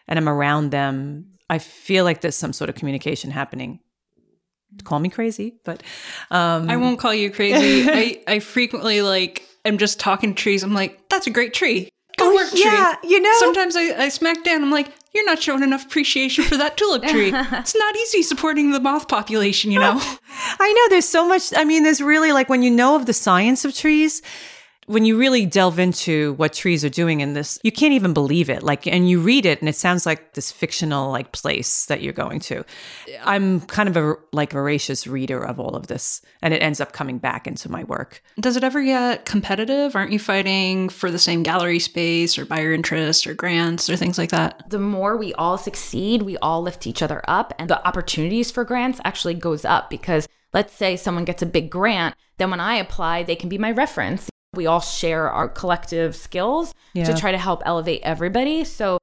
and 0.07 0.17
i'm 0.17 0.29
around 0.29 0.71
them 0.71 1.31
i 1.49 1.57
feel 1.57 2.05
like 2.05 2.21
there's 2.21 2.37
some 2.37 2.53
sort 2.53 2.69
of 2.69 2.75
communication 2.75 3.31
happening. 3.31 3.79
Call 4.85 4.99
me 4.99 5.09
crazy 5.09 5.59
but 5.65 5.83
um 6.31 6.69
i 6.69 6.77
won't 6.77 6.97
call 6.97 7.13
you 7.13 7.29
crazy. 7.29 7.89
I 7.91 8.21
i 8.25 8.39
frequently 8.39 9.01
like 9.01 9.45
I'm 9.63 9.77
just 9.77 9.99
talking 9.99 10.33
trees. 10.33 10.63
I'm 10.63 10.73
like 10.73 11.09
that's 11.09 11.27
a 11.27 11.29
great 11.29 11.53
tree 11.53 11.89
Oh, 12.31 12.49
tree. 12.49 12.61
Yeah, 12.63 12.95
you 13.03 13.19
know. 13.19 13.33
Sometimes 13.39 13.75
I, 13.75 14.05
I 14.05 14.09
smack 14.09 14.43
down. 14.43 14.63
I'm 14.63 14.71
like, 14.71 14.91
you're 15.13 15.25
not 15.25 15.41
showing 15.41 15.63
enough 15.63 15.85
appreciation 15.85 16.43
for 16.43 16.57
that 16.57 16.77
tulip 16.77 17.03
tree. 17.03 17.31
it's 17.33 17.75
not 17.75 17.95
easy 17.97 18.21
supporting 18.21 18.71
the 18.71 18.79
moth 18.79 19.07
population, 19.07 19.71
you 19.71 19.79
oh, 19.79 19.93
know. 19.93 20.01
I 20.59 20.73
know. 20.73 20.89
There's 20.89 21.07
so 21.07 21.27
much. 21.27 21.53
I 21.55 21.65
mean, 21.65 21.83
there's 21.83 22.01
really 22.01 22.31
like 22.31 22.49
when 22.49 22.63
you 22.63 22.71
know 22.71 22.95
of 22.95 23.05
the 23.05 23.13
science 23.13 23.65
of 23.65 23.75
trees, 23.75 24.21
when 24.87 25.05
you 25.05 25.17
really 25.17 25.45
delve 25.45 25.79
into 25.79 26.33
what 26.33 26.53
trees 26.53 26.83
are 26.83 26.89
doing 26.89 27.21
in 27.21 27.33
this, 27.33 27.59
you 27.63 27.71
can't 27.71 27.93
even 27.93 28.13
believe 28.13 28.49
it. 28.49 28.63
Like, 28.63 28.87
and 28.87 29.09
you 29.09 29.19
read 29.19 29.45
it 29.45 29.59
and 29.59 29.69
it 29.69 29.75
sounds 29.75 30.05
like 30.05 30.33
this 30.33 30.51
fictional 30.51 31.11
like 31.11 31.31
place 31.31 31.85
that 31.85 32.01
you're 32.01 32.13
going 32.13 32.39
to. 32.41 32.65
I'm 33.23 33.61
kind 33.61 33.87
of 33.87 33.97
a 33.97 34.15
like 34.33 34.51
voracious 34.51 35.05
reader 35.05 35.43
of 35.43 35.59
all 35.59 35.75
of 35.75 35.87
this 35.87 36.21
and 36.41 36.53
it 36.53 36.61
ends 36.63 36.81
up 36.81 36.93
coming 36.93 37.19
back 37.19 37.47
into 37.47 37.69
my 37.69 37.83
work. 37.83 38.23
Does 38.39 38.57
it 38.57 38.63
ever 38.63 38.83
get 38.83 39.25
competitive? 39.25 39.95
Aren't 39.95 40.11
you 40.11 40.19
fighting 40.19 40.89
for 40.89 41.11
the 41.11 41.19
same 41.19 41.43
gallery 41.43 41.79
space 41.79 42.37
or 42.37 42.45
buyer 42.45 42.73
interest 42.73 43.27
or 43.27 43.33
grants 43.33 43.89
or 43.89 43.95
things 43.95 44.17
like 44.17 44.31
that? 44.31 44.69
The 44.69 44.79
more 44.79 45.15
we 45.15 45.33
all 45.35 45.57
succeed, 45.57 46.23
we 46.23 46.37
all 46.37 46.61
lift 46.61 46.87
each 46.87 47.01
other 47.01 47.21
up 47.27 47.53
and 47.59 47.69
the 47.69 47.85
opportunities 47.87 48.49
for 48.49 48.65
grants 48.65 48.99
actually 49.05 49.35
goes 49.35 49.63
up 49.63 49.89
because 49.89 50.27
let's 50.53 50.73
say 50.73 50.97
someone 50.97 51.25
gets 51.25 51.41
a 51.41 51.45
big 51.45 51.69
grant, 51.69 52.15
then 52.37 52.49
when 52.49 52.59
I 52.59 52.75
apply, 52.75 53.23
they 53.23 53.35
can 53.35 53.47
be 53.47 53.59
my 53.59 53.71
reference 53.71 54.30
we 54.53 54.65
all 54.65 54.81
share 54.81 55.29
our 55.29 55.47
collective 55.47 56.15
skills 56.15 56.73
yeah. 56.93 57.05
to 57.05 57.15
try 57.15 57.31
to 57.31 57.37
help 57.37 57.61
elevate 57.65 58.01
everybody. 58.03 58.63
So 58.63 58.97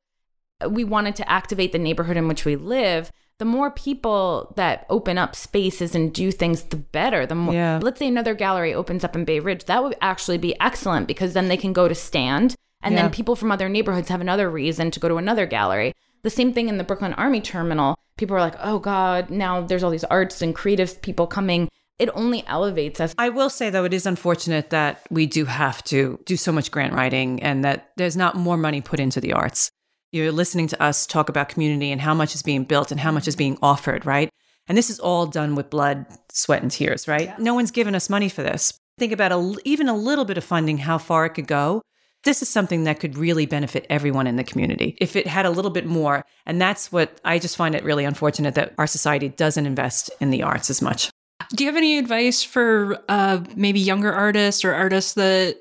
uh, 0.62 0.68
we 0.68 0.84
wanted 0.84 1.16
to 1.16 1.30
activate 1.30 1.72
the 1.72 1.78
neighborhood 1.78 2.16
in 2.16 2.28
which 2.28 2.44
we 2.44 2.56
live. 2.56 3.10
The 3.38 3.44
more 3.44 3.70
people 3.70 4.52
that 4.56 4.84
open 4.90 5.16
up 5.16 5.34
spaces 5.34 5.94
and 5.94 6.12
do 6.12 6.32
things, 6.32 6.64
the 6.64 6.76
better. 6.76 7.24
The 7.24 7.34
more, 7.34 7.54
yeah. 7.54 7.78
let's 7.80 7.98
say 7.98 8.08
another 8.08 8.34
gallery 8.34 8.74
opens 8.74 9.04
up 9.04 9.14
in 9.14 9.24
Bay 9.24 9.40
Ridge, 9.40 9.64
that 9.66 9.82
would 9.82 9.96
actually 10.00 10.38
be 10.38 10.58
excellent 10.60 11.06
because 11.06 11.34
then 11.34 11.48
they 11.48 11.56
can 11.56 11.72
go 11.72 11.88
to 11.88 11.94
stand, 11.94 12.56
and 12.82 12.94
yeah. 12.94 13.02
then 13.02 13.10
people 13.12 13.36
from 13.36 13.52
other 13.52 13.68
neighborhoods 13.68 14.08
have 14.08 14.20
another 14.20 14.50
reason 14.50 14.90
to 14.90 15.00
go 15.00 15.08
to 15.08 15.16
another 15.16 15.46
gallery. 15.46 15.94
The 16.22 16.30
same 16.30 16.52
thing 16.52 16.68
in 16.68 16.78
the 16.78 16.84
Brooklyn 16.84 17.14
Army 17.14 17.40
Terminal. 17.40 17.96
People 18.16 18.36
are 18.36 18.40
like, 18.40 18.56
oh 18.58 18.80
God, 18.80 19.30
now 19.30 19.60
there's 19.60 19.84
all 19.84 19.92
these 19.92 20.04
arts 20.04 20.42
and 20.42 20.52
creative 20.52 21.00
people 21.00 21.28
coming 21.28 21.68
it 21.98 22.10
only 22.14 22.46
elevates 22.46 23.00
us. 23.00 23.14
I 23.18 23.28
will 23.28 23.50
say, 23.50 23.70
though, 23.70 23.84
it 23.84 23.92
is 23.92 24.06
unfortunate 24.06 24.70
that 24.70 25.02
we 25.10 25.26
do 25.26 25.44
have 25.44 25.82
to 25.84 26.20
do 26.24 26.36
so 26.36 26.52
much 26.52 26.70
grant 26.70 26.94
writing 26.94 27.42
and 27.42 27.64
that 27.64 27.90
there's 27.96 28.16
not 28.16 28.36
more 28.36 28.56
money 28.56 28.80
put 28.80 29.00
into 29.00 29.20
the 29.20 29.32
arts. 29.32 29.70
You're 30.12 30.32
listening 30.32 30.68
to 30.68 30.82
us 30.82 31.06
talk 31.06 31.28
about 31.28 31.48
community 31.48 31.90
and 31.90 32.00
how 32.00 32.14
much 32.14 32.34
is 32.34 32.42
being 32.42 32.64
built 32.64 32.90
and 32.90 33.00
how 33.00 33.10
much 33.10 33.28
is 33.28 33.36
being 33.36 33.58
offered, 33.62 34.06
right? 34.06 34.30
And 34.68 34.78
this 34.78 34.90
is 34.90 35.00
all 35.00 35.26
done 35.26 35.54
with 35.54 35.70
blood, 35.70 36.06
sweat, 36.30 36.62
and 36.62 36.70
tears, 36.70 37.08
right? 37.08 37.28
Yeah. 37.28 37.36
No 37.38 37.54
one's 37.54 37.70
given 37.70 37.94
us 37.94 38.08
money 38.08 38.28
for 38.28 38.42
this. 38.42 38.78
Think 38.98 39.12
about 39.12 39.32
a, 39.32 39.54
even 39.64 39.88
a 39.88 39.96
little 39.96 40.24
bit 40.24 40.38
of 40.38 40.44
funding, 40.44 40.78
how 40.78 40.98
far 40.98 41.26
it 41.26 41.30
could 41.30 41.46
go. 41.46 41.82
This 42.24 42.42
is 42.42 42.48
something 42.48 42.84
that 42.84 43.00
could 43.00 43.16
really 43.16 43.46
benefit 43.46 43.86
everyone 43.88 44.26
in 44.26 44.36
the 44.36 44.44
community 44.44 44.96
if 45.00 45.14
it 45.14 45.26
had 45.26 45.46
a 45.46 45.50
little 45.50 45.70
bit 45.70 45.86
more. 45.86 46.24
And 46.46 46.60
that's 46.60 46.90
what 46.90 47.20
I 47.24 47.38
just 47.38 47.56
find 47.56 47.74
it 47.74 47.84
really 47.84 48.04
unfortunate 48.04 48.54
that 48.56 48.74
our 48.76 48.86
society 48.86 49.28
doesn't 49.28 49.66
invest 49.66 50.10
in 50.20 50.30
the 50.30 50.42
arts 50.42 50.68
as 50.68 50.82
much. 50.82 51.10
Do 51.54 51.64
you 51.64 51.68
have 51.68 51.76
any 51.76 51.98
advice 51.98 52.42
for 52.42 52.98
uh, 53.08 53.42
maybe 53.56 53.80
younger 53.80 54.12
artists 54.12 54.64
or 54.64 54.74
artists 54.74 55.14
that 55.14 55.56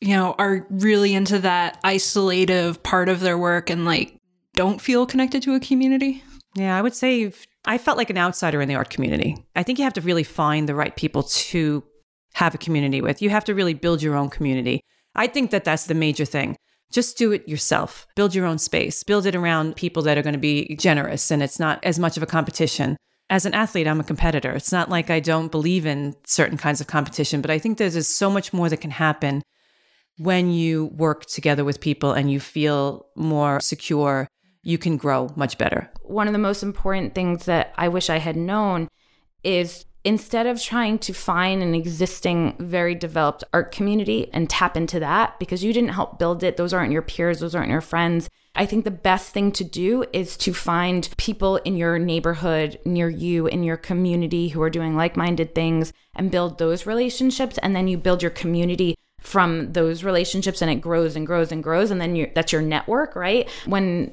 you 0.00 0.14
know 0.14 0.34
are 0.38 0.66
really 0.70 1.14
into 1.14 1.38
that 1.38 1.82
isolative 1.82 2.82
part 2.82 3.08
of 3.08 3.20
their 3.20 3.38
work 3.38 3.70
and 3.70 3.84
like 3.84 4.16
don't 4.54 4.80
feel 4.80 5.06
connected 5.06 5.42
to 5.44 5.54
a 5.54 5.60
community? 5.60 6.22
Yeah, 6.54 6.76
I 6.76 6.82
would 6.82 6.94
say 6.94 7.32
I 7.64 7.78
felt 7.78 7.96
like 7.96 8.10
an 8.10 8.18
outsider 8.18 8.60
in 8.60 8.68
the 8.68 8.74
art 8.74 8.90
community. 8.90 9.36
I 9.56 9.62
think 9.62 9.78
you 9.78 9.84
have 9.84 9.94
to 9.94 10.00
really 10.00 10.24
find 10.24 10.68
the 10.68 10.74
right 10.74 10.94
people 10.94 11.22
to 11.22 11.82
have 12.34 12.54
a 12.54 12.58
community 12.58 13.00
with. 13.00 13.22
You 13.22 13.30
have 13.30 13.44
to 13.44 13.54
really 13.54 13.74
build 13.74 14.02
your 14.02 14.16
own 14.16 14.30
community. 14.30 14.80
I 15.14 15.26
think 15.26 15.50
that 15.50 15.64
that's 15.64 15.86
the 15.86 15.94
major 15.94 16.24
thing. 16.24 16.56
just 16.92 17.16
do 17.16 17.32
it 17.32 17.48
yourself. 17.48 18.06
Build 18.16 18.34
your 18.34 18.44
own 18.44 18.58
space. 18.58 19.02
Build 19.02 19.24
it 19.24 19.34
around 19.34 19.76
people 19.76 20.02
that 20.02 20.18
are 20.18 20.22
going 20.22 20.34
to 20.34 20.38
be 20.38 20.76
generous 20.76 21.30
and 21.30 21.42
it's 21.42 21.58
not 21.58 21.82
as 21.84 21.98
much 21.98 22.18
of 22.18 22.22
a 22.22 22.26
competition. 22.26 22.98
As 23.32 23.46
an 23.46 23.54
athlete, 23.54 23.88
I'm 23.88 23.98
a 23.98 24.04
competitor. 24.04 24.50
It's 24.50 24.72
not 24.72 24.90
like 24.90 25.08
I 25.08 25.18
don't 25.18 25.50
believe 25.50 25.86
in 25.86 26.14
certain 26.26 26.58
kinds 26.58 26.82
of 26.82 26.86
competition, 26.86 27.40
but 27.40 27.50
I 27.50 27.58
think 27.58 27.78
there's 27.78 27.94
just 27.94 28.18
so 28.18 28.30
much 28.30 28.52
more 28.52 28.68
that 28.68 28.82
can 28.82 28.90
happen 28.90 29.40
when 30.18 30.50
you 30.52 30.90
work 30.98 31.24
together 31.24 31.64
with 31.64 31.80
people 31.80 32.12
and 32.12 32.30
you 32.30 32.38
feel 32.38 33.06
more 33.16 33.58
secure. 33.60 34.28
You 34.62 34.76
can 34.76 34.98
grow 34.98 35.30
much 35.34 35.56
better. 35.56 35.90
One 36.02 36.26
of 36.26 36.34
the 36.34 36.38
most 36.38 36.62
important 36.62 37.14
things 37.14 37.46
that 37.46 37.72
I 37.78 37.88
wish 37.88 38.10
I 38.10 38.18
had 38.18 38.36
known 38.36 38.86
is 39.42 39.86
instead 40.04 40.46
of 40.46 40.60
trying 40.60 40.98
to 40.98 41.14
find 41.14 41.62
an 41.62 41.74
existing, 41.74 42.56
very 42.58 42.94
developed 42.94 43.44
art 43.54 43.72
community 43.72 44.28
and 44.34 44.50
tap 44.50 44.76
into 44.76 45.00
that 45.00 45.38
because 45.38 45.64
you 45.64 45.72
didn't 45.72 45.94
help 45.94 46.18
build 46.18 46.42
it, 46.42 46.58
those 46.58 46.74
aren't 46.74 46.92
your 46.92 47.00
peers, 47.00 47.40
those 47.40 47.54
aren't 47.54 47.70
your 47.70 47.80
friends. 47.80 48.28
I 48.54 48.66
think 48.66 48.84
the 48.84 48.90
best 48.90 49.32
thing 49.32 49.50
to 49.52 49.64
do 49.64 50.04
is 50.12 50.36
to 50.38 50.52
find 50.52 51.08
people 51.16 51.56
in 51.56 51.74
your 51.76 51.98
neighborhood, 51.98 52.78
near 52.84 53.08
you, 53.08 53.46
in 53.46 53.62
your 53.62 53.78
community 53.78 54.48
who 54.48 54.60
are 54.60 54.70
doing 54.70 54.94
like 54.94 55.16
minded 55.16 55.54
things 55.54 55.92
and 56.14 56.30
build 56.30 56.58
those 56.58 56.86
relationships. 56.86 57.58
And 57.58 57.74
then 57.74 57.88
you 57.88 57.96
build 57.96 58.20
your 58.20 58.30
community 58.30 58.94
from 59.20 59.72
those 59.72 60.04
relationships 60.04 60.60
and 60.60 60.70
it 60.70 60.82
grows 60.82 61.16
and 61.16 61.26
grows 61.26 61.50
and 61.50 61.62
grows. 61.62 61.90
And 61.90 62.00
then 62.00 62.30
that's 62.34 62.52
your 62.52 62.60
network, 62.60 63.16
right? 63.16 63.48
When 63.64 64.12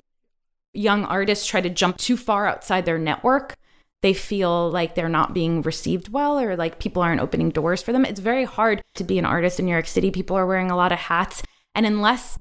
young 0.74 1.04
artists 1.04 1.46
try 1.46 1.60
to 1.60 1.70
jump 1.70 1.98
too 1.98 2.16
far 2.16 2.48
outside 2.48 2.86
their 2.86 3.00
network, 3.00 3.56
they 4.02 4.14
feel 4.14 4.72
like 4.72 4.96
they're 4.96 5.10
not 5.10 5.34
being 5.34 5.62
received 5.64 6.08
well 6.10 6.40
or 6.40 6.56
like 6.56 6.80
people 6.80 7.02
aren't 7.02 7.20
opening 7.20 7.50
doors 7.50 7.82
for 7.82 7.92
them. 7.92 8.06
It's 8.06 8.22
very 8.22 8.46
hard 8.46 8.82
to 8.96 9.04
be 9.04 9.20
an 9.20 9.26
artist 9.26 9.60
in 9.60 9.66
New 9.66 9.74
York 9.74 9.88
City. 9.88 10.12
People 10.12 10.38
are 10.38 10.48
wearing 10.48 10.72
a 10.72 10.78
lot 10.78 10.94
of 10.94 11.00
hats. 11.00 11.44
And 11.76 11.86
unless 11.86 12.40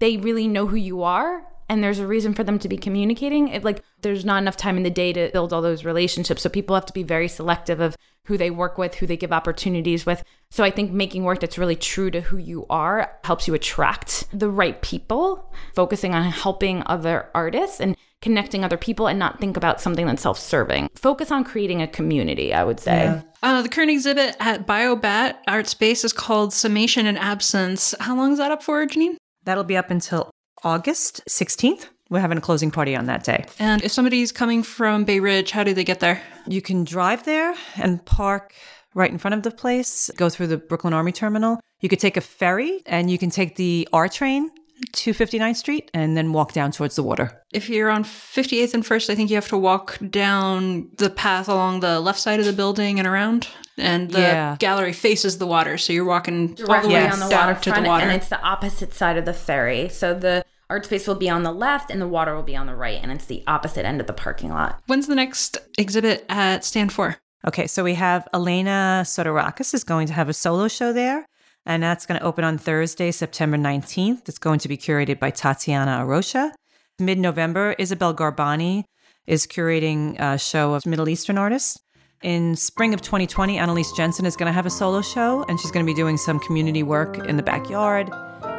they 0.00 0.16
really 0.16 0.48
know 0.48 0.66
who 0.66 0.76
you 0.76 1.02
are 1.02 1.44
and 1.68 1.84
there's 1.84 1.98
a 1.98 2.06
reason 2.06 2.34
for 2.34 2.44
them 2.44 2.58
to 2.58 2.68
be 2.68 2.78
communicating, 2.78 3.48
it 3.48 3.62
like 3.62 3.82
there's 4.00 4.24
not 4.24 4.40
enough 4.40 4.56
time 4.56 4.76
in 4.76 4.82
the 4.82 4.90
day 4.90 5.12
to 5.12 5.30
build 5.32 5.52
all 5.52 5.60
those 5.60 5.84
relationships. 5.84 6.42
So 6.42 6.48
people 6.48 6.74
have 6.74 6.86
to 6.86 6.92
be 6.92 7.02
very 7.02 7.28
selective 7.28 7.80
of 7.80 7.96
who 8.24 8.38
they 8.38 8.50
work 8.50 8.78
with, 8.78 8.94
who 8.94 9.06
they 9.06 9.16
give 9.16 9.32
opportunities 9.32 10.06
with. 10.06 10.22
So 10.50 10.64
I 10.64 10.70
think 10.70 10.92
making 10.92 11.24
work 11.24 11.40
that's 11.40 11.58
really 11.58 11.76
true 11.76 12.10
to 12.10 12.20
who 12.20 12.36
you 12.38 12.66
are 12.70 13.18
helps 13.24 13.46
you 13.46 13.54
attract 13.54 14.26
the 14.32 14.50
right 14.50 14.80
people, 14.80 15.52
focusing 15.74 16.14
on 16.14 16.24
helping 16.30 16.82
other 16.86 17.30
artists 17.34 17.80
and 17.80 17.96
connecting 18.20 18.64
other 18.64 18.76
people 18.76 19.06
and 19.06 19.18
not 19.18 19.38
think 19.38 19.56
about 19.56 19.80
something 19.80 20.06
that's 20.06 20.22
self-serving. 20.22 20.88
Focus 20.94 21.30
on 21.30 21.44
creating 21.44 21.80
a 21.80 21.86
community, 21.86 22.52
I 22.52 22.64
would 22.64 22.80
say. 22.80 23.04
Yeah. 23.04 23.22
Uh, 23.42 23.62
the 23.62 23.68
current 23.68 23.90
exhibit 23.90 24.36
at 24.40 24.66
BioBat 24.66 25.36
Art 25.46 25.68
Space 25.68 26.02
is 26.04 26.12
called 26.12 26.52
Summation 26.52 27.06
and 27.06 27.18
Absence. 27.18 27.94
How 28.00 28.16
long 28.16 28.32
is 28.32 28.38
that 28.38 28.50
up 28.50 28.62
for, 28.62 28.84
Janine? 28.86 29.16
That'll 29.48 29.64
be 29.64 29.78
up 29.78 29.90
until 29.90 30.28
August 30.62 31.22
16th. 31.26 31.86
We're 32.10 32.20
having 32.20 32.36
a 32.36 32.40
closing 32.42 32.70
party 32.70 32.94
on 32.94 33.06
that 33.06 33.24
day. 33.24 33.46
And 33.58 33.82
if 33.82 33.90
somebody's 33.90 34.30
coming 34.30 34.62
from 34.62 35.04
Bay 35.04 35.20
Ridge, 35.20 35.52
how 35.52 35.64
do 35.64 35.72
they 35.72 35.84
get 35.84 36.00
there? 36.00 36.20
You 36.46 36.60
can 36.60 36.84
drive 36.84 37.24
there 37.24 37.54
and 37.76 38.04
park 38.04 38.52
right 38.92 39.10
in 39.10 39.16
front 39.16 39.36
of 39.36 39.44
the 39.44 39.50
place, 39.50 40.10
go 40.18 40.28
through 40.28 40.48
the 40.48 40.58
Brooklyn 40.58 40.92
Army 40.92 41.12
Terminal. 41.12 41.60
You 41.80 41.88
could 41.88 41.98
take 41.98 42.18
a 42.18 42.20
ferry 42.20 42.82
and 42.84 43.10
you 43.10 43.16
can 43.16 43.30
take 43.30 43.56
the 43.56 43.88
R 43.90 44.06
train 44.06 44.50
to 44.92 45.12
59th 45.12 45.56
Street 45.56 45.90
and 45.94 46.16
then 46.16 46.32
walk 46.32 46.52
down 46.52 46.70
towards 46.72 46.96
the 46.96 47.02
water. 47.02 47.42
If 47.52 47.68
you're 47.68 47.90
on 47.90 48.04
58th 48.04 48.74
and 48.74 48.84
1st, 48.84 49.10
I 49.10 49.14
think 49.14 49.30
you 49.30 49.36
have 49.36 49.48
to 49.48 49.56
walk 49.56 49.98
down 50.10 50.90
the 50.98 51.10
path 51.10 51.48
along 51.48 51.80
the 51.80 52.00
left 52.00 52.18
side 52.18 52.40
of 52.40 52.46
the 52.46 52.52
building 52.52 52.98
and 52.98 53.06
around. 53.06 53.48
And 53.76 54.10
the 54.10 54.20
yeah. 54.20 54.56
gallery 54.58 54.92
faces 54.92 55.38
the 55.38 55.46
water. 55.46 55.78
So 55.78 55.92
you're 55.92 56.04
walking 56.04 56.54
directly 56.54 56.92
yes. 56.92 57.14
on 57.14 57.28
the 57.28 57.34
water 57.34 57.54
to 57.60 57.72
the 57.72 57.82
water. 57.82 58.04
And 58.04 58.12
it's 58.12 58.28
the 58.28 58.40
opposite 58.42 58.92
side 58.92 59.16
of 59.16 59.24
the 59.24 59.32
ferry. 59.32 59.88
So 59.88 60.14
the 60.14 60.44
art 60.68 60.84
space 60.84 61.06
will 61.06 61.14
be 61.14 61.30
on 61.30 61.44
the 61.44 61.52
left 61.52 61.90
and 61.90 62.00
the 62.00 62.08
water 62.08 62.34
will 62.34 62.42
be 62.42 62.56
on 62.56 62.66
the 62.66 62.74
right. 62.74 62.98
And 63.00 63.12
it's 63.12 63.26
the 63.26 63.44
opposite 63.46 63.86
end 63.86 64.00
of 64.00 64.06
the 64.06 64.12
parking 64.12 64.50
lot. 64.50 64.80
When's 64.86 65.06
the 65.06 65.14
next 65.14 65.58
exhibit 65.78 66.24
at 66.28 66.64
Stand 66.64 66.92
4? 66.92 67.16
Okay, 67.46 67.68
so 67.68 67.84
we 67.84 67.94
have 67.94 68.26
Elena 68.34 69.02
Sotirakis 69.04 69.72
is 69.72 69.84
going 69.84 70.08
to 70.08 70.12
have 70.12 70.28
a 70.28 70.32
solo 70.32 70.66
show 70.66 70.92
there 70.92 71.26
and 71.68 71.82
that's 71.82 72.06
going 72.06 72.18
to 72.18 72.26
open 72.26 72.44
on 72.44 72.56
Thursday, 72.56 73.12
September 73.12 73.58
19th. 73.58 74.26
It's 74.26 74.38
going 74.38 74.58
to 74.60 74.68
be 74.68 74.76
curated 74.78 75.20
by 75.20 75.30
Tatiana 75.30 76.02
Arocha. 76.02 76.52
Mid 76.98 77.18
November, 77.18 77.76
Isabel 77.78 78.14
Garbani 78.14 78.84
is 79.26 79.46
curating 79.46 80.18
a 80.18 80.38
show 80.38 80.72
of 80.72 80.86
Middle 80.86 81.10
Eastern 81.10 81.36
artists. 81.36 81.78
In 82.22 82.56
spring 82.56 82.94
of 82.94 83.02
2020, 83.02 83.58
Annalise 83.58 83.92
Jensen 83.92 84.24
is 84.24 84.34
going 84.34 84.46
to 84.46 84.52
have 84.52 84.64
a 84.64 84.70
solo 84.70 85.02
show, 85.02 85.44
and 85.44 85.60
she's 85.60 85.70
going 85.70 85.84
to 85.84 85.88
be 85.88 85.94
doing 85.94 86.16
some 86.16 86.40
community 86.40 86.82
work 86.82 87.18
in 87.28 87.36
the 87.36 87.42
backyard, 87.42 88.10